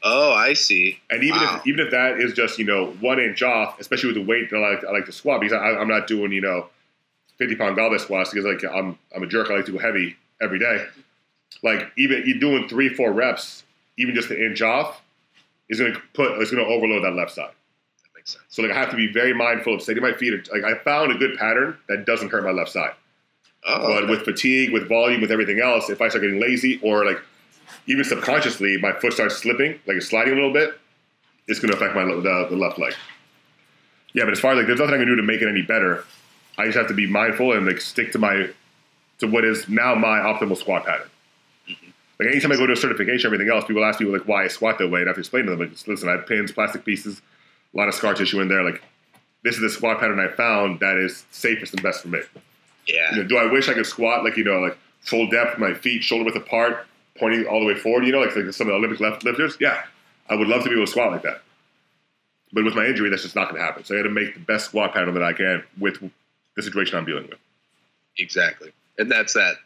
[0.09, 1.01] Oh, I see.
[1.11, 1.57] And even Wow.
[1.57, 4.51] if even if that is just you know one inch off, especially with the weight
[4.51, 6.69] that I like, I like to squat because I, I'm not doing you know
[7.39, 9.51] fifty pound goblet squats because like I'm I'm a jerk.
[9.51, 10.87] I like to go heavy every day.
[11.63, 13.65] Like even you doing three four reps,
[13.99, 15.01] even just an inch off,
[15.69, 17.51] is going to put is going to overload that left side.
[18.05, 18.45] That makes sense.
[18.49, 20.49] So like I have to be very mindful of setting my feet.
[20.53, 22.93] Like I found a good pattern that doesn't hurt my left side.
[23.69, 27.05] Oh, But with fatigue, with volume, with everything else, if I start getting lazy or
[27.05, 27.19] like
[27.87, 30.79] even subconsciously, my foot starts slipping, like it's sliding a little bit,
[31.49, 32.95] it's going to affect my the, the left leg.
[34.13, 35.63] Yeah, but as far as like, there's nothing I can do to make it any
[35.63, 36.05] better.
[36.59, 38.49] I just have to be mindful and like stick to my
[39.19, 41.09] to what is now my optimal squat pattern.
[41.69, 41.91] Mm-hmm.
[42.19, 44.45] Like anytime I go to a certification, or everything else, people ask me like why
[44.45, 46.27] I squat that way, and I have to explain to them like, listen, I have
[46.27, 47.21] pins, plastic pieces,
[47.75, 48.63] a lot of scar tissue in there.
[48.63, 48.83] Like
[49.45, 52.21] this is the squat pattern I found that is safest and best for me.
[52.89, 53.15] yeah.
[53.15, 55.75] You know, do I wish I could squat like you know, like full depth, my
[55.75, 56.87] feet shoulder width apart,
[57.19, 58.05] pointing all the way forward?
[58.05, 59.57] You know, like, like some of the Olympic left lifters.
[59.61, 59.83] Yeah,
[60.29, 61.43] I would love to be able to squat like that.
[62.53, 63.85] But with my injury, that's just not going to happen.
[63.85, 66.01] So I got to make the best squat pattern that I can with
[66.55, 67.39] the situation I'm dealing with.
[68.19, 68.73] Exactly.
[68.99, 69.57] And that's that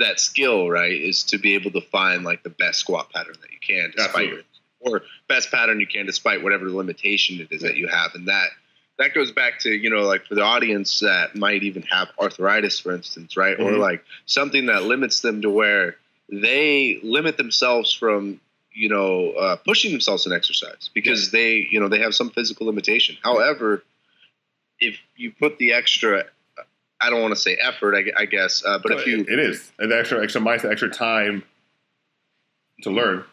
[0.00, 3.50] that skill, right, is to be able to find like the best squat pattern that
[3.52, 4.40] you can despite your
[4.80, 8.14] or best pattern you can despite whatever limitation it is that you have.
[8.14, 8.48] And that
[8.98, 12.78] that goes back to, you know, like for the audience that might even have arthritis,
[12.78, 13.58] for instance, right?
[13.58, 13.78] Or Mhm.
[13.78, 15.96] like something that limits them to where
[16.28, 18.40] they limit themselves from
[18.74, 22.66] you know, uh, pushing themselves in exercise because they, you know, they have some physical
[22.66, 23.16] limitation.
[23.22, 23.84] However,
[24.80, 26.24] if you put the extra,
[27.00, 29.70] I don't want to say effort, I, I guess, uh, but if you, it is
[29.78, 31.44] an extra extra mindset, extra time
[32.82, 33.24] to learn.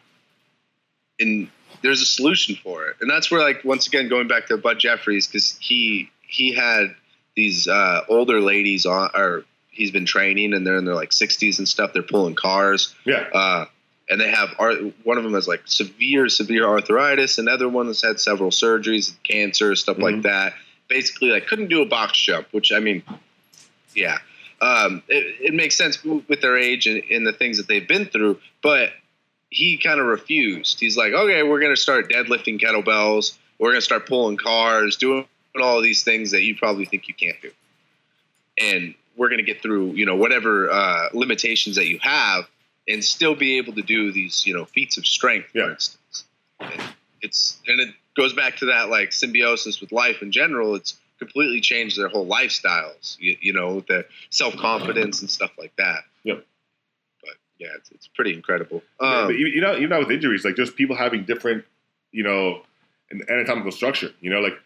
[1.20, 1.50] and
[1.82, 4.78] there's a solution for it, and that's where, like, once again, going back to Bud
[4.78, 6.96] Jeffries, because he he had
[7.36, 11.58] these uh, older ladies on, or he's been training, and they're in their like 60s
[11.58, 11.94] and stuff.
[11.94, 12.94] They're pulling cars.
[13.06, 13.66] Yeah, uh,
[14.10, 14.50] and they have
[15.04, 17.38] one of them has like severe severe arthritis.
[17.38, 20.24] Another one has had several surgeries cancer stuff like Mhm.
[20.24, 20.54] that.
[20.90, 23.02] Basically like couldn't do a box jump which i mean
[23.96, 24.18] yeah.
[24.60, 28.06] Um, it, it makes sense with their age and, and the things that they've been
[28.06, 28.90] through but
[29.50, 30.82] he kind of refused.
[30.82, 33.38] He's like okay we're going to start deadlifting kettlebells.
[33.58, 35.26] We're going to start pulling cars doing
[35.62, 37.52] all of these things that you probably think you can't do.
[38.62, 42.46] And we're going to get through you know whatever uh, limitations that you have
[42.88, 45.66] and still be able to do these you know feats of strength Yeah.
[45.66, 46.26] for instance
[46.60, 46.82] and
[47.22, 51.62] it's and it goes back to that like symbiosis with life in general it's completely
[51.62, 56.44] changed their whole lifestyles you, you know the self-confidence and stuff like that Yep.
[57.22, 60.44] but yeah it's, it's pretty incredible Yeah, um, but even, you know, even with injuries,
[60.44, 61.64] like just people having different,
[62.12, 62.64] you know,
[63.12, 64.10] an anatomical structure.
[64.20, 64.58] You know, like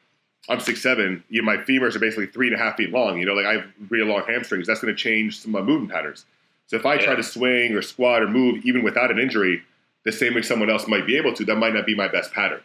[0.47, 1.23] I'm six seven.
[1.29, 3.17] You know, my femurs are basically three and a half feet long.
[3.17, 4.67] You know, like I have really long hamstrings.
[4.67, 6.25] That's going to change some of my movement patterns.
[6.67, 9.63] So if I try to swing or squat or move, even without an injury,
[10.03, 12.31] the same way someone else might be able to, that might not be my best
[12.31, 12.61] pattern.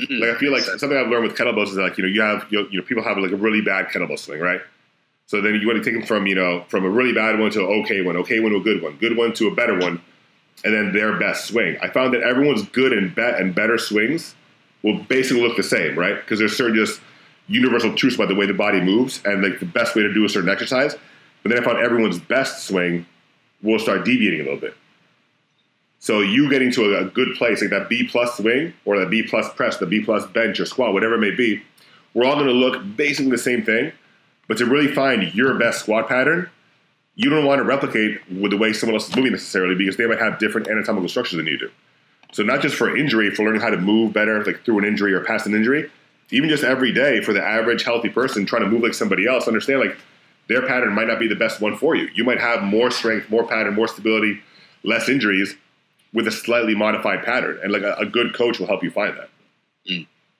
[0.00, 0.20] mhm.
[0.20, 2.46] Like I feel like something I've learned with kettlebells is like you know you have
[2.50, 4.60] you know, you know people have like a really bad kettlebell swing, right?
[5.26, 7.50] So then you want to take them from you know from a really bad one
[7.52, 9.78] to an okay one, okay one to a good one, good one to a better
[9.78, 10.00] one,
[10.64, 11.76] and then their best swing.
[11.82, 14.34] I found that everyone's good and bet and better swings
[14.82, 16.16] will basically look the same, right?
[16.16, 17.00] Because there's certain just
[17.48, 20.24] universal truths about the way the body moves and like the best way to do
[20.24, 20.94] a certain exercise.
[21.42, 23.06] But then I found everyone's best swing
[23.62, 24.74] will start deviating a little bit.
[25.98, 29.10] So you getting to a, a good place, like that B plus swing or that
[29.10, 31.62] B plus press, the B plus bench or squat, whatever it may be,
[32.14, 33.92] we're all going to look basically the same thing.
[34.48, 36.50] But to really find your best squat pattern,
[37.14, 40.06] you don't want to replicate with the way someone else is moving necessarily because they
[40.06, 41.70] might have different anatomical structures than you do.
[42.32, 45.12] So not just for injury, for learning how to move better, like through an injury
[45.14, 45.90] or past an injury,
[46.30, 49.46] even just every day for the average healthy person trying to move like somebody else,
[49.46, 49.96] understand like
[50.48, 52.08] their pattern might not be the best one for you.
[52.14, 54.40] You might have more strength, more pattern, more stability,
[54.82, 55.54] less injuries
[56.12, 57.58] with a slightly modified pattern.
[57.62, 59.28] And like a, a good coach will help you find that.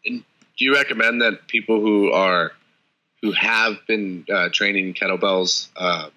[0.04, 0.24] And
[0.56, 2.52] do you recommend that people who are
[3.20, 6.08] who have been uh, training kettlebells uh,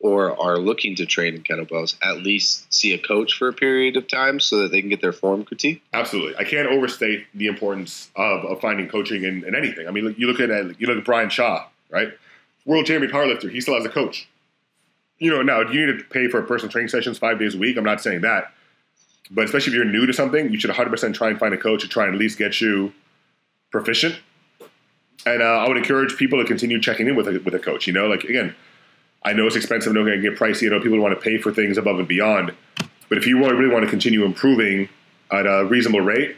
[0.00, 3.96] or are looking to train in kettlebells at least see a coach for a period
[3.96, 7.46] of time so that they can get their form critique Absolutely, I can't overstate the
[7.46, 9.88] importance of, of finding coaching in, in anything.
[9.88, 10.48] I mean, you look at
[10.80, 12.12] you look at Brian Shaw, right?
[12.64, 13.50] World champion powerlifter.
[13.50, 14.28] He still has a coach.
[15.18, 17.58] You know, now do you need to pay for personal training sessions five days a
[17.58, 17.76] week?
[17.76, 18.52] I'm not saying that,
[19.30, 21.58] but especially if you're new to something, you should 100 percent try and find a
[21.58, 22.92] coach to try and at least get you
[23.70, 24.18] proficient.
[25.26, 27.86] And uh, I would encourage people to continue checking in with a, with a coach.
[27.86, 28.54] You know, like again,
[29.28, 29.92] I know it's expensive.
[29.92, 30.66] I know it can get pricey.
[30.66, 32.54] I know people want to pay for things above and beyond.
[33.10, 34.88] But if you really, really want to continue improving
[35.30, 36.34] at a reasonable rate,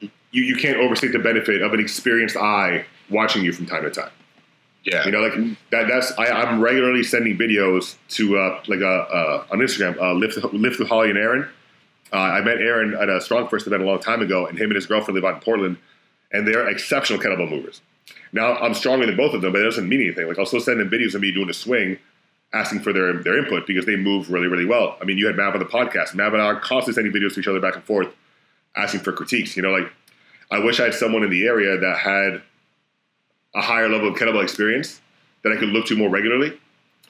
[0.00, 3.90] you, you can't overstate the benefit of an experienced eye watching you from time to
[3.90, 4.10] time.
[4.82, 5.32] yeah You know, like
[5.70, 5.88] that.
[5.88, 9.98] That's I, I'm regularly sending videos to uh, like uh, uh, on Instagram.
[9.98, 11.48] Uh, lift lift with Holly and Aaron.
[12.12, 14.76] Uh, I met Aaron at a StrongFirst event a long time ago, and him and
[14.76, 15.78] his girlfriend live out in Portland,
[16.32, 17.80] and they're exceptional kettlebell movers.
[18.34, 20.26] Now I'm stronger than both of them, but it doesn't mean anything.
[20.26, 21.98] Like I'll still send them videos of me doing a swing,
[22.52, 24.98] asking for their their input because they move really really well.
[25.00, 26.14] I mean, you had Mav on the podcast.
[26.14, 28.08] Mav and I are constantly sending videos to each other back and forth,
[28.76, 29.56] asking for critiques.
[29.56, 29.90] You know, like
[30.50, 32.42] I wish I had someone in the area that had
[33.54, 35.00] a higher level of kettlebell experience
[35.44, 36.58] that I could look to more regularly.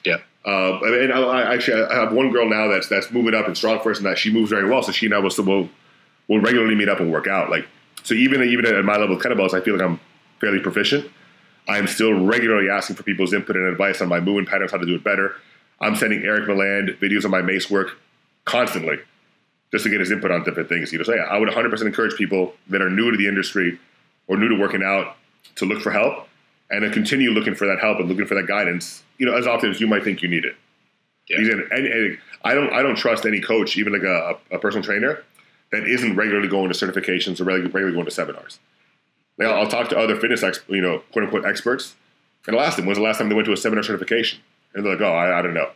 [0.05, 0.17] Yeah.
[0.45, 3.53] Uh, and I, I actually I have one girl now that's that's moving up in
[3.53, 4.83] StrongFirst, and that she moves very well.
[4.83, 5.69] So she and I will still will,
[6.27, 7.49] will regularly meet up and work out.
[7.49, 7.65] Like
[8.03, 9.99] so, even even at my level of kettlebells, I feel like I'm
[10.39, 11.09] fairly proficient.
[11.67, 14.85] I'm still regularly asking for people's input and advice on my movement patterns, how to
[14.85, 15.35] do it better.
[15.81, 17.97] I'm sending Eric Miland videos of my mace work
[18.45, 18.97] constantly
[19.71, 20.91] just to get his input on different things.
[20.91, 23.79] You know, so yeah, I would 100% encourage people that are new to the industry
[24.27, 25.17] or new to working out
[25.55, 26.27] to look for help
[26.69, 29.03] and to continue looking for that help and looking for that guidance.
[29.17, 30.55] You know, as often as you might think you need it.
[31.29, 31.37] Yeah.
[31.37, 35.23] And- and I don't I don't trust any coach, even like a, a personal trainer,
[35.71, 38.59] that isn't regularly going to certifications or regularly going to seminars.
[39.37, 41.95] Like, I'll, talk to other fitness, ex, you know, quote unquote experts,
[42.47, 44.39] and I'll ask them, when's the last time they went to a seminar certification?
[44.73, 45.69] And they're like, oh, I, I don't know.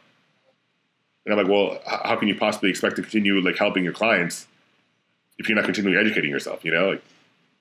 [1.26, 4.48] And I'm like, well, how can you possibly expect to continue like helping your clients
[5.38, 6.64] if you're not continually educating yourself?
[6.64, 7.04] You know, like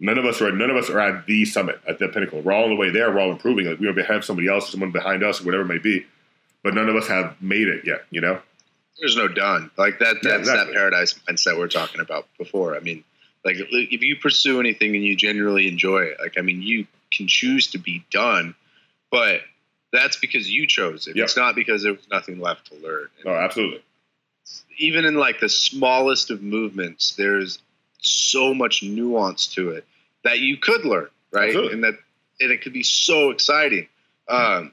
[0.00, 2.40] none of us are none of us are at the summit at the pinnacle.
[2.40, 3.10] We're all on the way there.
[3.10, 3.66] We're all improving.
[3.66, 6.06] Like we may have somebody else or someone behind us or whatever it may be,
[6.62, 8.04] but none of us have made it yet.
[8.10, 8.40] You know.
[9.00, 10.16] there's no done like that.
[10.22, 10.72] Yeah, That's exactly.
[10.72, 12.76] that paradise mindset we're talking about before.
[12.76, 13.04] I mean,
[13.56, 17.26] like if you pursue anything and you genuinely enjoy it, like I mean, you can
[17.26, 18.54] choose to be done,
[19.10, 19.40] but
[19.92, 21.16] that's because you chose it.
[21.16, 21.24] Yep.
[21.24, 23.08] It's not because there was nothing left to learn.
[23.24, 23.82] Oh, absolutely.
[24.78, 27.58] even in like the smallest of movements, there's
[28.00, 29.84] so much nuance to it
[30.24, 31.48] that you could learn, right?
[31.48, 31.72] Absolutely.
[31.74, 31.94] And that
[32.40, 33.88] and it could be so exciting.
[34.28, 34.72] Um,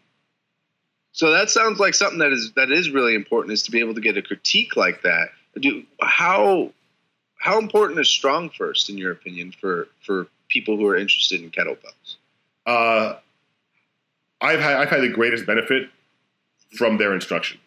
[1.12, 3.96] so that sounds like something that is that is really important is to be able
[3.96, 5.30] to get a critique like that.
[5.58, 6.72] Do how
[7.46, 12.16] how important is StrongFirst in your opinion for for people who are interested in kettlebells?
[12.66, 13.18] Uh,
[14.42, 15.90] I've had I've had the greatest benefit
[16.76, 17.60] from their instruction.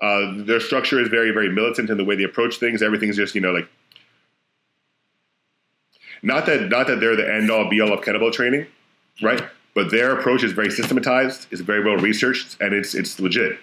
[0.00, 2.82] Uh, their structure is very very militant in the way they approach things.
[2.82, 3.68] Everything's just you know like
[6.22, 8.66] not that not that they're the end all be all of kettlebell training,
[9.22, 9.42] right?
[9.74, 13.58] But their approach is very systematized, it's very well researched, and it's it's legit.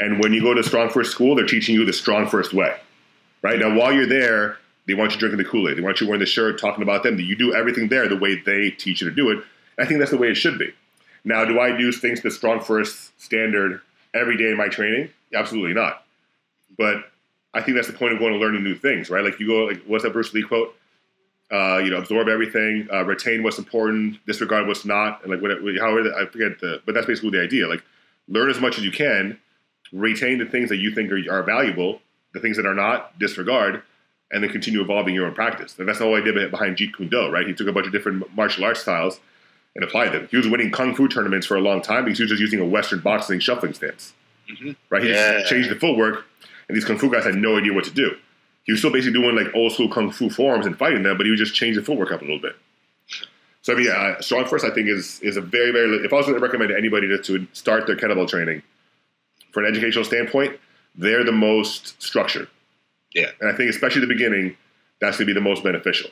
[0.00, 2.76] And when you go to StrongFirst School, they're teaching you the StrongFirst way,
[3.42, 3.58] right?
[3.58, 5.76] Now, while you're there, they want you drinking the Kool Aid.
[5.76, 7.18] They want you wearing the shirt, talking about them.
[7.18, 9.44] You do everything there the way they teach you to do it.
[9.78, 10.72] I think that's the way it should be.
[11.24, 13.80] Now, do I do things to StrongFirst standard
[14.14, 15.10] every day in my training?
[15.34, 16.04] Absolutely not.
[16.76, 17.04] But
[17.54, 19.24] I think that's the point of going and learning new things, right?
[19.24, 20.74] Like you go, like what's that Bruce Lee quote?
[21.50, 25.52] Uh, you know, absorb everything, uh, retain what's important, disregard what's not, and like what,
[25.80, 27.66] however I forget the, but that's basically the idea.
[27.66, 27.82] Like
[28.28, 29.38] learn as much as you can,
[29.92, 32.00] retain the things that you think are, are valuable,
[32.34, 33.82] the things that are not, disregard,
[34.30, 35.78] and then continue evolving your own practice.
[35.78, 37.46] And that's the whole idea behind Jeet Kune Do, right?
[37.46, 39.20] He took a bunch of different martial arts styles
[39.74, 40.28] and applied them.
[40.30, 42.60] He was winning kung fu tournaments for a long time because he was just using
[42.60, 44.12] a Western boxing shuffling stance,
[44.50, 44.76] Mhm.
[44.90, 45.02] right?
[45.02, 45.38] He Yeah.
[45.38, 46.24] just changed the footwork,
[46.68, 48.16] and these kung fu guys had no idea what to do.
[48.64, 51.24] He was still basically doing like old school kung fu forms and fighting them, but
[51.24, 52.56] he would just change the footwork up a little bit.
[53.62, 55.96] So I mean, yeah, StrongFirst I think is is a very very.
[56.04, 58.62] If I was going to recommend anybody to, to start their kettlebell training
[59.52, 60.58] for an educational standpoint,
[60.98, 62.48] they're the most structured.
[63.14, 63.30] Yeah.
[63.40, 64.56] and I think especially at the beginning,
[65.00, 66.10] that's going to be the most beneficial.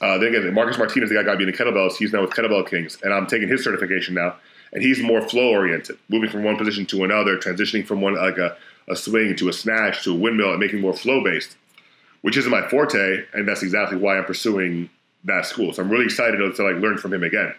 [0.00, 1.96] Uh, then again, Marcus Martinez, the guy got me into kettlebells.
[1.96, 4.36] He's now with Kettlebell Kings, and I'm taking his certification now.
[4.72, 8.38] And he's more flow oriented, moving from one position to another, transitioning from one like
[8.38, 8.56] a,
[8.88, 11.56] a swing to a snatch to a windmill, and making more flow based,
[12.22, 14.88] which isn't my forte, and that's exactly why I'm pursuing
[15.24, 15.72] that school.
[15.72, 17.54] So I'm really excited to, to like learn from him again.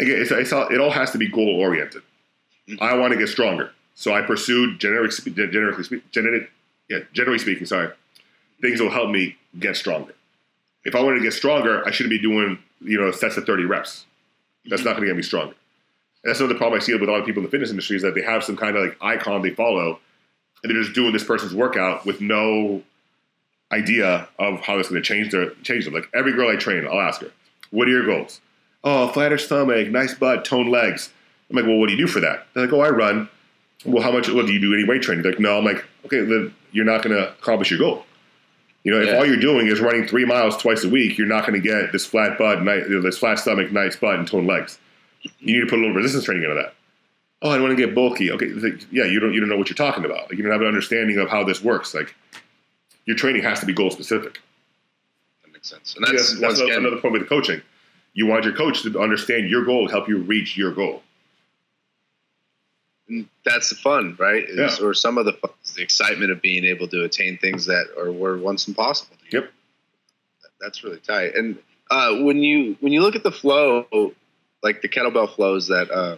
[0.00, 2.02] Again, it's, it's all, it all has to be goal oriented.
[2.80, 5.12] I want to get stronger, so I pursued generic,
[6.10, 6.48] generically
[6.88, 7.90] yeah, generally speaking, sorry,
[8.60, 10.14] things that will help me get stronger.
[10.84, 13.64] If I wanted to get stronger, I shouldn't be doing you know sets of 30
[13.64, 14.06] reps.
[14.66, 15.54] That's not going to get me stronger.
[16.22, 17.96] And that's another problem I see with a lot of people in the fitness industry
[17.96, 20.00] is that they have some kind of like icon they follow,
[20.62, 22.82] and they're just doing this person's workout with no
[23.72, 25.94] idea of how it's going to change their change them.
[25.94, 27.30] Like every girl I train, I'll ask her,
[27.70, 28.40] "What are your goals?"
[28.82, 31.12] Oh, flatter stomach, nice butt, toned legs.
[31.50, 33.28] I'm like, "Well, what do you do for that?" They're like, "Oh, I run."
[33.84, 34.28] Well, how much?
[34.28, 35.22] Well, do you do any weight training?
[35.22, 38.04] They're like, "No." I'm like, "Okay, then you're not going to accomplish your goal."
[38.82, 39.16] You know, if Yeah.
[39.18, 41.92] all you're doing is running three miles twice a week, you're not going to get
[41.92, 44.78] this flat butt, ni- this flat stomach, nice butt, and toned legs.
[45.40, 46.74] You need to put a little resistance training into that.
[47.40, 48.30] Oh, I want to get bulky.
[48.30, 50.28] Okay, like, yeah, you don't you don't know what you're talking about.
[50.28, 51.94] Like, you don't have an understanding of how this works.
[51.94, 52.14] Like
[53.06, 54.40] your training has to be goal specific.
[55.44, 55.94] That makes sense.
[55.96, 57.60] And that's, That's, that's another, again, another point with the coaching.
[58.14, 61.02] You want your coach to understand your goal, help you reach your goal.
[63.44, 64.44] That's the fun, right?
[64.48, 64.86] Is- Yeah.
[64.86, 68.10] Or some of the fun, the excitement of being able to attain things that are
[68.12, 69.16] were once impossible.
[69.30, 69.36] To.
[69.40, 69.52] Yep.
[70.60, 71.34] That's really tight.
[71.34, 71.58] And
[71.90, 73.86] uh, when you when you look at the flow,
[74.62, 76.16] like the kettlebell flows that uh,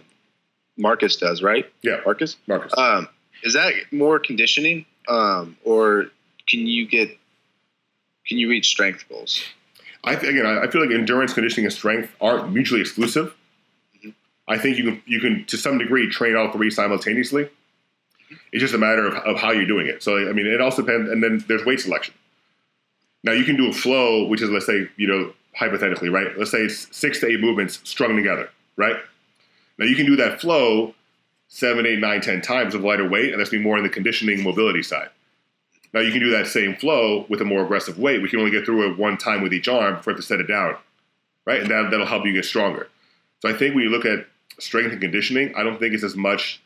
[0.77, 1.65] Marcus does, right?
[1.81, 2.73] Yeah, Marcus, Marcus.
[2.77, 3.09] um,
[3.43, 6.05] is that more conditioning, um, or
[6.47, 7.09] can you get
[8.27, 9.43] can you reach strength goals?
[10.03, 13.35] I th- again, I feel like endurance, conditioning, and strength aren't mutually exclusive.
[14.47, 17.49] I think you can you can to some degree train all three simultaneously.
[18.51, 20.03] It's just a matter of, of how you're doing it.
[20.03, 21.09] So I mean, it also depends.
[21.09, 22.13] And then there's weight selection.
[23.23, 26.37] Now you can do a flow, which is let's say you know hypothetically, right?
[26.37, 28.95] Let's say it's six to eight movements strung together, right?
[29.77, 30.93] Now you can do that flow
[31.49, 34.43] seven, eight, nine, ten times with lighter weight, and that's be more in the conditioning
[34.43, 35.09] mobility side.
[35.93, 38.21] Now you can do that same flow with a more aggressive weight.
[38.21, 40.27] We can only get through it one time with each arm before we have to
[40.27, 40.75] set it down,
[41.45, 41.61] right?
[41.61, 42.89] And that, that'll help you get stronger.
[43.41, 44.27] So I think when you look at
[44.59, 46.61] strength and conditioning, I don't think it's as much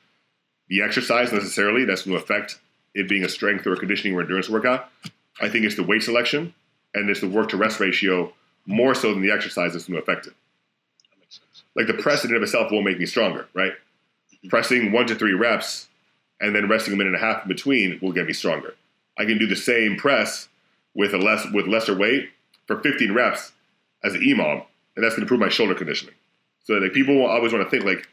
[0.69, 2.59] the exercise necessarily that's going to affect
[2.93, 4.89] it being a strength or a conditioning or endurance workout.
[5.41, 6.53] I think it's the weight selection
[6.93, 8.33] and it's the work to rest ratio
[8.65, 10.33] more so than the exercise that's going to affect it.
[11.75, 13.73] Like the press in and of itself won't make me stronger, right?
[14.49, 15.87] Pressing one to three reps
[16.39, 18.75] and then resting a minute and a half in between will get me stronger.
[19.17, 20.49] I can do the same press
[20.93, 22.29] with a less with lesser weight
[22.67, 23.51] for 15 reps
[24.03, 24.65] as an EMOM,
[24.95, 26.15] and that's going to improve my shoulder conditioning.
[26.63, 28.07] So like people always want to think like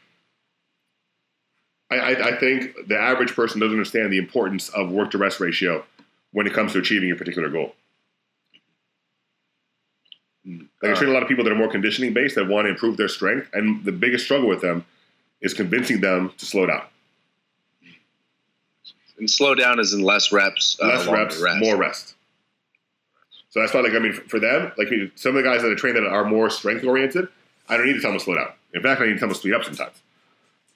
[1.91, 5.39] I, I, I think the average person doesn't understand the importance of work to rest
[5.39, 5.83] ratio
[6.31, 7.73] when it comes to achieving a particular goal.
[10.45, 12.69] Like I train a lot of people that are more conditioning based that want to
[12.69, 14.85] improve their strength, and the biggest struggle with them
[15.41, 16.83] is convincing them to slow down.
[19.17, 21.59] And slow down is in less reps, uh, Less longer reps, rest.
[21.59, 22.15] more rest.
[23.49, 25.75] So that's why, like, I mean, for them, like some of the guys that I
[25.75, 27.27] train that are more strength oriented,
[27.69, 28.51] I don't need to tell them to slow down.
[28.73, 30.01] In fact, I need to tell them to speed up sometimes.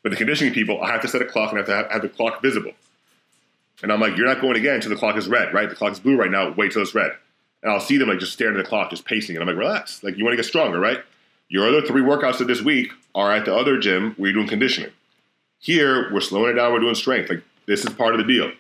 [0.04, 1.92] But the conditioning people, I have to set a clock and I have to have,
[1.92, 2.72] have the clock visible.
[3.82, 5.70] And I'm like, you're not going again until the clock is red, right?
[5.70, 6.52] The clock is blue right now.
[6.52, 7.12] Wait till it's red.
[7.62, 9.36] And I'll see them like just staring at the clock, just pacing.
[9.36, 10.04] And I'm like, relax.
[10.04, 11.00] Like, you want to get stronger, right?
[11.50, 14.48] Your other three workouts of this week are at the other gym where you're doing
[14.48, 14.92] conditioning.
[15.60, 16.74] Here, we're slowing it down.
[16.74, 17.30] We're doing strength.
[17.30, 18.52] Like, this is part of the deal.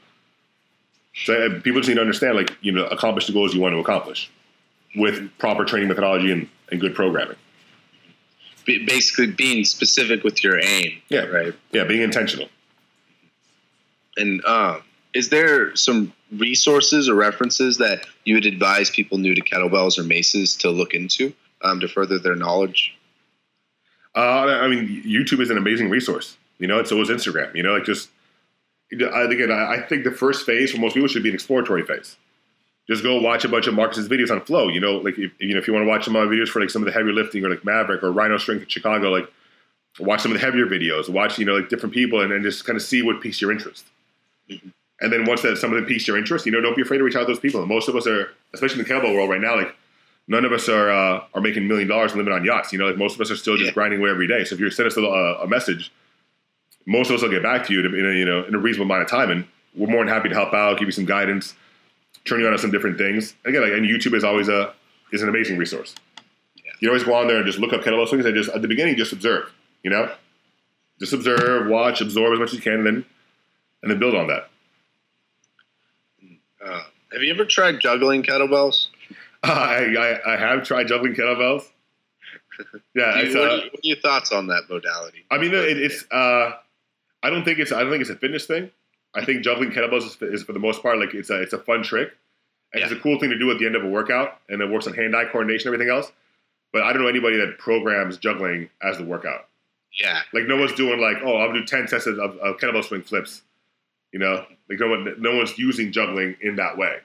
[1.16, 3.74] So uh, people just need to understand, like, you know, accomplish the goals you want
[3.74, 4.32] to accomplish
[4.96, 7.38] with proper training methodology and, and good programming.
[8.66, 11.02] Basically, being specific with your aim.
[11.10, 11.26] Yeah.
[11.26, 11.54] Right.
[11.72, 12.48] Yeah, being intentional.
[14.16, 14.84] And um,
[15.14, 20.04] is there some resources or references that you would advise people new to kettlebells or
[20.04, 22.96] maces to look into um, to further their knowledge?
[24.16, 26.38] Uh, I mean, YouTube is an amazing resource.
[26.60, 27.54] You know, and so is Instagram.
[27.56, 28.10] You know, like just
[28.92, 32.16] I again, I think the first phase for most people should be an exploratory phase.
[32.90, 34.68] Just go watch a bunch of Marcus's videos on Flow.
[34.68, 36.50] You know, like if, you know, if you want to watch some of my videos
[36.50, 39.10] for like some of the heavy lifting or like Maverick or Rhino Strength in Chicago,
[39.10, 39.32] like
[40.00, 41.08] watch some of the heavier videos.
[41.08, 43.52] Watch you know like different people and then just kind of see what piques your
[43.52, 43.86] interest.
[45.02, 46.98] And then once that some of them piques your interest, you know, don't be afraid
[47.00, 47.66] to reach out to those people.
[47.66, 49.76] Most of us are, especially in the kettlebell world right now, like
[50.28, 52.74] none of us are uh, are making million dollars and living on yachts.
[52.74, 53.74] You know, like most of us are still just Yeah.
[53.74, 54.44] grinding away every day.
[54.44, 55.92] So if you send us a, a message,
[56.86, 58.92] most of us will get back to you in a, you know in a reasonable
[58.94, 59.46] amount of time, and
[59.76, 61.56] we're more than happy to help out, give you some guidance,
[62.26, 63.36] turn you on to some different things.
[63.46, 64.74] Again, like and YouTube is always a
[65.12, 65.96] is an amazing resource.
[66.80, 68.68] You always go on there and just look up kettlebell swings and just at the
[68.68, 69.50] beginning just observe.
[69.84, 70.12] You know,
[71.00, 73.06] just observe, watch, absorb as much as you can, and then
[73.82, 74.50] and then build on that.
[76.66, 76.82] Uh,
[77.12, 78.88] have you ever tried juggling kettlebells?
[79.44, 79.94] I,
[80.26, 81.64] I I have tried juggling kettlebells.
[82.96, 85.26] Yeah, you- what, uh, are, what are your thoughts on that modality?
[85.32, 86.06] I mean, it, it's.
[86.12, 86.52] Uh,
[87.24, 87.72] I don't think it's.
[87.72, 88.70] I don't think it's a fitness thing.
[89.16, 91.60] I think juggling kettlebells is, is for the most part like it's a it's a
[91.60, 92.12] fun trick,
[92.74, 94.70] and it's a cool thing to do at the end of a workout, and it
[94.70, 96.12] works on hand-eye coordination, and everything else.
[96.72, 99.48] But I don't know anybody that programs juggling as the workout.
[100.00, 103.04] Yeah, Like no one's doing like, oh, I'll do ten sets of, of, kettlebell swing
[103.04, 103.44] flips.
[104.12, 106.98] You know, like no one no one's using juggling in that way.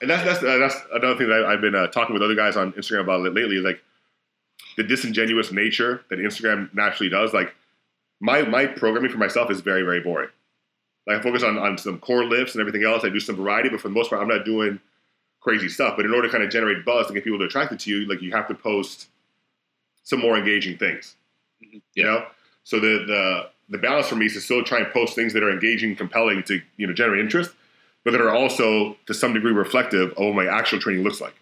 [0.00, 2.34] And that's that's uh, that's another thing that I, I've been uh, talking with other
[2.34, 3.56] guys on Instagram about lately.
[3.56, 3.80] Is like
[4.76, 7.32] the disingenuous nature that Instagram naturally does.
[7.32, 7.54] Like
[8.20, 10.30] my my programming for myself is very very boring.
[11.10, 13.04] Like I focus on on some core lifts and everything else.
[13.04, 14.78] I do some variety, but for the most part, I'm not doing
[15.40, 15.94] crazy stuff.
[15.96, 18.08] But in order to kind of generate buzz and get people to attracted to you,
[18.08, 19.08] like you have to post
[20.04, 21.16] some more engaging things.
[21.94, 22.26] You know,
[22.62, 25.42] so the the the balance for me is to still try and post things that
[25.42, 27.50] are engaging, compelling to you know generate interest,
[28.04, 31.34] but that are also to some degree reflective of what my actual training looks like.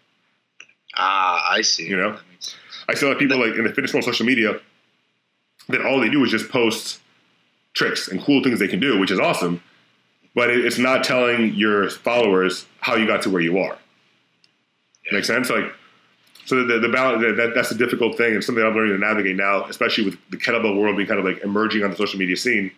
[0.95, 1.87] Ah, I see.
[1.87, 2.11] You know?
[2.13, 2.57] That makes sense.
[2.87, 4.59] I still have people like in the fitness world, social media,
[5.67, 6.99] that all they do is just post
[7.79, 9.63] tricks and cool things they can do, which is awesome.
[10.35, 13.77] But it's not telling your followers how you got to where you are.
[15.11, 15.49] Make sense?
[15.49, 15.73] Like,
[16.45, 18.99] so the, the balance that, that that's a difficult thing and something I'm learning to
[18.99, 22.19] navigate now, especially with the kettlebell world being kind of like emerging on the social
[22.19, 22.71] media scene,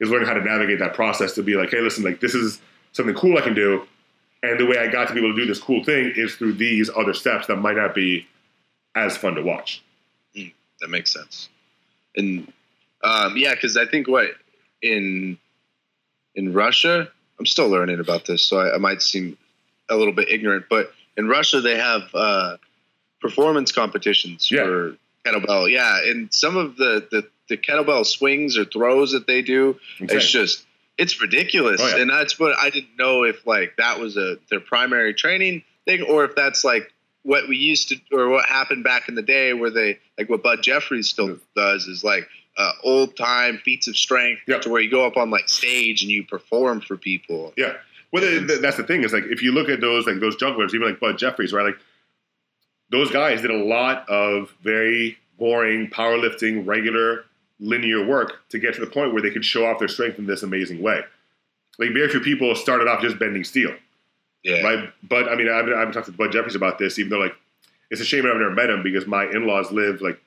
[0.00, 2.60] is learning how to navigate that process to be like, hey, listen, like this is
[2.92, 3.86] something cool I can do,
[4.42, 6.54] and the way I got to be able to do this cool thing is through
[6.54, 8.26] these other steps that might not be
[8.94, 9.82] as fun to watch.
[10.36, 11.48] Mm, that makes sense.
[12.16, 12.52] And
[13.02, 14.30] um, yeah, because I think what
[14.80, 15.38] in
[16.34, 17.08] in Russia,
[17.38, 19.36] I'm still learning about this, so I, I might seem
[19.88, 22.56] a little bit ignorant, but in Russia they have uh,
[23.20, 24.64] performance competitions Yeah.
[24.64, 24.96] for
[25.26, 25.70] kettlebell.
[25.70, 30.16] Yeah, and some of the, the the kettlebell swings or throws that they do, Insane.
[30.16, 30.64] it's just
[30.98, 32.02] it's ridiculous, Oh, yeah.
[32.02, 36.02] and that's what I didn't know if like that was a their primary training thing
[36.02, 36.92] or if that's like
[37.24, 40.42] what we used to or what happened back in the day where they like what
[40.42, 44.58] Bud Jeffries still does is like uh, old time feats of strength Yeah.
[44.58, 47.52] to where you go up on like stage and you perform for people.
[47.56, 47.74] Yeah.
[48.12, 50.36] Well, th- th- that's the thing is like if you look at those like those
[50.36, 51.64] jugglers, even like Bud Jeffries, right?
[51.64, 51.78] Like
[52.90, 57.24] those guys did a lot of very boring powerlifting, regular
[57.58, 60.26] linear work to get to the point where they could show off their strength in
[60.26, 61.00] this amazing way.
[61.78, 63.74] Like very few people started off just bending steel,
[64.44, 64.60] Yeah.
[64.62, 64.90] right?
[65.02, 67.34] But I mean, I've I've talking to Bud Jeffries about this, even though like
[67.90, 70.20] it's a shame I've never met him because my in-laws live like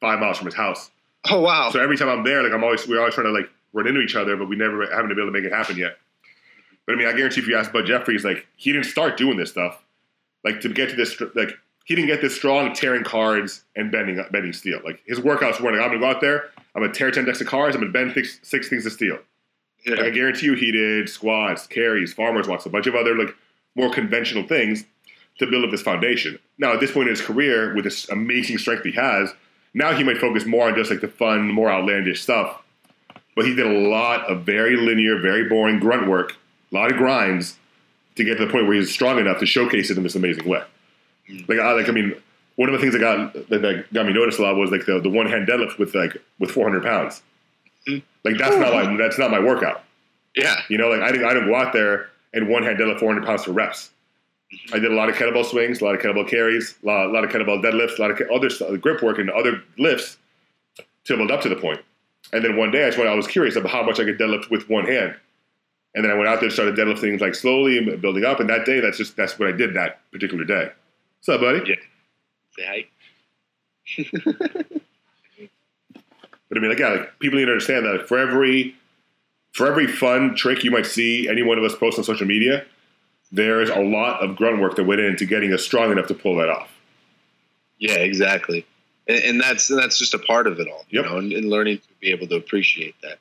[0.00, 0.90] five miles from his house.
[1.30, 1.70] Oh wow.
[1.70, 4.00] So every time I'm there, like I'm always we're always trying to like run into
[4.00, 5.96] each other, but we never haven't been able to make it happen yet.
[6.86, 9.36] But I mean, I guarantee if you ask Bud Jeffries, like he didn't start doing
[9.36, 9.82] this stuff,
[10.44, 11.50] like to get to this, like
[11.84, 14.80] he didn't get this strong tearing cards and bending bending steel.
[14.84, 17.40] Like his workouts weren't like I'm gonna go out there, I'm gonna tear ten decks
[17.40, 17.74] of cards.
[17.74, 19.18] I'm gonna bend six, six things of steel.
[19.86, 19.96] Yeah.
[19.96, 23.34] Like I guarantee you, he did squats, carries, farmers walks, a bunch of other like
[23.74, 24.84] more conventional things
[25.38, 26.38] to build up this foundation.
[26.58, 29.34] Now, at this point in his career, with this amazing strength he has,
[29.74, 32.62] now he might focus more on just like the fun, more outlandish stuff.
[33.36, 36.36] But he did a lot of very linear, very boring grunt work,
[36.70, 37.56] a lot of grinds
[38.14, 40.48] to get to the point where he's strong enough to showcase it in this amazing
[40.48, 40.62] way.
[41.28, 41.48] Mm.
[41.48, 42.14] Like, I, like I mean,
[42.54, 45.00] one of the things that got that, got me noticed a lot was like the,
[45.00, 47.22] the one hand deadlift with like with 400 pounds.
[47.88, 48.02] Mm.
[48.22, 49.82] Like that's not my that's not my workout.
[50.36, 50.56] yeah.
[50.68, 53.26] You know, like I didn't I didn't go out there and one hand deadlift 400
[53.26, 53.90] pounds for reps.
[54.72, 57.12] I did a lot of kettlebell swings, a lot of kettlebell carries, a lot, a
[57.12, 60.18] lot of kettlebell deadlifts, a lot of other stuff, grip work and other lifts
[61.04, 61.80] to build up to the point.
[62.32, 64.18] And then one day I just went, I was curious about how much I could
[64.18, 65.14] deadlift with one hand.
[65.94, 68.40] And then I went out there and started deadlifting like slowly and building up.
[68.40, 70.70] And that day, that's just that's what I did that particular day.
[71.18, 71.62] What's up, buddy?
[71.68, 71.76] Yeah.
[72.56, 72.88] Say
[73.86, 74.04] hi.
[76.54, 78.76] But I mean, like, yeah, like people need to understand that for every
[79.52, 82.64] for every fun trick you might see any one of us post on social media,
[83.34, 86.14] there is a lot of grunt work that went into getting us strong enough to
[86.14, 86.70] pull that off.
[87.78, 88.64] Yeah, exactly.
[89.08, 91.10] And, and that's and that's just a part of it all, you Yep.
[91.10, 93.18] know, and, and learning to be able to appreciate that.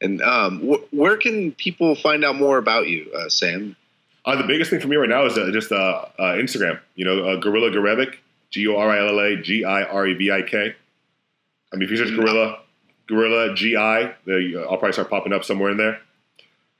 [0.00, 3.74] And um, wh- where can people find out more about you, uh, Sam?
[4.24, 6.78] Uh, the biggest thing for me right now is uh, just uh, uh, Instagram.
[6.94, 8.16] You know, uh, Gorilla Girevik,
[8.50, 10.76] G O R I L L A G I R E V I K.
[11.72, 12.60] I mean, if you search Gorilla,
[13.08, 16.00] Gorilla G I, I'll probably start popping up somewhere in there.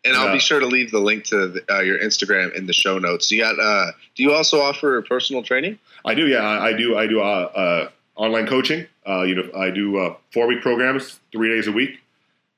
[0.09, 0.33] And I'll Yeah.
[0.33, 3.31] be sure to leave the link to the, uh, your Instagram in the show notes.
[3.31, 3.59] You got?
[3.59, 5.79] Uh, do you also offer personal training?
[6.05, 6.97] I do, yeah, I, I do.
[6.97, 8.87] I do uh, uh, online coaching.
[9.07, 12.01] Uh, you know, I do uh, four week programs, three days a week.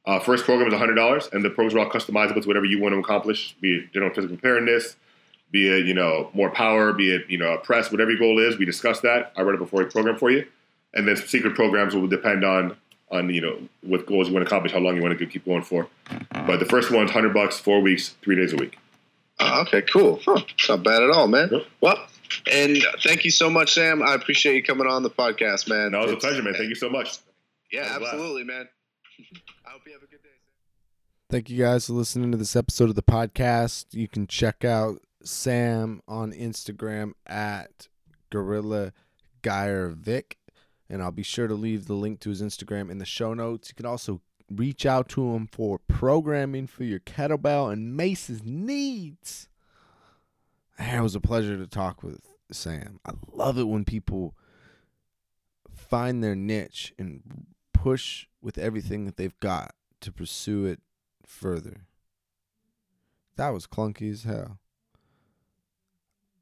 [0.06, 2.80] Uh, first program is hundred dollars, and the programs are all customizable to whatever you
[2.80, 4.96] want to accomplish, be it general physical preparedness,
[5.50, 8.38] be it you know more power, be it you know a press, whatever your goal
[8.38, 8.58] is.
[8.58, 9.32] We discuss that.
[9.36, 10.46] I write up a four week program for you,
[10.94, 12.76] and then secret programs will depend on
[13.10, 15.44] on you know what goals you want to accomplish, how long you want to keep
[15.44, 15.88] going for.
[16.30, 18.78] But the first one's hundred bucks, four weeks, three days a week.
[19.40, 20.20] Oh, okay, cool.
[20.24, 21.48] Huh, not bad at all, man.
[21.50, 21.62] Yep.
[21.80, 22.06] Well,
[22.50, 24.02] and thank you so much, Sam.
[24.02, 25.92] I appreciate you coming on the podcast, man.
[25.92, 26.54] That was a pleasure, man.
[26.54, 27.18] Thank you so much.
[27.72, 28.02] Yeah, I was glad.
[28.02, 28.68] absolutely, man.
[29.66, 30.28] I hope you have a good day.
[30.28, 31.30] Sam.
[31.30, 33.86] Thank you guys for listening to this episode of the podcast.
[33.92, 37.88] You can check out Sam on Instagram at
[38.30, 38.92] Gorilla
[39.42, 40.34] Girevik,
[40.90, 43.68] and I'll be sure to leave the link to his Instagram in the show notes.
[43.68, 49.48] You can also reach out to him for programming for your kettlebell and mace's needs.
[50.78, 52.98] It was a pleasure to talk with Sam.
[53.06, 54.34] I love it when people
[55.72, 57.22] find their niche and
[57.72, 60.80] push with everything that they've got to pursue it
[61.24, 61.86] further.
[63.36, 64.58] That was clunky as hell.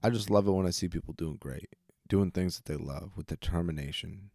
[0.02, 1.74] I just love it when I see people doing great,
[2.08, 4.30] doing things that they love with determination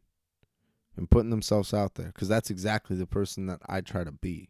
[0.96, 4.50] and putting themselves out there because that's exactly the person that I try to be.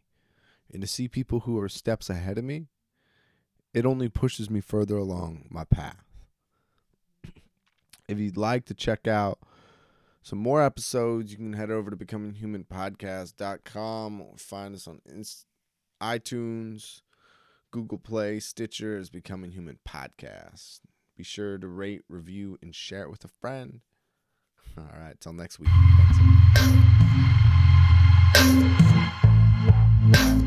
[0.72, 2.66] And to see people who are steps ahead of me,
[3.72, 6.04] it only pushes me further along my path.
[8.08, 9.38] If you'd like to check out
[10.22, 15.46] some more episodes, you can head over to becominghumanpodcast.com or find us on Inst-
[16.02, 17.00] iTunes,
[17.70, 20.80] Google Play, Stitcher as Becoming Human Podcast.
[21.16, 23.80] Be sure to rate, review, and share it with a friend.
[24.76, 25.68] All right, till next week.
[30.12, 30.44] Thanks.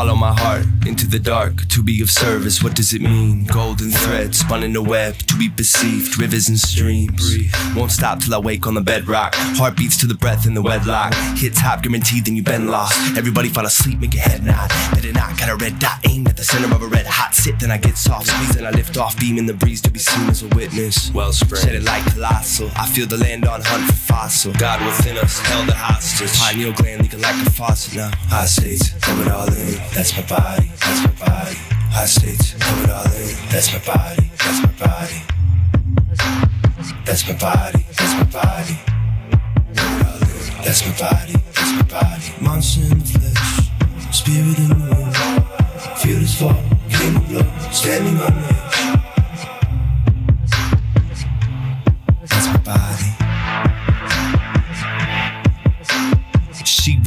[0.00, 2.62] Follow my heart into the dark to be of service.
[2.62, 3.44] What does it mean?
[3.46, 6.18] Golden thread spun in a web to be perceived.
[6.18, 7.36] Rivers and streams
[7.74, 9.34] won't stop till I wake on the bedrock.
[9.34, 11.14] Heartbeats to the breath in the wedlock.
[11.36, 13.16] Hit top guaranteed, then you've been lost.
[13.16, 14.68] Everybody fall asleep, make your head nod.
[14.92, 17.58] Better not got a red dot aimed at the center of a red hot sit.
[17.58, 19.98] Then I get soft squeeze and I lift off, beam in the breeze to be
[19.98, 21.12] seen as a witness.
[21.12, 22.70] Well spread, shed it like colossal.
[22.76, 24.52] I feel the land on hunt for fossil.
[24.54, 26.32] God within us, held a hostage.
[26.38, 28.10] Pineal gland leaking like a faucet now.
[28.28, 29.74] High states, throw it all in.
[29.94, 31.56] That's my body, that's my body.
[31.92, 33.36] High states, throw it all in.
[33.50, 35.20] That's my body, that's my body.
[37.04, 38.76] That's my body, that's my body.
[40.64, 42.28] That's my body, that's my body.
[42.40, 43.70] Monster in the flesh,
[44.14, 45.12] spirit in the room.
[45.96, 49.00] Feel this fall, came a blow, standing on edge.
[52.28, 53.19] That's my body.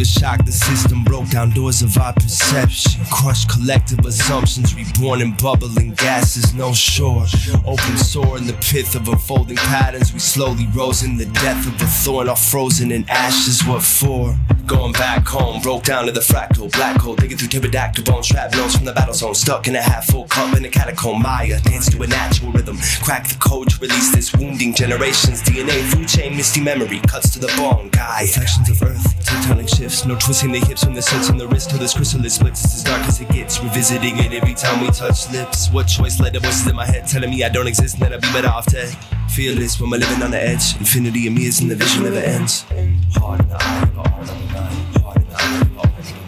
[0.04, 3.06] the shock, the system broke down doors of our perception.
[3.10, 7.26] Crushed collective assumptions, reborn in bubbling gases, no shore.
[7.66, 11.82] Open sore in the pith of unfolding patterns, we slowly rose in the death of
[11.82, 13.66] a thorn, all frozen in ashes.
[13.66, 14.36] What for?
[14.66, 18.64] Going back home, broke down to the fractal, black hole, digging through pterodactyl bone, shrapnels
[18.64, 21.22] notes from the battle zone, stuck in a half full cup in a catacomb.
[21.22, 25.82] Maya, dance to a natural rhythm, crack the code to release this wounding generation's DNA.
[25.92, 28.26] Food chain, misty memory, cuts to the bone, guy.
[28.26, 29.93] Sections of earth, tectonic shift.
[30.02, 32.54] No twisting the hips when the sets on the wrist till this crystal is split.
[32.54, 33.62] It's as dark as it gets.
[33.62, 35.70] Revisiting it every time we touch lips.
[35.70, 38.12] What choice led the voices in my head telling me I don't exist and that
[38.12, 38.94] I'd be better off dead?
[39.30, 40.76] Fearless when we're living on the edge.
[40.78, 42.66] Infinity and me is in the vision never ends.
[43.14, 43.60] Hard in the eye,
[43.96, 46.23] hard in the hard in the eye, hard in the.